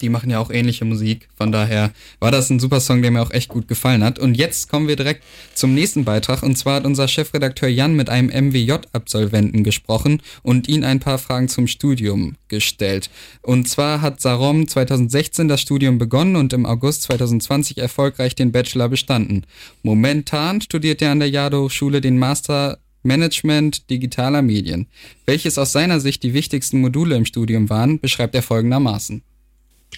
Die 0.00 0.08
machen 0.08 0.30
ja 0.30 0.38
auch 0.38 0.50
ähnliche 0.50 0.84
Musik. 0.84 1.28
Von 1.36 1.52
daher 1.52 1.92
war 2.20 2.30
das 2.30 2.50
ein 2.50 2.60
super 2.60 2.80
Song, 2.80 3.02
der 3.02 3.10
mir 3.10 3.22
auch 3.22 3.30
echt 3.30 3.48
gut 3.48 3.68
gefallen 3.68 4.04
hat. 4.04 4.18
Und 4.18 4.36
jetzt 4.36 4.68
kommen 4.68 4.88
wir 4.88 4.96
direkt 4.96 5.22
zum 5.54 5.74
nächsten 5.74 6.04
Beitrag. 6.04 6.42
Und 6.42 6.56
zwar 6.56 6.76
hat 6.76 6.86
unser 6.86 7.08
Chefredakteur 7.08 7.68
Jan 7.68 7.94
mit 7.94 8.08
einem 8.10 8.28
MWJ-Absolventen 8.28 9.64
gesprochen 9.64 10.22
und 10.42 10.68
ihn 10.68 10.84
ein 10.84 11.00
paar 11.00 11.18
Fragen 11.18 11.48
zum 11.48 11.66
Studium 11.66 12.36
gestellt. 12.48 13.10
Und 13.42 13.68
zwar 13.68 14.00
hat 14.00 14.20
Sarom 14.20 14.68
2016 14.68 15.48
das 15.48 15.60
Studium 15.60 15.98
begonnen 15.98 16.36
und 16.36 16.52
im 16.52 16.66
August 16.66 17.02
2020 17.02 17.78
erfolgreich 17.78 18.34
den 18.34 18.52
Bachelor 18.52 18.88
bestanden. 18.88 19.44
Momentan 19.82 20.60
studiert 20.60 21.02
er 21.02 21.12
an 21.12 21.20
der 21.20 21.30
Jade 21.30 21.60
Hochschule 21.60 22.00
den 22.00 22.18
Master 22.18 22.78
Management 23.06 23.88
digitaler 23.88 24.42
Medien. 24.42 24.88
Welches 25.24 25.58
aus 25.58 25.72
seiner 25.72 26.00
Sicht 26.00 26.22
die 26.22 26.34
wichtigsten 26.34 26.80
Module 26.80 27.16
im 27.16 27.24
Studium 27.24 27.70
waren, 27.70 28.00
beschreibt 28.00 28.34
er 28.34 28.42
folgendermaßen. 28.42 29.22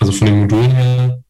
Also 0.01 0.13
von 0.13 0.27
den 0.27 0.41
Modulen 0.41 0.71
her, 0.71 1.23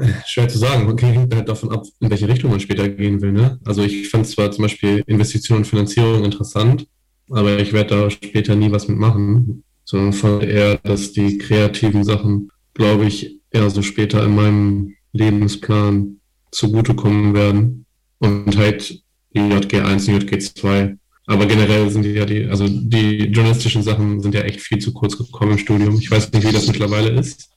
äh, 0.00 0.08
schwer 0.26 0.48
zu 0.48 0.58
sagen. 0.58 0.88
Okay, 0.88 1.12
hängt 1.12 1.34
halt 1.34 1.48
davon 1.48 1.70
ab, 1.70 1.84
in 2.00 2.10
welche 2.10 2.28
Richtung 2.28 2.50
man 2.50 2.60
später 2.60 2.88
gehen 2.88 3.20
will. 3.20 3.32
Ne? 3.32 3.58
Also 3.64 3.82
ich 3.82 4.08
fand 4.08 4.26
zwar 4.26 4.50
zum 4.50 4.62
Beispiel 4.62 5.02
Investition 5.06 5.58
und 5.58 5.66
Finanzierung 5.66 6.24
interessant, 6.24 6.86
aber 7.30 7.58
ich 7.58 7.72
werde 7.72 7.96
da 7.96 8.10
später 8.10 8.54
nie 8.54 8.70
was 8.70 8.88
mitmachen, 8.88 9.64
sondern 9.84 10.12
fand 10.12 10.42
eher, 10.42 10.78
dass 10.78 11.12
die 11.12 11.38
kreativen 11.38 12.04
Sachen, 12.04 12.50
glaube 12.74 13.06
ich, 13.06 13.40
eher 13.50 13.70
so 13.70 13.82
später 13.82 14.24
in 14.24 14.34
meinem 14.34 14.94
Lebensplan 15.12 16.20
zugutekommen 16.50 17.34
werden. 17.34 17.86
Und 18.18 18.56
halt 18.56 19.02
die 19.34 19.40
JG1 19.40 20.14
und 20.14 20.24
JG2. 20.24 20.96
Aber 21.26 21.46
generell 21.46 21.90
sind 21.90 22.02
die 22.02 22.12
ja 22.12 22.24
die, 22.24 22.44
also 22.46 22.66
die 22.68 23.24
journalistischen 23.24 23.82
Sachen 23.82 24.20
sind 24.20 24.34
ja 24.34 24.42
echt 24.42 24.60
viel 24.60 24.78
zu 24.78 24.92
kurz 24.92 25.18
gekommen 25.18 25.52
im 25.52 25.58
Studium. 25.58 25.98
Ich 25.98 26.10
weiß 26.10 26.32
nicht, 26.32 26.46
wie 26.46 26.52
das 26.52 26.66
mittlerweile 26.66 27.10
ist. 27.10 27.50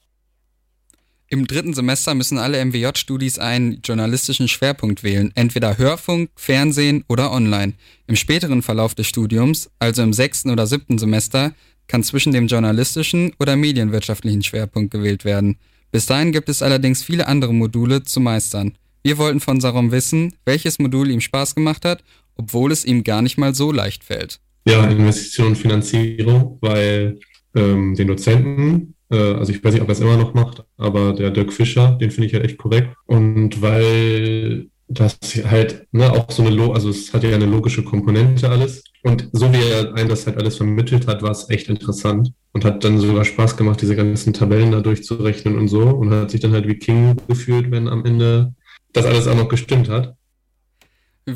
Im 1.31 1.45
dritten 1.45 1.75
Semester 1.75 2.15
müssen 2.15 2.39
alle 2.39 2.63
MWJ-Studis 2.65 3.37
einen 3.37 3.81
journalistischen 3.83 4.47
Schwerpunkt 4.47 5.03
wählen, 5.03 5.31
entweder 5.35 5.77
Hörfunk, 5.77 6.31
Fernsehen 6.35 7.03
oder 7.07 7.31
online. 7.31 7.73
Im 8.07 8.15
späteren 8.15 8.63
Verlauf 8.63 8.95
des 8.95 9.05
Studiums, 9.05 9.69
also 9.77 10.01
im 10.01 10.11
sechsten 10.11 10.49
oder 10.49 10.65
siebten 10.65 10.97
Semester, 10.97 11.53
kann 11.87 12.01
zwischen 12.01 12.33
dem 12.33 12.47
journalistischen 12.47 13.33
oder 13.39 13.55
medienwirtschaftlichen 13.55 14.41
Schwerpunkt 14.41 14.89
gewählt 14.89 15.23
werden. 15.23 15.57
Bis 15.91 16.07
dahin 16.07 16.31
gibt 16.31 16.49
es 16.49 16.63
allerdings 16.63 17.03
viele 17.03 17.27
andere 17.27 17.53
Module 17.53 18.01
zu 18.01 18.19
meistern. 18.19 18.75
Wir 19.03 19.19
wollten 19.19 19.39
von 19.39 19.61
Sarom 19.61 19.91
wissen, 19.91 20.33
welches 20.45 20.79
Modul 20.79 21.11
ihm 21.11 21.21
Spaß 21.21 21.53
gemacht 21.53 21.85
hat, 21.85 22.03
obwohl 22.37 22.71
es 22.71 22.85
ihm 22.85 23.03
gar 23.03 23.21
nicht 23.21 23.37
mal 23.37 23.53
so 23.53 23.71
leicht 23.71 24.03
fällt. 24.03 24.39
Ja, 24.65 24.83
Investition 24.89 25.49
und 25.49 25.57
Finanzierung, 25.57 26.57
weil 26.61 27.19
ähm, 27.55 27.93
den 27.93 28.07
Dozenten, 28.07 28.95
also 29.17 29.51
ich 29.51 29.63
weiß 29.63 29.73
nicht, 29.73 29.81
ob 29.81 29.89
er 29.89 29.93
es 29.93 29.99
immer 29.99 30.17
noch 30.17 30.33
macht, 30.33 30.63
aber 30.77 31.13
der 31.13 31.31
Dirk 31.31 31.51
Fischer, 31.51 31.97
den 31.99 32.11
finde 32.11 32.27
ich 32.27 32.33
halt 32.33 32.45
echt 32.45 32.57
korrekt. 32.57 32.95
Und 33.05 33.61
weil 33.61 34.69
das 34.87 35.17
halt 35.45 35.87
ne, 35.91 36.11
auch 36.11 36.29
so 36.31 36.43
eine, 36.43 36.55
Lo 36.55 36.73
also 36.73 36.89
es 36.89 37.13
hat 37.13 37.23
ja 37.23 37.33
eine 37.33 37.45
logische 37.45 37.83
Komponente 37.83 38.49
alles. 38.49 38.83
Und 39.03 39.29
so 39.31 39.51
wie 39.53 39.71
er 39.71 39.93
einem 39.95 40.09
das 40.09 40.25
halt 40.25 40.37
alles 40.37 40.57
vermittelt 40.57 41.07
hat, 41.07 41.21
war 41.21 41.31
es 41.31 41.49
echt 41.49 41.69
interessant 41.69 42.33
und 42.51 42.65
hat 42.65 42.83
dann 42.83 42.99
sogar 42.99 43.23
Spaß 43.23 43.55
gemacht, 43.55 43.81
diese 43.81 43.95
ganzen 43.95 44.33
Tabellen 44.33 44.71
da 44.71 44.81
durchzurechnen 44.81 45.57
und 45.57 45.67
so 45.69 45.83
und 45.83 46.09
hat 46.11 46.31
sich 46.31 46.41
dann 46.41 46.51
halt 46.51 46.67
wie 46.67 46.77
King 46.77 47.15
gefühlt, 47.27 47.71
wenn 47.71 47.87
am 47.87 48.03
Ende 48.03 48.53
das 48.91 49.05
alles 49.05 49.27
auch 49.27 49.35
noch 49.35 49.47
gestimmt 49.47 49.89
hat. 49.89 50.15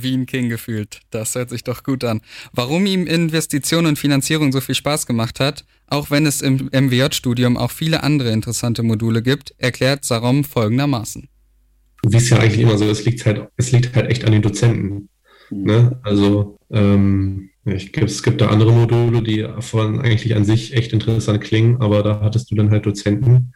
Wie 0.02 0.16
ein 0.16 0.26
King 0.26 0.50
gefühlt. 0.50 1.02
Das 1.12 1.36
hört 1.36 1.50
sich 1.50 1.64
doch 1.64 1.84
gut 1.84 2.04
an. 2.04 2.22
Warum 2.54 2.86
ihm 2.86 3.06
Investition 3.06 3.86
und 3.86 4.00
Finanzierung 4.00 4.52
so 4.52 4.62
viel 4.62 4.76
Spaß 4.76 5.06
gemacht 5.06 5.40
hat, 5.40 5.66
auch 5.88 6.10
wenn 6.10 6.26
es 6.26 6.42
im 6.42 6.70
MWJ-Studium 6.72 7.58
auch 7.58 7.72
viele 7.72 8.02
andere 8.04 8.32
interessante 8.32 8.82
Module 8.82 9.22
gibt, 9.22 9.54
erklärt 9.58 10.06
Sarom 10.06 10.44
folgendermaßen. 10.44 11.28
Wie 12.08 12.18
es 12.18 12.30
ja 12.30 12.40
eigentlich 12.40 12.62
immer 12.62 12.78
so 12.78 12.90
ist, 12.90 13.06
liegt 13.06 13.26
halt, 13.26 13.48
es 13.58 13.72
liegt 13.72 13.96
halt 13.96 14.10
echt 14.10 14.26
an 14.26 14.32
den 14.32 14.42
Dozenten. 14.42 15.10
Ne? 15.50 16.00
Also 16.04 16.58
ähm, 16.72 17.50
ich, 17.66 17.96
es 17.98 18.24
gibt 18.24 18.42
da 18.42 18.48
andere 18.48 18.72
Module, 18.72 19.22
die 19.22 19.48
von 19.60 20.02
eigentlich 20.02 20.36
an 20.36 20.44
sich 20.44 20.74
echt 20.74 20.92
interessant 20.94 21.42
klingen, 21.42 21.82
aber 21.82 22.04
da 22.04 22.20
hattest 22.22 22.52
du 22.52 22.56
dann 22.56 22.72
halt 22.72 22.86
Dozenten. 22.86 23.54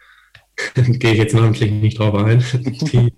Gehe 0.75 1.11
ich 1.11 1.17
jetzt 1.17 1.33
namentlich 1.33 1.71
nicht 1.71 1.99
drauf 1.99 2.15
ein. 2.15 2.43
Die, 2.63 3.13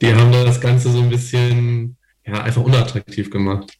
die 0.00 0.14
haben 0.14 0.32
das 0.32 0.60
Ganze 0.60 0.90
so 0.90 1.02
ein 1.02 1.10
bisschen 1.10 1.97
ja, 2.28 2.42
einfach 2.42 2.62
unattraktiv 2.62 3.30
gemacht. 3.30 3.76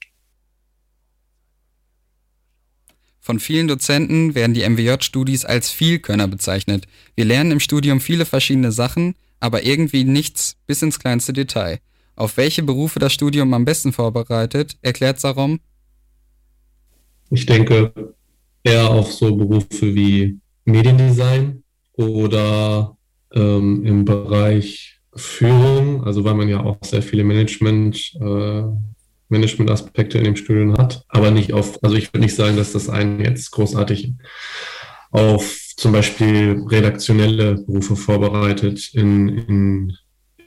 Von 3.21 3.41
vielen 3.41 3.69
Dozenten 3.69 4.35
werden 4.35 4.55
die 4.55 4.67
MWJ-Studis 4.67 5.45
als 5.45 5.71
Vielkönner 5.71 6.29
bezeichnet. 6.29 6.87
Wir 7.15 7.27
lernen 7.27 7.51
im 7.51 7.61
Studium 7.61 8.01
viele 8.01 8.25
verschiedene 8.25 8.73
Sachen, 8.73 9.17
aber 9.39 9.65
irgendwie 9.65 10.05
nichts 10.05 10.57
bis 10.67 10.81
ins 10.81 10.99
kleinste 10.99 11.35
Detail. 11.35 11.81
Auf 12.17 12.39
welche 12.39 12.63
Berufe 12.63 12.99
das 12.99 13.13
Studium 13.13 13.53
am 13.53 13.67
besten 13.67 13.93
vorbereitet, 13.93 14.79
erklärt 14.81 15.21
Sarom. 15.21 15.61
Ich 17.31 17.45
denke 17.45 17.93
eher 18.65 18.89
auf 18.89 19.13
so 19.13 19.37
Berufe 19.37 19.95
wie 19.95 20.41
Mediendesign 20.65 21.63
oder 21.93 22.97
ähm, 23.35 23.85
im 23.85 24.05
Bereich 24.07 24.98
Führung, 25.19 26.05
also 26.05 26.25
weil 26.25 26.35
man 26.35 26.49
ja 26.49 26.61
auch 26.61 26.79
sehr 26.83 27.03
viele 27.03 27.25
Management, 27.25 28.15
äh, 28.21 28.63
Management-Aspekte 29.29 30.19
in 30.19 30.25
dem 30.25 30.37
Studium 30.37 30.77
hat, 30.77 31.05
aber 31.09 31.31
nicht 31.31 31.53
auf, 31.53 31.83
also 31.83 31.97
ich 31.97 32.13
würde 32.13 32.21
nicht 32.21 32.35
sagen, 32.35 32.57
dass 32.57 32.73
das 32.73 32.89
einen 32.89 33.21
jetzt 33.23 33.51
großartig 33.51 34.15
auf 35.11 35.59
zum 35.77 35.93
Beispiel 35.93 36.65
redaktionelle 36.69 37.57
Berufe 37.57 37.97
vorbereitet 37.97 38.91
in, 38.95 39.29
in, 39.29 39.97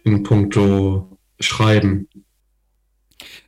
in 0.03 0.23
puncto 0.23 1.17
Schreiben. 1.39 2.07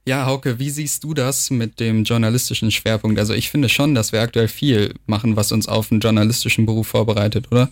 Ja, 0.05 0.25
Hauke, 0.25 0.59
wie 0.59 0.69
siehst 0.69 1.03
du 1.03 1.13
das 1.13 1.49
mit 1.49 1.79
dem 1.79 2.03
journalistischen 2.03 2.71
Schwerpunkt? 2.71 3.19
Also 3.19 3.33
ich 3.33 3.49
finde 3.49 3.69
schon, 3.69 3.95
dass 3.95 4.11
wir 4.11 4.21
aktuell 4.21 4.47
viel 4.49 4.93
machen, 5.05 5.35
was 5.35 5.51
uns 5.51 5.67
auf 5.67 5.91
einen 5.91 6.01
journalistischen 6.01 6.65
Beruf 6.65 6.87
vorbereitet, 6.87 7.51
oder? 7.51 7.69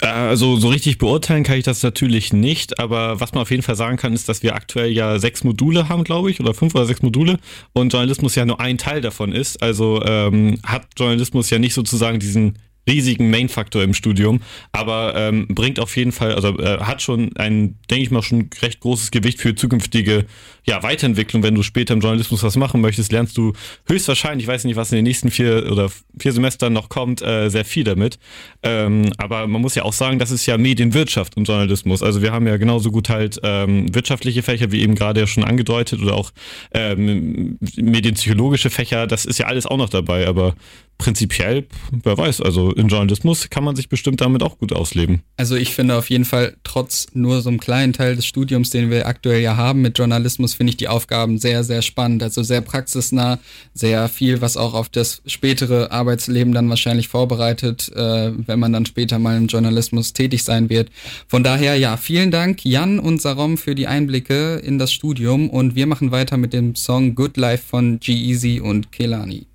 Also 0.00 0.56
so 0.56 0.68
richtig 0.68 0.98
beurteilen 0.98 1.44
kann 1.44 1.58
ich 1.58 1.64
das 1.64 1.82
natürlich 1.82 2.32
nicht, 2.32 2.78
aber 2.78 3.20
was 3.20 3.32
man 3.32 3.42
auf 3.42 3.50
jeden 3.50 3.62
Fall 3.62 3.76
sagen 3.76 3.98
kann, 3.98 4.14
ist, 4.14 4.28
dass 4.28 4.42
wir 4.42 4.54
aktuell 4.54 4.90
ja 4.90 5.18
sechs 5.18 5.44
Module 5.44 5.88
haben, 5.88 6.04
glaube 6.04 6.30
ich, 6.30 6.40
oder 6.40 6.54
fünf 6.54 6.74
oder 6.74 6.86
sechs 6.86 7.02
Module 7.02 7.38
und 7.74 7.92
Journalismus 7.92 8.34
ja 8.34 8.46
nur 8.46 8.60
ein 8.60 8.78
Teil 8.78 9.02
davon 9.02 9.32
ist. 9.32 9.62
Also 9.62 10.02
ähm, 10.04 10.58
hat 10.64 10.86
Journalismus 10.96 11.50
ja 11.50 11.58
nicht 11.58 11.74
sozusagen 11.74 12.18
diesen 12.18 12.58
riesigen 12.88 13.30
Main-Faktor 13.30 13.82
im 13.82 13.94
Studium, 13.94 14.40
aber 14.72 15.14
ähm, 15.14 15.46
bringt 15.48 15.78
auf 15.78 15.96
jeden 15.96 16.12
Fall, 16.12 16.34
also 16.34 16.58
äh, 16.58 16.78
hat 16.80 17.02
schon 17.02 17.36
ein, 17.36 17.78
denke 17.90 18.02
ich 18.02 18.10
mal, 18.10 18.22
schon 18.22 18.48
recht 18.62 18.80
großes 18.80 19.10
Gewicht 19.10 19.38
für 19.38 19.54
zukünftige 19.54 20.24
ja, 20.64 20.82
Weiterentwicklung. 20.82 21.42
Wenn 21.42 21.54
du 21.54 21.62
später 21.62 21.94
im 21.94 22.00
Journalismus 22.00 22.42
was 22.42 22.56
machen 22.56 22.80
möchtest, 22.80 23.12
lernst 23.12 23.36
du 23.36 23.52
höchstwahrscheinlich, 23.86 24.44
ich 24.44 24.48
weiß 24.48 24.64
nicht, 24.64 24.76
was 24.76 24.92
in 24.92 24.96
den 24.96 25.04
nächsten 25.04 25.30
vier 25.30 25.70
oder 25.70 25.90
vier 26.18 26.32
Semestern 26.32 26.72
noch 26.72 26.88
kommt, 26.88 27.22
äh, 27.22 27.48
sehr 27.48 27.64
viel 27.64 27.84
damit. 27.84 28.18
Ähm, 28.62 29.12
aber 29.18 29.46
man 29.46 29.60
muss 29.60 29.74
ja 29.74 29.84
auch 29.84 29.92
sagen, 29.92 30.18
das 30.18 30.30
ist 30.30 30.46
ja 30.46 30.58
Medienwirtschaft 30.58 31.36
und 31.36 31.48
Journalismus. 31.48 32.02
Also 32.02 32.22
wir 32.22 32.32
haben 32.32 32.46
ja 32.46 32.56
genauso 32.56 32.90
gut 32.90 33.08
halt 33.08 33.40
ähm, 33.42 33.94
wirtschaftliche 33.94 34.42
Fächer, 34.42 34.72
wie 34.72 34.82
eben 34.82 34.94
gerade 34.94 35.20
ja 35.20 35.26
schon 35.26 35.44
angedeutet, 35.44 36.00
oder 36.00 36.14
auch 36.14 36.30
ähm, 36.72 37.58
medienpsychologische 37.76 38.70
Fächer, 38.70 39.06
das 39.06 39.24
ist 39.24 39.38
ja 39.38 39.46
alles 39.46 39.66
auch 39.66 39.76
noch 39.76 39.88
dabei, 39.88 40.26
aber 40.26 40.54
prinzipiell, 41.00 41.66
wer 42.02 42.16
weiß, 42.16 42.42
also 42.42 42.72
in 42.72 42.88
Journalismus 42.88 43.48
kann 43.48 43.64
man 43.64 43.74
sich 43.74 43.88
bestimmt 43.88 44.20
damit 44.20 44.42
auch 44.42 44.58
gut 44.58 44.72
ausleben. 44.72 45.22
Also 45.38 45.56
ich 45.56 45.74
finde 45.74 45.96
auf 45.96 46.10
jeden 46.10 46.26
Fall, 46.26 46.56
trotz 46.62 47.06
nur 47.14 47.40
so 47.40 47.48
einem 47.48 47.58
kleinen 47.58 47.94
Teil 47.94 48.16
des 48.16 48.26
Studiums, 48.26 48.68
den 48.68 48.90
wir 48.90 49.06
aktuell 49.06 49.40
ja 49.40 49.56
haben 49.56 49.80
mit 49.80 49.98
Journalismus, 49.98 50.49
finde 50.54 50.70
ich 50.70 50.76
die 50.76 50.88
Aufgaben 50.88 51.38
sehr, 51.38 51.64
sehr 51.64 51.82
spannend. 51.82 52.22
Also 52.22 52.42
sehr 52.42 52.60
praxisnah, 52.60 53.38
sehr 53.74 54.08
viel, 54.08 54.40
was 54.40 54.56
auch 54.56 54.74
auf 54.74 54.88
das 54.88 55.22
spätere 55.26 55.90
Arbeitsleben 55.90 56.52
dann 56.52 56.68
wahrscheinlich 56.68 57.08
vorbereitet, 57.08 57.90
äh, 57.94 58.32
wenn 58.34 58.58
man 58.58 58.72
dann 58.72 58.86
später 58.86 59.18
mal 59.18 59.36
im 59.36 59.46
Journalismus 59.46 60.12
tätig 60.12 60.44
sein 60.44 60.68
wird. 60.70 60.90
Von 61.28 61.44
daher, 61.44 61.76
ja, 61.76 61.96
vielen 61.96 62.30
Dank 62.30 62.64
Jan 62.64 62.98
und 62.98 63.20
Sarom 63.20 63.58
für 63.58 63.74
die 63.74 63.86
Einblicke 63.86 64.56
in 64.56 64.78
das 64.78 64.92
Studium 64.92 65.50
und 65.50 65.74
wir 65.74 65.86
machen 65.86 66.10
weiter 66.10 66.36
mit 66.36 66.52
dem 66.52 66.74
Song 66.74 67.14
Good 67.14 67.36
Life 67.36 67.64
von 67.66 68.00
G-Eazy 68.00 68.60
und 68.60 68.92
Kelani. 68.92 69.46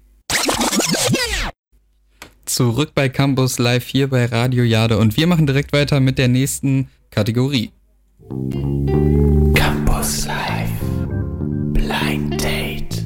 Zurück 2.45 2.91
bei 2.93 3.09
Campus 3.09 3.57
Live 3.57 3.87
hier 3.87 4.07
bei 4.07 4.25
Radio 4.25 4.63
Jade 4.63 4.97
und 4.97 5.17
wir 5.17 5.27
machen 5.27 5.47
direkt 5.47 5.73
weiter 5.73 5.99
mit 5.99 6.17
der 6.17 6.27
nächsten 6.27 6.89
Kategorie. 7.09 7.71
Blind 12.05 12.39
Date. 12.43 13.03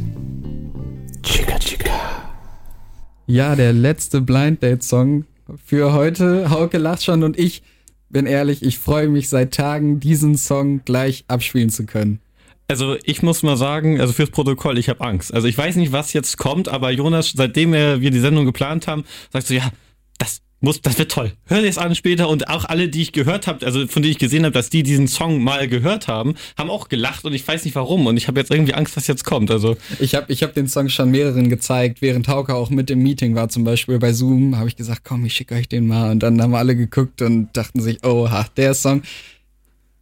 Chica 1.24 1.58
Chica. 1.58 2.30
Ja, 3.28 3.56
der 3.56 3.72
letzte 3.72 4.20
Blind 4.20 4.62
Date 4.62 4.84
Song 4.84 5.24
für 5.64 5.94
heute. 5.94 6.50
Hauke 6.50 6.78
lacht 6.78 7.06
schon 7.06 7.24
und 7.24 7.40
ich 7.40 7.64
bin 8.10 8.26
ehrlich, 8.26 8.62
ich 8.62 8.78
freue 8.78 9.08
mich 9.08 9.30
seit 9.30 9.54
Tagen, 9.54 10.02
diesen 10.02 10.36
Song 10.36 10.82
gleich 10.84 11.24
abspielen 11.30 11.70
zu 11.70 11.86
können. 11.86 12.20
Also 12.68 12.98
ich 13.06 13.24
muss 13.24 13.42
mal 13.42 13.56
sagen, 13.56 14.02
also 14.02 14.12
fürs 14.12 14.32
Protokoll, 14.32 14.78
ich 14.78 14.90
habe 14.90 15.00
Angst. 15.00 15.34
Also 15.34 15.48
ich 15.48 15.58
weiß 15.58 15.78
nicht, 15.78 15.94
was 15.94 16.12
jetzt 16.12 16.38
kommt, 16.38 16.68
aber 16.68 16.92
Jonas, 16.92 17.32
seitdem 17.34 17.72
wir 17.72 18.00
die 18.00 18.20
Sendung 18.20 18.44
geplant 18.44 18.86
haben, 18.88 19.06
sagt 19.32 19.48
so, 19.48 19.54
ja, 19.54 19.72
das 20.18 20.42
muss, 20.62 20.82
das 20.82 20.98
wird 20.98 21.12
toll. 21.12 21.32
Hör 21.46 21.62
dir 21.62 21.68
es 21.68 21.78
an 21.78 21.96
später 21.96 22.30
und 22.30 22.50
auch 22.50 22.66
alle, 22.66 22.90
die 22.90 23.02
ich 23.02 23.12
gehört 23.12 23.48
habe, 23.48 23.66
also 23.66 23.88
von 23.88 24.02
denen 24.02 24.12
ich 24.12 24.18
gesehen 24.18 24.44
habe, 24.44 24.54
dass 24.54 24.70
die 24.70 24.84
diesen 24.84 25.08
Song 25.08 25.44
mal 25.44 25.68
gehört 25.68 26.08
haben, 26.08 26.36
haben 26.58 26.70
auch 26.70 26.90
gelacht 26.90 27.26
und 27.26 27.34
ich 27.34 27.48
weiß 27.48 27.66
nicht 27.66 27.76
warum 27.76 28.08
und 28.08 28.18
ich 28.18 28.28
habe 28.28 28.40
jetzt 28.40 28.52
irgendwie 28.52 28.74
Angst, 28.74 28.98
was 28.98 29.08
jetzt 29.08 29.24
kommt. 29.24 29.52
Also 29.52 29.78
Ich 30.00 30.16
habe 30.16 30.32
ich 30.32 30.44
hab 30.44 30.54
den 30.54 30.68
Song 30.68 30.90
schon 30.90 31.12
mehreren 31.12 31.50
gezeigt, 31.50 32.02
während 32.02 32.28
Hauke 32.28 32.56
auch 32.56 32.70
mit 32.70 32.90
im 32.92 33.00
Meeting 33.00 33.36
war, 33.36 33.50
zum 33.50 33.64
Beispiel 33.64 34.00
bei 34.00 34.14
Zoom, 34.14 34.58
habe 34.58 34.68
ich 34.68 34.76
gesagt, 34.76 35.02
komm, 35.04 35.26
ich 35.26 35.34
schicke 35.34 35.56
euch 35.56 35.70
den 35.70 35.88
mal. 35.88 36.12
Und 36.12 36.20
dann 36.20 36.42
haben 36.42 36.56
alle 36.56 36.76
geguckt 36.76 37.22
und 37.22 37.50
dachten 37.54 37.82
sich, 37.82 38.04
oha, 38.04 38.48
der 38.58 38.74
Song. 38.74 39.02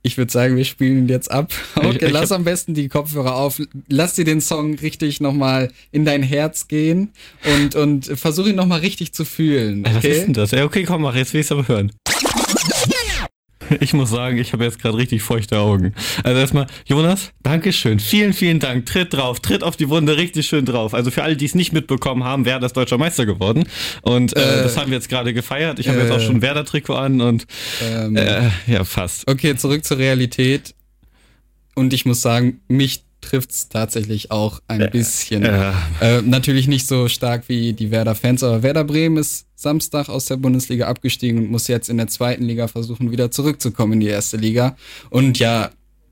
Ich 0.08 0.18
würde 0.18 0.32
sagen, 0.32 0.56
wir 0.56 0.64
spielen 0.64 1.00
ihn 1.00 1.08
jetzt 1.10 1.30
ab. 1.30 1.52
Okay, 1.76 1.90
Ich- 1.98 2.02
ich 2.02 2.12
lass 2.12 2.32
hab- 2.32 2.38
am 2.38 2.44
besten 2.46 2.74
die 2.74 2.88
Kopfhörer 2.88 3.36
auf. 3.36 3.62
Lass 3.90 4.16
dir 4.16 4.24
den 4.24 4.40
Song 4.40 4.76
richtig 4.76 5.20
nochmal 5.20 5.70
in 5.92 6.06
dein 6.06 6.24
Herz 6.24 6.70
gehen 6.70 7.10
und, 7.56 7.76
und 7.76 8.06
versuch 8.06 8.48
ihn 8.48 8.56
nochmal 8.56 8.80
richtig 8.80 9.12
zu 9.14 9.26
fühlen. 9.26 9.84
Ey, 9.84 9.92
was 9.92 9.98
Okay? 9.98 10.12
ist 10.14 10.26
denn 10.28 10.34
das? 10.34 10.52
Ja, 10.52 10.64
okay, 10.64 10.84
komm, 10.84 11.02
mach, 11.02 11.14
jetzt 11.16 11.34
will 11.34 11.42
ich 11.42 11.48
es 11.48 11.52
aber 11.52 11.68
hören. 11.68 11.92
Ich 13.80 13.94
muss 13.94 14.10
sagen, 14.10 14.38
ich 14.38 14.54
habe 14.54 14.64
jetzt 14.64 14.80
gerade 14.80 14.98
richtig 14.98 15.22
feuchte 15.24 15.60
Augen. 15.60 15.94
Also 16.24 16.40
erstmal, 16.40 16.68
Jonas, 16.86 17.32
Dankeschön. 17.44 18.00
Vielen, 18.00 18.34
vielen 18.34 18.60
Dank. 18.60 18.86
Tritt 18.86 19.14
drauf, 19.14 19.40
tritt 19.40 19.64
auf 19.64 19.76
die 19.78 19.90
Wunde 19.90 20.18
richtig 20.18 20.48
schön 20.48 20.66
drauf. 20.66 20.94
Also 20.94 21.12
für 21.12 21.24
alle, 21.24 21.38
die 21.38 21.46
es 21.46 21.56
nicht 21.56 21.74
mitbekommen 21.74 22.24
haben, 22.24 22.46
Werder 22.46 22.66
ist 22.66 22.76
deutscher 22.78 22.98
Meister 22.98 23.26
geworden. 23.26 23.66
Und 24.02 24.36
äh, 24.36 24.60
Äh, 24.60 24.64
das 24.64 24.78
haben 24.78 24.92
wir 24.92 24.98
jetzt 24.98 25.10
gerade 25.10 25.34
gefeiert. 25.34 25.80
Ich 25.80 25.88
habe 25.88 26.00
äh, 26.00 26.04
jetzt 26.04 26.12
auch 26.12 26.20
schon 26.20 26.38
ein 26.38 26.42
Werder-Trikot 26.42 26.96
an 26.96 27.22
und 27.22 27.46
Ähm, 27.82 28.16
äh, 28.16 28.50
ja, 28.68 28.84
fast. 28.84 29.30
Okay, 29.30 29.56
zurück 29.56 29.84
zur 29.86 29.98
Realität. 29.98 30.74
Und 31.76 31.94
ich 31.94 32.06
muss 32.06 32.22
sagen, 32.22 32.62
mich 32.68 33.04
trifft's 33.22 33.70
tatsächlich 33.70 34.32
auch 34.32 34.62
ein 34.68 34.90
bisschen. 34.92 35.44
äh. 35.44 35.74
Äh, 36.02 36.22
natürlich 36.22 36.68
nicht 36.68 36.88
so 36.88 37.08
stark 37.08 37.50
wie 37.50 37.74
die 37.74 37.92
Werder-Fans, 37.92 38.44
aber 38.44 38.64
Werder 38.64 38.84
Bremen 38.84 39.18
ist 39.18 39.46
Samstag 39.56 40.08
aus 40.08 40.26
der 40.26 40.38
Bundesliga 40.38 40.88
abgestiegen 40.88 41.40
und 41.40 41.52
muss 41.52 41.68
jetzt 41.68 41.90
in 41.90 41.98
der 41.98 42.08
zweiten 42.08 42.44
Liga 42.44 42.68
versuchen, 42.68 43.12
wieder 43.12 43.32
zurückzukommen 43.32 43.94
in 43.94 44.00
die 44.02 44.08
erste 44.08 44.38
Liga. 44.38 44.78
Und 45.10 45.40
ja, 45.40 45.72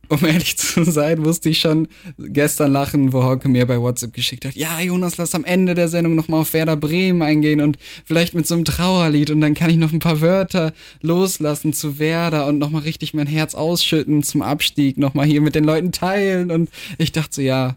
um 0.10 0.26
ehrlich 0.26 0.58
zu 0.58 0.84
sein, 0.84 1.20
musste 1.20 1.50
ich 1.50 1.60
schon 1.60 1.88
gestern 2.18 2.72
lachen, 2.72 3.14
wo 3.14 3.24
Hauke 3.24 3.50
mir 3.50 3.66
bei 3.66 3.80
WhatsApp 3.80 4.14
geschickt 4.14 4.46
hat, 4.46 4.56
ja, 4.56 4.80
Jonas, 4.80 5.18
lass 5.18 5.36
am 5.36 5.46
Ende 5.46 5.74
der 5.74 5.88
Sendung 5.88 6.16
nochmal 6.16 6.42
auf 6.42 6.54
Werder 6.54 6.78
Bremen 6.78 7.22
eingehen 7.22 7.62
und 7.62 7.78
vielleicht 8.06 8.34
mit 8.34 8.48
so 8.48 8.56
einem 8.56 8.66
Trauerlied 8.66 9.30
und 9.32 9.42
dann 9.42 9.54
kann 9.54 9.70
ich 9.70 9.78
noch 9.78 9.94
ein 9.94 10.00
paar 10.00 10.22
Wörter 10.22 10.74
loslassen 11.02 11.74
zu 11.74 12.00
Werder 12.00 12.48
und 12.48 12.58
nochmal 12.58 12.84
richtig 12.84 13.14
mein 13.14 13.28
Herz 13.28 13.56
ausschütten 13.56 14.24
zum 14.24 14.42
Abstieg, 14.42 14.98
nochmal 14.98 15.26
hier 15.26 15.42
mit 15.42 15.56
den 15.56 15.64
Leuten 15.64 15.92
teilen 15.92 16.52
und 16.52 16.70
ich 16.98 17.12
dachte 17.12 17.36
so, 17.36 17.42
ja, 17.42 17.76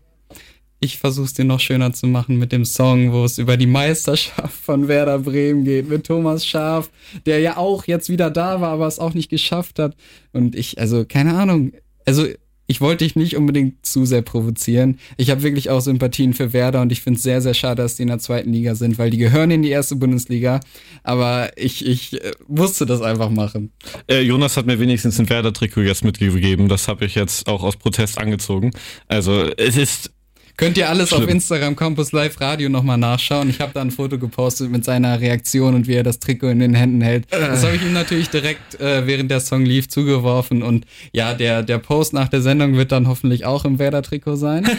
ich 0.80 0.98
versuch's 0.98 1.34
dir 1.34 1.44
noch 1.44 1.60
schöner 1.60 1.92
zu 1.92 2.06
machen 2.06 2.36
mit 2.36 2.52
dem 2.52 2.64
Song, 2.64 3.12
wo 3.12 3.24
es 3.24 3.38
über 3.38 3.56
die 3.56 3.66
Meisterschaft 3.66 4.54
von 4.54 4.86
Werder 4.86 5.18
Bremen 5.18 5.64
geht, 5.64 5.88
mit 5.88 6.06
Thomas 6.06 6.46
Schaf, 6.46 6.90
der 7.26 7.40
ja 7.40 7.56
auch 7.56 7.86
jetzt 7.86 8.08
wieder 8.08 8.30
da 8.30 8.60
war, 8.60 8.70
aber 8.70 8.86
es 8.86 8.98
auch 8.98 9.14
nicht 9.14 9.28
geschafft 9.28 9.78
hat. 9.78 9.96
Und 10.32 10.54
ich, 10.54 10.78
also, 10.78 11.04
keine 11.04 11.34
Ahnung, 11.34 11.72
also 12.08 12.26
ich 12.70 12.82
wollte 12.82 13.04
dich 13.04 13.16
nicht 13.16 13.34
unbedingt 13.36 13.84
zu 13.84 14.04
sehr 14.04 14.20
provozieren. 14.20 14.98
Ich 15.16 15.30
habe 15.30 15.42
wirklich 15.42 15.70
auch 15.70 15.80
Sympathien 15.80 16.34
für 16.34 16.52
Werder 16.52 16.82
und 16.82 16.92
ich 16.92 17.00
finde 17.00 17.16
es 17.16 17.22
sehr, 17.22 17.40
sehr 17.40 17.54
schade, 17.54 17.82
dass 17.82 17.96
die 17.96 18.02
in 18.02 18.08
der 18.08 18.18
zweiten 18.18 18.52
Liga 18.52 18.74
sind, 18.74 18.98
weil 18.98 19.08
die 19.08 19.16
gehören 19.16 19.50
in 19.50 19.62
die 19.62 19.70
erste 19.70 19.96
Bundesliga. 19.96 20.60
Aber 21.02 21.50
ich, 21.56 21.86
ich 21.86 22.22
äh, 22.22 22.32
musste 22.46 22.84
das 22.84 23.00
einfach 23.00 23.30
machen. 23.30 23.72
Äh, 24.06 24.20
Jonas 24.20 24.58
hat 24.58 24.66
mir 24.66 24.78
wenigstens 24.78 25.18
ein 25.18 25.30
Werder-Trikot 25.30 25.80
jetzt 25.80 26.04
mitgegeben. 26.04 26.68
Das 26.68 26.88
habe 26.88 27.06
ich 27.06 27.14
jetzt 27.14 27.48
auch 27.48 27.62
aus 27.62 27.76
Protest 27.76 28.18
angezogen. 28.18 28.70
Also 29.06 29.44
es 29.56 29.78
ist 29.78 30.10
Könnt 30.58 30.76
ihr 30.76 30.88
alles 30.88 31.12
auf 31.12 31.20
Schlimm. 31.20 31.36
Instagram 31.36 31.76
Campus 31.76 32.10
Live 32.10 32.40
Radio 32.40 32.68
nochmal 32.68 32.98
nachschauen. 32.98 33.48
Ich 33.48 33.60
habe 33.60 33.70
da 33.72 33.80
ein 33.80 33.92
Foto 33.92 34.18
gepostet 34.18 34.72
mit 34.72 34.84
seiner 34.84 35.20
Reaktion 35.20 35.76
und 35.76 35.86
wie 35.86 35.94
er 35.94 36.02
das 36.02 36.18
Trikot 36.18 36.48
in 36.48 36.58
den 36.58 36.74
Händen 36.74 37.00
hält. 37.00 37.26
Das 37.30 37.64
habe 37.64 37.76
ich 37.76 37.82
ihm 37.82 37.92
natürlich 37.92 38.28
direkt, 38.28 38.74
äh, 38.80 39.06
während 39.06 39.30
der 39.30 39.38
Song 39.38 39.64
lief, 39.64 39.88
zugeworfen. 39.88 40.64
Und 40.64 40.84
ja, 41.12 41.34
der, 41.34 41.62
der 41.62 41.78
Post 41.78 42.12
nach 42.12 42.26
der 42.26 42.42
Sendung 42.42 42.74
wird 42.74 42.90
dann 42.90 43.06
hoffentlich 43.06 43.44
auch 43.44 43.64
im 43.64 43.78
Werder-Trikot 43.78 44.36
sein. 44.36 44.68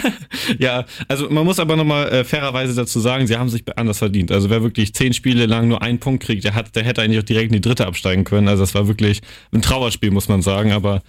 Ja, 0.58 0.86
also 1.08 1.30
man 1.30 1.46
muss 1.46 1.60
aber 1.60 1.76
nochmal 1.76 2.10
äh, 2.10 2.24
fairerweise 2.24 2.74
dazu 2.74 3.00
sagen, 3.00 3.28
sie 3.28 3.38
haben 3.38 3.50
sich 3.50 3.64
anders 3.78 4.00
verdient. 4.00 4.32
Also 4.32 4.50
wer 4.50 4.64
wirklich 4.64 4.96
zehn 4.96 5.14
Spiele 5.14 5.46
lang 5.46 5.68
nur 5.68 5.82
einen 5.84 6.00
Punkt 6.00 6.24
kriegt, 6.24 6.44
der, 6.44 6.56
hat, 6.56 6.76
der 6.76 6.84
hätte 6.84 7.02
eigentlich 7.02 7.20
auch 7.20 7.26
direkt 7.26 7.52
in 7.52 7.54
die 7.54 7.62
dritte 7.62 7.86
absteigen 7.86 8.24
können. 8.24 8.48
Also 8.48 8.64
das 8.64 8.74
war 8.74 8.88
wirklich 8.88 9.22
ein 9.54 9.62
Trauerspiel, 9.62 10.10
muss 10.10 10.28
man 10.28 10.42
sagen. 10.42 10.72
Aber 10.72 11.02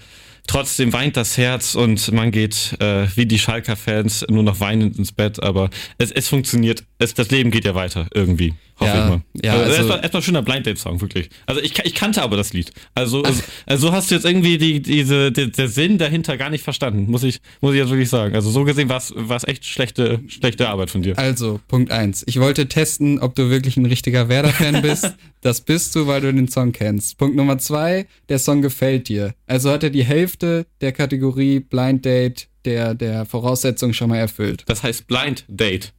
trotzdem 0.47 0.93
weint 0.93 1.17
das 1.17 1.37
Herz 1.37 1.75
und 1.75 2.13
man 2.13 2.31
geht 2.31 2.77
äh, 2.81 3.07
wie 3.15 3.27
die 3.27 3.39
Schalker-Fans 3.39 4.27
nur 4.29 4.43
noch 4.43 4.61
weinend 4.61 4.99
ins 4.99 5.13
Bett. 5.13 5.43
Aber 5.43 5.71
es, 5.99 6.11
es 6.11 6.29
funktioniert. 6.29 6.85
Es, 6.99 7.15
das 7.15 7.31
Leben 7.31 7.51
geht 7.51 7.65
ja 7.65 7.75
weiter 7.75 8.07
irgendwie. 8.15 8.55
Hoffe 8.81 8.91
Ja, 8.91 9.05
ich 9.05 9.11
mal. 9.11 9.21
ja, 9.43 9.53
also, 9.53 9.63
also- 9.65 9.77
erstmal, 9.77 10.01
erstmal 10.01 10.23
schöner 10.23 10.43
Blind 10.43 10.67
Date-Song, 10.67 11.01
wirklich. 11.01 11.29
Also 11.47 11.61
ich, 11.61 11.79
ich 11.79 11.95
kannte 11.95 12.23
aber 12.23 12.37
das 12.37 12.53
Lied. 12.53 12.73
Also, 12.95 13.23
also, 13.23 13.43
also 13.67 13.93
hast 13.93 14.11
du 14.11 14.15
jetzt 14.15 14.25
irgendwie 14.25 14.59
die, 14.59 14.81
diese, 14.81 15.31
die, 15.33 15.51
der 15.53 15.69
Sinn 15.69 15.99
dahinter 15.99 16.37
gar 16.37 16.51
nicht 16.51 16.65
verstanden, 16.65 17.11
muss 17.11 17.23
ich, 17.23 17.41
muss 17.61 17.73
ich 17.75 17.79
jetzt 17.79 17.91
wirklich 17.91 18.09
sagen. 18.09 18.35
Also 18.35 18.51
so 18.51 18.65
gesehen 18.65 18.89
war 18.89 18.97
es 18.99 19.45
echt 19.45 19.65
schlechte, 19.67 20.21
schlechte 20.29 20.69
Arbeit 20.69 20.91
von 20.91 21.03
dir. 21.03 21.19
Also, 21.19 21.61
Punkt 21.69 21.91
eins. 21.91 22.25
Ich 22.27 22.41
wollte 22.41 22.67
testen, 22.69 23.19
ob 23.21 23.35
du 23.35 23.51
wirklich 23.51 23.77
ein 23.77 23.87
richtiger 23.87 24.29
Werder-Fan 24.29 24.81
bist. 24.83 25.15
Das 25.43 25.61
bist 25.61 25.95
du, 25.95 26.07
weil 26.07 26.21
du 26.23 26.33
den 26.33 26.49
Song 26.49 26.73
kennst. 26.73 27.19
Punkt 27.19 27.37
Nummer 27.37 27.59
zwei, 27.59 28.07
der 28.29 28.39
Song 28.39 28.63
gefällt 28.63 29.09
dir. 29.09 29.35
Also 29.47 29.71
hat 29.71 29.83
er 29.83 29.91
die 29.91 30.05
Hälfte 30.05 30.67
der 30.81 30.93
Kategorie 30.93 31.61
Blind 31.61 32.05
Date 32.05 32.49
der, 32.65 32.95
der 32.95 33.25
Voraussetzungen 33.27 33.95
schon 33.95 34.09
mal 34.11 34.19
erfüllt. 34.19 34.65
Das 34.67 34.83
heißt 34.83 35.07
Blind 35.07 35.45
Date. 35.49 35.93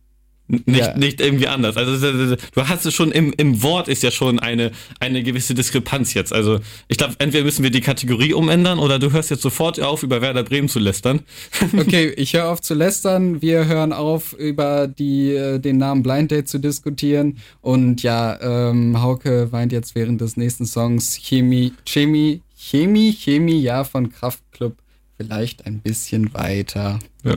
Nicht, 0.65 0.79
Ja. 0.79 0.97
nicht 0.97 1.21
irgendwie 1.21 1.47
anders. 1.47 1.77
Also 1.77 1.97
du 2.25 2.67
hast 2.67 2.85
es 2.85 2.93
schon 2.93 3.11
im, 3.11 3.33
im 3.37 3.63
Wort 3.63 3.87
ist 3.87 4.03
ja 4.03 4.11
schon 4.11 4.39
eine, 4.39 4.71
eine 4.99 5.23
gewisse 5.23 5.53
Diskrepanz 5.53 6.13
jetzt. 6.13 6.33
Also 6.33 6.59
ich 6.89 6.97
glaube, 6.97 7.15
entweder 7.19 7.45
müssen 7.45 7.63
wir 7.63 7.71
die 7.71 7.79
Kategorie 7.81 8.33
umändern 8.33 8.77
oder 8.79 8.99
du 8.99 9.11
hörst 9.11 9.29
jetzt 9.29 9.41
sofort 9.43 9.79
auf, 9.79 10.03
über 10.03 10.21
Werder 10.21 10.43
Bremen 10.43 10.67
zu 10.69 10.79
lästern. 10.79 11.21
Okay, 11.77 12.09
ich 12.17 12.33
höre 12.33 12.49
auf 12.49 12.61
zu 12.61 12.73
lästern. 12.73 13.41
Wir 13.41 13.65
hören 13.65 13.93
auf, 13.93 14.33
über 14.33 14.87
die, 14.87 15.31
äh, 15.31 15.59
den 15.59 15.77
Namen 15.77 16.03
Blind 16.03 16.31
Date 16.31 16.47
zu 16.49 16.59
diskutieren. 16.59 17.37
Und 17.61 18.03
ja, 18.03 18.37
ähm, 18.41 19.01
Hauke 19.01 19.51
weint 19.51 19.71
jetzt 19.71 19.95
während 19.95 20.21
des 20.21 20.37
nächsten 20.37 20.65
Songs 20.65 21.15
Chemie, 21.15 21.73
Chemie, 21.85 22.41
Chemie, 22.57 23.13
Chemie, 23.13 23.61
ja, 23.61 23.83
von 23.83 24.11
Kraftklub 24.11 24.75
vielleicht 25.17 25.65
ein 25.65 25.79
bisschen 25.81 26.33
weiter. 26.33 26.99
Ja. 27.23 27.35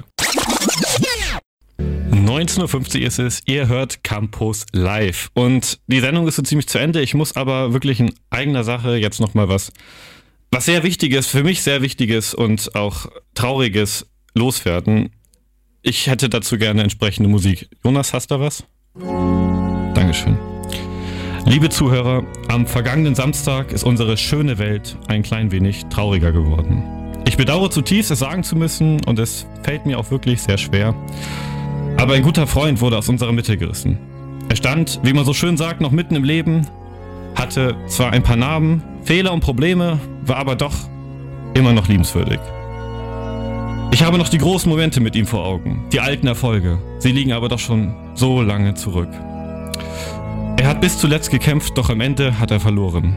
19.50 2.25 3.01
Uhr 3.01 3.07
ist 3.07 3.19
es, 3.19 3.43
ihr 3.45 3.69
hört 3.69 4.03
Campus 4.03 4.65
live. 4.73 5.29
Und 5.35 5.79
die 5.89 6.01
Sendung 6.01 6.27
ist 6.27 6.37
so 6.37 6.43
ziemlich 6.43 6.67
zu 6.67 6.79
Ende. 6.79 7.03
Ich 7.03 7.13
muss 7.13 7.37
aber 7.37 7.75
wirklich 7.75 8.01
in 8.01 8.15
eigener 8.31 8.65
Sache 8.65 8.97
jetzt 8.97 9.21
nochmal 9.21 9.51
was, 9.51 9.73
was 10.51 10.65
sehr 10.65 10.83
Wichtiges, 10.85 11.27
für 11.27 11.45
mich 11.45 11.63
sehr 11.63 11.83
Wichtiges 11.83 12.33
und 12.33 12.75
auch 12.75 13.09
Trauriges 13.35 14.07
loswerden. 14.35 15.11
Ich 15.83 16.07
hätte 16.07 16.31
dazu 16.31 16.57
gerne 16.57 16.83
entsprechende 16.83 17.29
Musik. 17.29 17.69
Jonas, 17.85 18.15
hast 18.15 18.31
du 18.31 18.41
was? 18.41 18.65
Dankeschön. 19.95 20.39
Liebe 21.45 21.69
Zuhörer, 21.69 22.25
am 22.49 22.67
vergangenen 22.67 23.15
Samstag 23.15 23.71
ist 23.71 23.85
unsere 23.85 24.17
schöne 24.17 24.57
Welt 24.57 24.97
ein 25.09 25.23
klein 25.23 25.51
wenig 25.51 25.85
trauriger 25.91 26.33
geworden. 26.33 27.23
Ich 27.27 27.37
bedauere 27.37 27.71
zutiefst, 27.71 28.11
es 28.11 28.21
sagen 28.21 28.45
zu 28.45 28.57
müssen 28.57 29.05
und 29.05 29.19
es 29.19 29.47
fällt 29.63 29.85
mir 29.85 29.99
auch 29.99 30.11
wirklich 30.11 30.41
sehr 30.41 30.57
schwer. 30.57 30.95
Aber 31.97 32.15
ein 32.15 32.23
guter 32.23 32.47
Freund 32.47 32.81
wurde 32.81 32.99
aus 32.99 33.09
unserer 33.09 33.33
Mitte 33.33 33.57
gerissen. 33.57 33.99
Er 34.49 34.57
stand, 34.57 35.01
wie 35.03 35.13
man 35.13 35.25
so 35.25 35.33
schön 35.33 35.57
sagt, 35.57 35.81
noch 35.81 35.91
mitten 35.91 36.15
im 36.15 36.25
Leben, 36.25 36.67
hatte 37.35 37.77
zwar 37.87 38.13
ein 38.13 38.23
paar 38.23 38.37
Narben, 38.37 38.83
Fehler 39.03 39.33
und 39.33 39.41
Probleme, 39.41 39.99
war 40.23 40.37
aber 40.37 40.57
doch 40.57 40.75
immer 41.55 41.73
noch 41.73 41.89
liebenswürdig. 41.89 42.41
Ich 43.93 44.03
habe 44.03 44.19
noch 44.19 44.29
die 44.29 44.39
großen 44.39 44.69
Momente 44.69 45.01
mit 45.01 45.15
ihm 45.15 45.27
vor 45.27 45.45
Augen, 45.45 45.85
die 45.93 46.01
alten 46.01 46.27
Erfolge. 46.27 46.79
Sie 46.99 47.13
liegen 47.13 47.33
aber 47.33 47.49
doch 47.49 47.61
schon 47.61 47.95
so 48.15 48.43
lange 48.43 48.75
zurück. 48.75 49.09
Er 50.57 50.69
hat 50.69 50.81
bis 50.81 50.99
zuletzt 50.99 51.31
gekämpft, 51.31 51.79
doch 51.79 51.91
am 51.91 52.01
Ende 52.01 52.39
hat 52.39 52.51
er 52.51 52.61
verloren. 52.61 53.17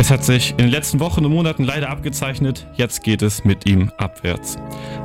Es 0.00 0.12
hat 0.12 0.24
sich 0.24 0.52
in 0.52 0.58
den 0.58 0.68
letzten 0.68 1.00
Wochen 1.00 1.24
und 1.24 1.32
Monaten 1.32 1.64
leider 1.64 1.90
abgezeichnet, 1.90 2.68
jetzt 2.76 3.02
geht 3.02 3.20
es 3.20 3.44
mit 3.44 3.66
ihm 3.66 3.90
abwärts. 3.96 4.56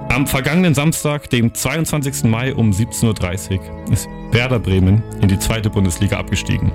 Am 0.09 0.27
vergangenen 0.27 0.75
Samstag, 0.75 1.31
dem 1.31 1.51
22. 1.51 2.25
Mai 2.25 2.53
um 2.53 2.69
17.30 2.69 3.59
Uhr, 3.59 3.91
ist 3.91 4.07
Werder 4.31 4.59
Bremen 4.59 5.01
in 5.19 5.29
die 5.29 5.39
zweite 5.39 5.71
Bundesliga 5.71 6.19
abgestiegen. 6.19 6.71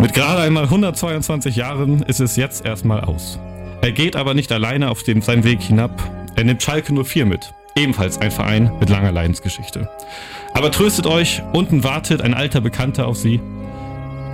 Mit 0.00 0.14
gerade 0.14 0.42
einmal 0.42 0.64
122 0.64 1.54
Jahren 1.54 2.02
ist 2.02 2.20
es 2.20 2.34
jetzt 2.34 2.66
erstmal 2.66 3.02
aus. 3.02 3.38
Er 3.82 3.92
geht 3.92 4.16
aber 4.16 4.34
nicht 4.34 4.50
alleine 4.50 4.90
auf 4.90 5.04
dem, 5.04 5.22
seinen 5.22 5.44
Weg 5.44 5.62
hinab. 5.62 6.02
Er 6.34 6.42
nimmt 6.42 6.62
Schalke 6.62 6.92
04 6.92 7.24
mit. 7.24 7.54
Ebenfalls 7.76 8.18
ein 8.18 8.32
Verein 8.32 8.72
mit 8.80 8.90
langer 8.90 9.12
Leidensgeschichte. 9.12 9.88
Aber 10.54 10.72
tröstet 10.72 11.06
euch, 11.06 11.42
unten 11.52 11.84
wartet 11.84 12.20
ein 12.20 12.34
alter 12.34 12.60
Bekannter 12.60 13.06
auf 13.06 13.16
sie. 13.16 13.40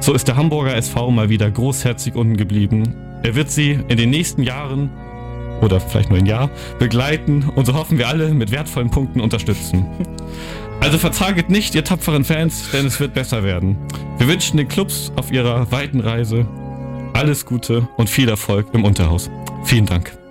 So 0.03 0.14
ist 0.14 0.26
der 0.26 0.34
Hamburger 0.34 0.74
SV 0.74 1.12
mal 1.12 1.28
wieder 1.28 1.48
großherzig 1.48 2.16
unten 2.16 2.36
geblieben. 2.36 2.96
Er 3.22 3.36
wird 3.36 3.53
sie 3.53 3.78
in 3.86 3.96
den 3.96 4.11
nächsten 4.11 4.42
Jahren 4.42 4.90
oder 5.61 5.78
vielleicht 5.78 6.11
nur 6.11 6.18
ein 6.18 6.26
Jahr 6.26 6.50
begleiten 6.80 7.48
und 7.55 7.66
so 7.66 7.74
hoffen 7.74 7.98
wir 7.98 8.09
alle 8.09 8.34
mit 8.34 8.50
wertvollen 8.50 8.90
Punkten 8.90 9.20
unterstützen. 9.20 9.86
Also 10.80 10.98
verzaget 10.98 11.50
nicht, 11.50 11.76
ihr 11.76 11.84
tapferen 11.84 12.24
Fans, 12.24 12.72
denn 12.72 12.86
es 12.86 12.98
wird 12.98 13.14
besser 13.14 13.44
werden. 13.44 13.76
Wir 14.18 14.26
wünschen 14.26 14.57
den 14.57 14.66
Clubs 14.66 15.12
auf 15.14 15.30
ihrer 15.30 15.70
weiten 15.70 16.00
Reise 16.00 16.48
alles 17.12 17.46
Gute 17.46 17.86
und 17.96 18.11
viel 18.11 18.28
Erfolg 18.28 18.66
im 18.72 18.84
Unterhaus. 18.84 19.30
Vielen 19.62 19.86
Dank. 19.86 20.22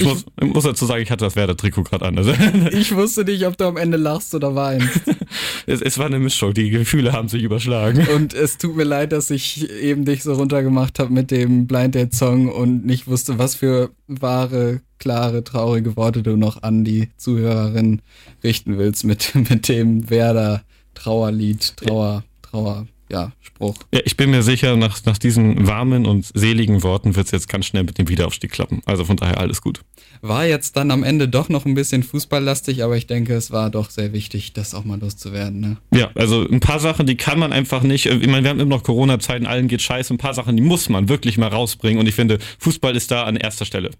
Ich, 0.00 0.06
muss, 0.06 0.24
ich 0.40 0.54
muss 0.54 0.64
dazu 0.64 0.86
sagen, 0.86 1.02
ich 1.02 1.10
hatte 1.10 1.24
das 1.24 1.36
Werder-Trikot 1.36 1.84
gerade 1.84 2.06
an. 2.06 2.18
Also, 2.18 2.32
Ich 2.72 2.94
wusste 2.94 3.24
nicht, 3.24 3.46
ob 3.46 3.56
du 3.56 3.64
am 3.64 3.76
Ende 3.76 3.96
lachst 3.96 4.34
oder 4.34 4.54
weinst. 4.54 5.00
es, 5.66 5.80
es 5.82 5.98
war 5.98 6.06
eine 6.06 6.18
Mischung, 6.18 6.54
die 6.54 6.70
Gefühle 6.70 7.12
haben 7.12 7.28
sich 7.28 7.42
überschlagen. 7.42 8.06
Und 8.14 8.34
es 8.34 8.58
tut 8.58 8.76
mir 8.76 8.84
leid, 8.84 9.12
dass 9.12 9.30
ich 9.30 9.70
eben 9.70 10.04
dich 10.04 10.22
so 10.22 10.34
runtergemacht 10.34 10.98
habe 10.98 11.12
mit 11.12 11.30
dem 11.30 11.66
Blind 11.66 11.94
Date 11.94 12.14
Song 12.14 12.48
und 12.48 12.84
nicht 12.86 13.06
wusste, 13.06 13.38
was 13.38 13.54
für 13.54 13.90
wahre, 14.06 14.80
klare, 14.98 15.44
traurige 15.44 15.96
Worte 15.96 16.22
du 16.22 16.36
noch 16.36 16.62
an 16.62 16.84
die 16.84 17.10
Zuhörerin 17.16 18.02
richten 18.42 18.78
willst 18.78 19.04
mit, 19.04 19.34
mit 19.50 19.68
dem 19.68 20.10
Werder 20.10 20.62
Trauerlied, 20.94 21.76
Trauer, 21.76 22.24
Trauer, 22.42 22.86
ja, 23.10 23.32
Spruch. 23.40 23.76
Ja, 23.92 24.00
ich 24.04 24.16
bin 24.16 24.30
mir 24.30 24.42
sicher, 24.42 24.76
nach, 24.76 25.04
nach 25.04 25.18
diesen 25.18 25.66
warmen 25.66 26.06
und 26.06 26.30
seligen 26.34 26.82
Worten 26.82 27.16
wird 27.16 27.26
es 27.26 27.32
jetzt 27.32 27.48
ganz 27.48 27.66
schnell 27.66 27.84
mit 27.84 27.98
dem 27.98 28.08
Wiederaufstieg 28.08 28.52
klappen. 28.52 28.82
Also 28.86 29.04
von 29.04 29.16
daher 29.16 29.38
alles 29.38 29.60
gut. 29.60 29.80
War 30.22 30.46
jetzt 30.46 30.76
dann 30.76 30.90
am 30.90 31.02
Ende 31.02 31.28
doch 31.28 31.48
noch 31.48 31.64
ein 31.64 31.74
bisschen 31.74 32.02
fußballlastig, 32.02 32.84
aber 32.84 32.96
ich 32.96 33.06
denke, 33.06 33.34
es 33.34 33.50
war 33.50 33.70
doch 33.70 33.90
sehr 33.90 34.12
wichtig, 34.12 34.52
das 34.52 34.74
auch 34.74 34.84
mal 34.84 35.00
loszuwerden. 35.00 35.60
Ne? 35.60 35.76
Ja, 35.94 36.10
also 36.14 36.46
ein 36.46 36.60
paar 36.60 36.78
Sachen, 36.78 37.06
die 37.06 37.16
kann 37.16 37.38
man 37.38 37.52
einfach 37.52 37.82
nicht. 37.82 38.06
Ich 38.06 38.26
meine, 38.26 38.44
wir 38.44 38.50
haben 38.50 38.60
immer 38.60 38.76
noch 38.76 38.82
Corona-Zeiten, 38.82 39.46
allen 39.46 39.68
geht 39.68 39.82
scheiße. 39.82 40.12
Ein 40.14 40.18
paar 40.18 40.34
Sachen, 40.34 40.56
die 40.56 40.62
muss 40.62 40.88
man 40.88 41.08
wirklich 41.08 41.38
mal 41.38 41.48
rausbringen. 41.48 41.98
Und 41.98 42.06
ich 42.06 42.14
finde, 42.14 42.38
Fußball 42.58 42.94
ist 42.96 43.10
da 43.10 43.24
an 43.24 43.36
erster 43.36 43.64
Stelle. 43.64 43.90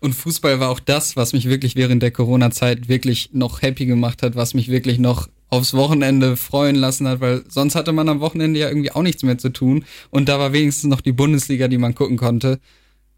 Und 0.00 0.14
Fußball 0.14 0.60
war 0.60 0.70
auch 0.70 0.80
das, 0.80 1.16
was 1.16 1.32
mich 1.32 1.48
wirklich 1.48 1.76
während 1.76 2.02
der 2.02 2.10
Corona-Zeit 2.10 2.88
wirklich 2.88 3.30
noch 3.32 3.62
happy 3.62 3.86
gemacht 3.86 4.22
hat, 4.22 4.36
was 4.36 4.54
mich 4.54 4.68
wirklich 4.68 4.98
noch 4.98 5.28
aufs 5.50 5.74
Wochenende 5.74 6.36
freuen 6.36 6.76
lassen 6.76 7.08
hat, 7.08 7.20
weil 7.20 7.42
sonst 7.48 7.74
hatte 7.74 7.92
man 7.92 8.08
am 8.08 8.20
Wochenende 8.20 8.60
ja 8.60 8.68
irgendwie 8.68 8.92
auch 8.92 9.02
nichts 9.02 9.22
mehr 9.22 9.38
zu 9.38 9.48
tun. 9.48 9.84
Und 10.10 10.28
da 10.28 10.38
war 10.38 10.52
wenigstens 10.52 10.90
noch 10.90 11.00
die 11.00 11.12
Bundesliga, 11.12 11.68
die 11.68 11.78
man 11.78 11.94
gucken 11.94 12.16
konnte. 12.16 12.60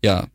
Ja, 0.03 0.29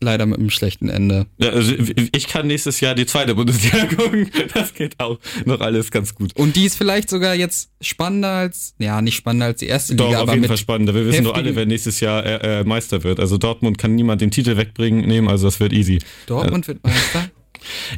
leider 0.00 0.26
mit 0.26 0.38
einem 0.38 0.50
schlechten 0.50 0.88
Ende. 0.88 1.26
Ja, 1.38 1.50
also 1.50 1.72
ich 2.12 2.26
kann 2.26 2.46
nächstes 2.46 2.80
Jahr 2.80 2.94
die 2.94 3.06
zweite 3.06 3.34
Bundesliga 3.34 3.86
gucken. 3.96 4.30
Das 4.54 4.74
geht 4.74 4.98
auch 4.98 5.18
noch 5.44 5.60
alles 5.60 5.90
ganz 5.90 6.14
gut. 6.14 6.32
Und 6.36 6.56
die 6.56 6.64
ist 6.64 6.76
vielleicht 6.76 7.10
sogar 7.10 7.34
jetzt 7.34 7.70
spannender 7.80 8.28
als, 8.28 8.74
ja, 8.78 9.00
nicht 9.02 9.16
spannender 9.16 9.46
als 9.46 9.60
die 9.60 9.66
erste 9.66 9.94
Doch, 9.94 10.06
Liga, 10.06 10.18
auf 10.18 10.22
aber 10.24 10.34
jeden 10.34 10.46
Fall 10.46 10.56
spannender. 10.56 10.94
Wir 10.94 11.06
wissen 11.06 11.24
doch 11.24 11.34
alle, 11.34 11.54
wer 11.54 11.66
nächstes 11.66 12.00
Jahr 12.00 12.24
äh, 12.24 12.60
äh, 12.60 12.64
Meister 12.64 13.04
wird. 13.04 13.20
Also 13.20 13.38
Dortmund 13.38 13.78
kann 13.78 13.94
niemand 13.94 14.20
den 14.20 14.30
Titel 14.30 14.56
wegbringen, 14.56 15.06
nehmen, 15.06 15.28
also 15.28 15.46
das 15.46 15.60
wird 15.60 15.72
easy. 15.72 15.98
Dortmund 16.26 16.68
wird 16.68 16.82
Meister. 16.82 17.30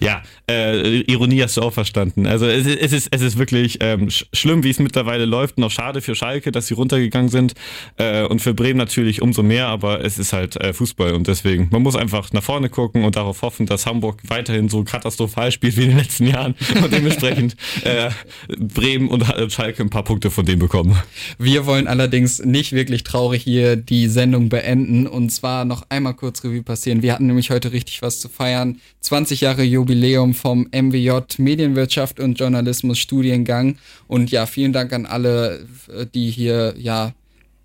Ja, 0.02 0.22
äh, 0.50 1.00
Ironie 1.02 1.42
hast 1.42 1.56
du 1.56 1.62
auch 1.62 1.72
verstanden. 1.72 2.26
Also 2.26 2.46
es, 2.46 2.66
ist- 2.66 2.80
es 2.80 2.92
ist 2.92 3.08
es 3.10 3.22
ist 3.22 3.38
wirklich 3.38 3.78
ähm, 3.80 4.10
sch 4.10 4.26
schlimm, 4.32 4.62
wie 4.64 4.70
es 4.70 4.78
mittlerweile 4.78 5.24
läuft. 5.24 5.58
Noch 5.58 5.70
schade 5.70 6.00
für 6.00 6.14
Schalke, 6.14 6.52
dass 6.52 6.66
sie 6.66 6.74
runtergegangen 6.74 7.28
sind 7.30 7.54
äh, 7.98 8.24
und 8.24 8.40
für 8.40 8.54
Bremen 8.54 8.78
natürlich 8.78 9.22
umso 9.22 9.42
mehr. 9.42 9.66
Aber 9.68 10.04
es 10.04 10.18
ist 10.18 10.32
halt 10.32 10.56
äh, 10.56 10.72
Fußball 10.72 11.14
und 11.14 11.26
deswegen 11.26 11.68
man 11.70 11.82
muss 11.82 11.96
einfach 11.96 12.32
nach 12.32 12.42
vorne 12.42 12.68
gucken 12.68 13.04
und 13.04 13.16
darauf 13.16 13.42
hoffen, 13.42 13.66
dass 13.66 13.86
Hamburg 13.86 14.18
weiterhin 14.28 14.68
so 14.68 14.84
katastrophal 14.84 15.52
spielt 15.52 15.76
wie 15.76 15.82
in 15.84 15.88
den 15.90 15.98
letzten 15.98 16.26
Jahren 16.26 16.54
und 16.82 16.92
dementsprechend 16.92 17.56
äh, 17.84 18.10
Bremen 18.58 19.08
und 19.08 19.24
Schalke 19.52 19.82
ein 19.82 19.90
paar 19.90 20.04
Punkte 20.04 20.30
von 20.30 20.44
dem 20.46 20.58
bekommen. 20.58 20.96
Wir 21.38 21.66
wollen 21.66 21.86
allerdings 21.86 22.38
nicht 22.44 22.72
wirklich 22.72 23.04
traurig 23.04 23.42
hier 23.42 23.76
die 23.76 24.08
Sendung 24.08 24.48
beenden 24.48 25.06
und 25.06 25.30
zwar 25.30 25.64
noch 25.64 25.84
einmal 25.88 26.14
kurz 26.14 26.42
Revue 26.44 26.62
passieren. 26.62 27.02
Wir 27.02 27.12
hatten 27.12 27.26
nämlich 27.26 27.50
heute 27.50 27.72
richtig 27.72 28.02
was 28.02 28.20
zu 28.20 28.28
feiern. 28.28 28.80
20 29.00 29.40
Jahre 29.40 29.49
Jubiläum 29.58 30.34
vom 30.34 30.68
MWJ 30.72 31.38
Medienwirtschaft 31.38 32.20
und 32.20 32.38
Journalismus 32.38 32.98
Studiengang 32.98 33.76
und 34.06 34.30
ja, 34.30 34.46
vielen 34.46 34.72
Dank 34.72 34.92
an 34.92 35.06
alle, 35.06 35.66
äh, 35.88 36.06
die 36.12 36.30
hier 36.30 36.74
ja 36.78 37.12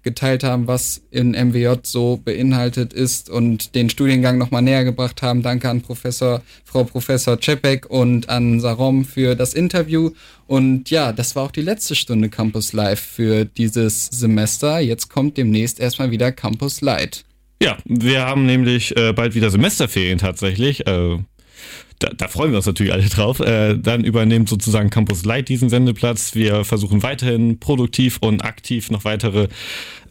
geteilt 0.05 0.43
haben, 0.43 0.67
was 0.67 1.01
in 1.11 1.31
MWJ 1.31 1.79
so 1.83 2.21
beinhaltet 2.23 2.93
ist 2.93 3.29
und 3.29 3.75
den 3.75 3.89
Studiengang 3.89 4.37
nochmal 4.37 4.61
näher 4.61 4.85
gebracht 4.85 5.21
haben. 5.21 5.41
Danke 5.41 5.67
an 5.67 5.81
Professor, 5.81 6.41
Frau 6.63 6.83
Professor 6.85 7.37
Czepek 7.39 7.89
und 7.89 8.29
an 8.29 8.61
Sarom 8.61 9.03
für 9.03 9.35
das 9.35 9.53
Interview. 9.53 10.11
Und 10.45 10.91
ja, 10.91 11.11
das 11.11 11.35
war 11.35 11.43
auch 11.43 11.51
die 11.51 11.63
letzte 11.63 11.95
Stunde 11.95 12.29
Campus 12.29 12.71
Live 12.71 12.99
für 12.99 13.45
dieses 13.45 14.05
Semester. 14.05 14.79
Jetzt 14.79 15.09
kommt 15.09 15.37
demnächst 15.37 15.79
erstmal 15.79 16.11
wieder 16.11 16.31
Campus 16.31 16.81
Light. 16.81 17.25
Ja, 17.61 17.77
wir 17.85 18.21
haben 18.21 18.45
nämlich 18.45 18.95
äh, 18.95 19.11
bald 19.11 19.33
wieder 19.33 19.49
Semesterferien 19.49 20.19
tatsächlich. 20.19 20.85
Äh, 20.85 21.17
da, 21.99 22.09
da 22.15 22.27
freuen 22.27 22.51
wir 22.51 22.57
uns 22.57 22.65
natürlich 22.65 22.93
alle 22.93 23.07
drauf. 23.07 23.39
Äh, 23.39 23.77
dann 23.77 24.03
übernimmt 24.03 24.49
sozusagen 24.49 24.89
Campus 24.89 25.25
Light 25.25 25.49
diesen 25.49 25.69
Sendeplatz. 25.69 26.35
Wir 26.35 26.65
versuchen 26.65 27.03
weiterhin 27.03 27.59
produktiv 27.59 28.17
und 28.21 28.43
aktiv 28.43 28.91
noch 28.91 29.05
weitere 29.05 29.47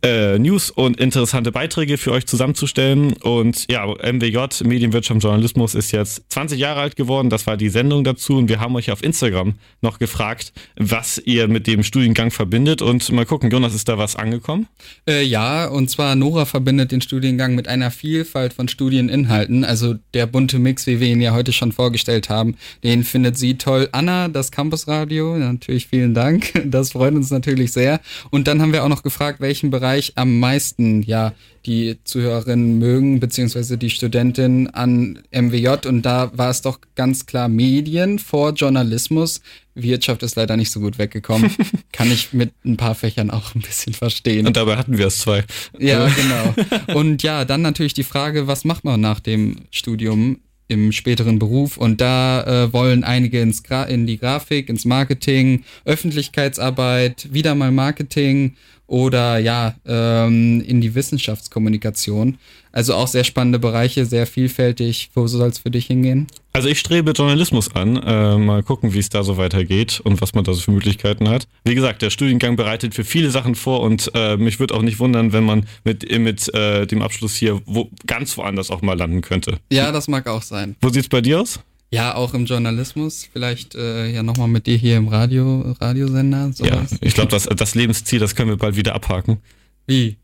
äh, 0.05 0.39
News 0.39 0.71
und 0.71 1.01
interessante 1.01 1.51
Beiträge 1.51 1.97
für 1.97 2.13
euch 2.13 2.27
zusammenzustellen. 2.27 3.15
Und 3.15 3.71
ja, 3.71 3.87
MWJ, 3.87 4.65
Medienwirtschaft 4.65 5.15
und 5.15 5.23
Journalismus, 5.23 5.75
ist 5.75 5.93
jetzt 5.93 6.23
20 6.29 6.59
Jahre 6.59 6.81
alt 6.81 6.97
geworden. 6.97 7.31
Das 7.31 7.47
war 7.47 7.57
die 7.57 7.71
Sendung 7.71 8.05
dazu. 8.05 8.37
Und 8.37 8.49
wir 8.49 8.61
haben 8.61 8.77
euch 8.77 8.91
auf 8.91 9.03
Instagram 9.03 9.55
noch 9.81 9.99
gefragt, 9.99 10.53
was 10.77 11.19
ihr 11.25 11.49
mit 11.49 11.67
dem 11.67 11.83
Studiengang 11.83 12.31
verbindet. 12.31 12.83
Und 12.83 13.11
mal 13.13 13.25
gucken, 13.25 13.51
Jonas, 13.51 13.75
ist 13.75 13.89
da 13.89 13.97
was 13.97 14.15
angekommen? 14.15 14.69
Äh, 15.09 15.23
ja, 15.23 15.67
und 15.69 15.89
zwar 15.89 16.15
Nora 16.17 16.45
verbindet 16.45 16.93
den 16.93 17.01
Studiengang 17.01 17.55
mit 17.55 17.67
einer 17.67 17.91
Vielfalt 17.91 18.53
von 18.53 18.69
Studieninhalten. 18.69 19.65
Also 19.65 19.95
der 20.13 20.27
bunte 20.27 20.59
Mix, 20.59 20.87
wie 20.87 21.01
wir 21.01 21.09
ihn 21.09 21.23
ja 21.23 21.33
heute 21.33 21.53
schon 21.55 21.73
vorgestellt 21.73 22.29
haben, 22.29 22.57
den 22.83 23.05
findet 23.05 23.39
sie 23.39 23.57
toll. 23.57 23.89
Anna, 23.93 24.29
das 24.29 24.51
Campusradio, 24.51 25.39
natürlich 25.39 25.87
vielen 25.87 26.13
Dank. 26.13 26.53
Das 26.75 26.93
freut 26.93 27.15
uns 27.15 27.31
natürlich 27.31 27.73
sehr. 27.73 28.01
Und 28.31 28.49
dann 28.49 28.61
haben 28.61 28.73
wir 28.73 28.83
auch 28.85 28.89
noch 28.89 29.03
gefragt, 29.03 29.41
welchen 29.41 29.71
Bereich 29.71 29.94
am 30.17 30.39
meisten 30.39 31.03
ja 31.03 31.33
die 31.67 31.97
Zuhörerinnen 32.05 32.79
mögen, 32.79 33.21
beziehungsweise 33.21 33.79
die 33.79 33.91
Studentin 33.91 34.69
an 34.69 35.21
MWJ. 35.33 35.87
Und 35.87 36.03
da 36.03 36.31
war 36.37 36.51
es 36.51 36.63
doch 36.63 36.79
ganz 36.95 37.27
klar 37.27 37.49
Medien 37.49 38.19
vor 38.19 38.53
Journalismus. 38.53 39.41
Wirtschaft 39.75 40.23
ist 40.23 40.37
leider 40.37 40.57
nicht 40.57 40.71
so 40.71 40.81
gut 40.81 40.99
weggekommen. 40.99 41.51
Kann 41.93 42.11
ich 42.13 42.33
mit 42.33 42.53
ein 42.65 42.77
paar 42.77 42.95
Fächern 42.95 43.31
auch 43.31 43.55
ein 43.55 43.63
bisschen 43.63 43.95
verstehen. 43.95 44.47
Und 44.47 44.57
dabei 44.57 44.77
hatten 44.77 44.99
wir 44.99 45.07
es 45.07 45.19
zwei. 45.19 45.45
Ja, 45.79 46.09
genau. 46.09 46.99
Und 46.99 47.23
ja, 47.23 47.45
dann 47.45 47.63
natürlich 47.63 47.95
die 47.95 48.05
Frage, 48.05 48.47
was 48.47 48.65
macht 48.65 48.85
man 48.85 49.01
nach 49.01 49.21
dem 49.21 49.57
Studium 49.71 50.39
im 50.69 50.93
späteren 50.93 51.39
Beruf? 51.39 51.77
Und 51.77 52.01
da 52.01 52.43
äh, 52.67 52.73
wollen 52.73 53.05
einige 53.05 53.41
ins 53.41 53.63
Gra 53.63 53.85
in 53.85 54.07
die 54.07 54.19
Grafik, 54.19 54.69
ins 54.69 54.85
Marketing, 54.85 55.65
Öffentlichkeitsarbeit, 55.85 57.33
wieder 57.33 57.55
mal 57.55 57.73
Marketing 57.73 58.55
oder 58.87 59.39
ja, 59.39 59.75
ähm, 59.87 60.61
in 60.61 60.81
die 60.81 60.95
Wissenschaftskommunikation. 60.95 62.39
Also 62.73 62.95
auch 62.95 63.07
sehr 63.07 63.25
spannende 63.25 63.59
Bereiche, 63.59 64.05
sehr 64.05 64.27
vielfältig. 64.27 65.11
Wo 65.15 65.27
soll 65.27 65.49
es 65.49 65.59
für 65.59 65.71
dich 65.71 65.87
hingehen? 65.87 66.27
Also 66.53 66.69
ich 66.69 66.81
strebe 66.81 67.13
Journalismus 67.13 67.75
an. 67.75 67.97
Äh, 67.97 68.37
mal 68.37 68.63
gucken, 68.63 68.93
wie 68.93 68.99
es 68.99 69.09
da 69.09 69.23
so 69.23 69.37
weitergeht 69.37 70.01
und 70.03 70.21
was 70.21 70.35
man 70.35 70.45
da 70.45 70.53
so 70.53 70.61
für 70.61 70.73
Möglichkeiten 70.73 71.29
hat. 71.29 71.47
Wie 71.65 71.75
gesagt, 71.75 72.03
der 72.03 72.11
Studiengang 72.11 72.57
bereitet 72.57 72.95
für 72.95 73.05
viele 73.05 73.31
Sachen 73.31 73.55
vor 73.55 73.81
und 73.81 74.11
äh, 74.15 74.37
mich 74.37 74.59
würde 74.59 74.75
auch 74.75 74.83
nicht 74.83 74.99
wundern, 74.99 75.33
wenn 75.33 75.45
man 75.45 75.67
mit, 75.85 76.11
mit 76.19 76.53
äh, 76.53 76.87
dem 76.87 77.01
Abschluss 77.01 77.37
hier 77.37 77.61
wo, 77.65 77.91
ganz 78.07 78.37
woanders 78.37 78.71
auch 78.71 78.83
mal 78.83 78.99
landen 78.99 79.21
könnte. 79.21 79.59
Ja, 79.71 79.93
das 79.93 80.09
mag 80.09 80.27
auch 80.27 80.43
sein. 80.43 80.77
Wo 80.81 80.89
sieht's 80.89 81.09
bei 81.09 81.21
dir 81.21 81.41
aus? 81.41 81.61
Ja, 81.91 82.15
auch 82.15 82.35
im 82.35 82.47
Journalismus. 82.47 83.29
Vielleicht 83.33 83.75
äh, 83.75 84.11
ja 84.11 84.23
nochmal 84.23 84.49
mit 84.49 84.67
dir 84.67 84.77
hier 84.77 84.97
im 84.97 85.09
Radio, 85.09 85.77
Radiosender. 85.81 86.51
Ja, 86.59 86.85
Sowas. 86.87 86.99
ich 87.01 87.15
glaube, 87.15 87.31
das, 87.31 87.45
das 87.45 87.75
Lebensziel, 87.75 88.19
das 88.19 88.35
können 88.35 88.51
wir 88.51 88.57
bald 88.57 88.77
wieder 88.77 88.95
abhaken. 88.95 89.39
Wie? 89.87 90.17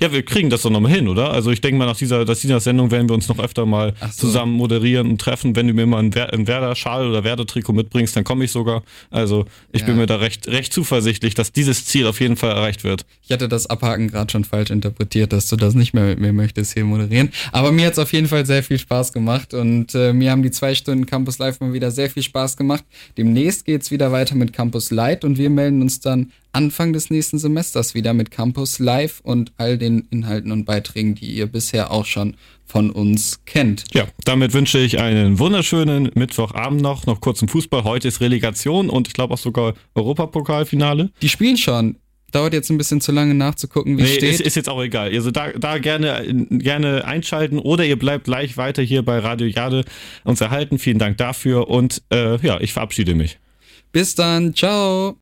Ja, 0.00 0.12
wir 0.12 0.22
kriegen 0.24 0.50
das 0.50 0.62
doch 0.62 0.70
nochmal 0.70 0.92
hin, 0.92 1.08
oder? 1.08 1.30
Also 1.32 1.50
ich 1.50 1.60
denke 1.60 1.78
mal, 1.78 1.86
nach 1.86 1.96
dieser, 1.96 2.24
nach 2.24 2.36
dieser 2.36 2.60
Sendung 2.60 2.90
werden 2.90 3.08
wir 3.08 3.14
uns 3.14 3.28
noch 3.28 3.38
öfter 3.38 3.66
mal 3.66 3.94
so. 4.12 4.26
zusammen 4.28 4.52
moderieren 4.52 5.10
und 5.10 5.20
treffen. 5.20 5.56
Wenn 5.56 5.66
du 5.66 5.74
mir 5.74 5.86
mal 5.86 5.98
einen, 5.98 6.14
Wer 6.14 6.32
einen 6.32 6.46
Werder-Schal 6.46 7.08
oder 7.08 7.24
Werder-Trikot 7.24 7.72
mitbringst, 7.72 8.14
dann 8.16 8.24
komme 8.24 8.44
ich 8.44 8.52
sogar. 8.52 8.82
Also 9.10 9.46
ich 9.72 9.80
Ja. 9.80 9.86
bin 9.88 9.96
mir 9.96 10.06
da 10.06 10.16
recht, 10.16 10.46
recht 10.48 10.72
zuversichtlich, 10.72 11.34
dass 11.34 11.52
dieses 11.52 11.84
Ziel 11.86 12.06
auf 12.06 12.20
jeden 12.20 12.36
Fall 12.36 12.50
erreicht 12.50 12.84
wird. 12.84 13.04
Ich 13.24 13.30
hatte 13.32 13.48
das 13.48 13.66
Abhaken 13.66 14.08
gerade 14.08 14.30
schon 14.30 14.44
falsch 14.44 14.70
interpretiert, 14.70 15.32
dass 15.32 15.48
du 15.48 15.56
das 15.56 15.74
nicht 15.74 15.92
mehr 15.92 16.04
mit 16.06 16.20
mir 16.20 16.32
möchtest 16.32 16.74
hier 16.74 16.84
moderieren. 16.84 17.30
Aber 17.52 17.72
mir 17.72 17.86
hat's 17.86 17.98
auf 17.98 18.12
jeden 18.12 18.28
Fall 18.28 18.46
sehr 18.46 18.62
viel 18.62 18.78
Spaß 18.78 19.12
gemacht 19.12 19.54
und 19.54 19.94
äh, 19.94 20.12
mir 20.12 20.30
haben 20.30 20.42
die 20.42 20.50
zwei 20.50 20.74
Stunden 20.74 21.06
Campus 21.06 21.38
Live 21.38 21.60
mal 21.60 21.72
wieder 21.72 21.90
sehr 21.90 22.10
viel 22.10 22.22
Spaß 22.22 22.56
gemacht. 22.56 22.84
Demnächst 23.18 23.64
geht's 23.64 23.90
wieder 23.90 24.12
weiter 24.12 24.34
mit 24.36 24.52
Campus 24.52 24.90
Light 24.90 25.24
und 25.24 25.36
wir 25.38 25.50
melden 25.50 25.82
uns 25.82 26.00
dann 26.00 26.30
Anfang 26.52 26.92
des 26.92 27.10
nächsten 27.10 27.38
Semesters 27.38 27.94
wieder 27.94 28.12
mit 28.14 28.30
Campus 28.30 28.78
Live 28.78 29.20
und 29.22 29.52
all 29.56 29.78
den 29.78 30.06
Inhalten 30.10 30.50
und 30.52 30.64
Beiträgen, 30.64 31.14
die 31.14 31.32
ihr 31.32 31.46
bisher 31.46 31.90
auch 31.90 32.06
schon 32.06 32.36
von 32.66 32.90
uns 32.90 33.40
kennt. 33.46 33.84
Ja, 33.94 34.06
damit 34.24 34.52
wünsche 34.52 34.78
ich 34.78 34.98
einen 35.00 35.38
wunderschönen 35.38 36.10
Mittwochabend 36.14 36.80
noch, 36.80 37.06
noch 37.06 37.20
kurz 37.20 37.42
im 37.42 37.48
Fußball. 37.48 37.84
Heute 37.84 38.08
ist 38.08 38.20
Relegation 38.20 38.88
und 38.90 39.08
ich 39.08 39.14
glaube 39.14 39.34
auch 39.34 39.38
sogar 39.38 39.74
Europapokalfinale. 39.94 41.10
Die 41.22 41.28
spielen 41.28 41.56
schon. 41.56 41.96
Dauert 42.32 42.52
jetzt 42.52 42.70
ein 42.70 42.78
bisschen 42.78 43.00
zu 43.00 43.10
lange 43.10 43.34
nachzugucken, 43.34 43.98
wie 43.98 44.02
es 44.02 44.10
Nee, 44.10 44.16
steht. 44.18 44.30
ist, 44.34 44.40
ist 44.42 44.54
jetzt 44.54 44.68
auch 44.68 44.80
egal. 44.80 45.10
Also 45.12 45.32
da, 45.32 45.50
da 45.50 45.78
gerne, 45.78 46.24
gerne 46.50 47.04
einschalten 47.04 47.58
oder 47.58 47.84
ihr 47.84 47.98
bleibt 47.98 48.22
gleich 48.24 48.56
weiter 48.56 48.82
hier 48.82 49.04
bei 49.04 49.18
Radio 49.18 49.48
Jade 49.48 49.84
uns 50.22 50.40
erhalten. 50.40 50.78
Vielen 50.78 51.00
Dank 51.00 51.16
dafür 51.18 51.68
und 51.68 52.02
äh, 52.12 52.36
ja, 52.46 52.60
ich 52.60 52.72
verabschiede 52.72 53.16
mich. 53.16 53.40
Bis 53.90 54.14
dann, 54.14 54.54
ciao. 54.54 55.16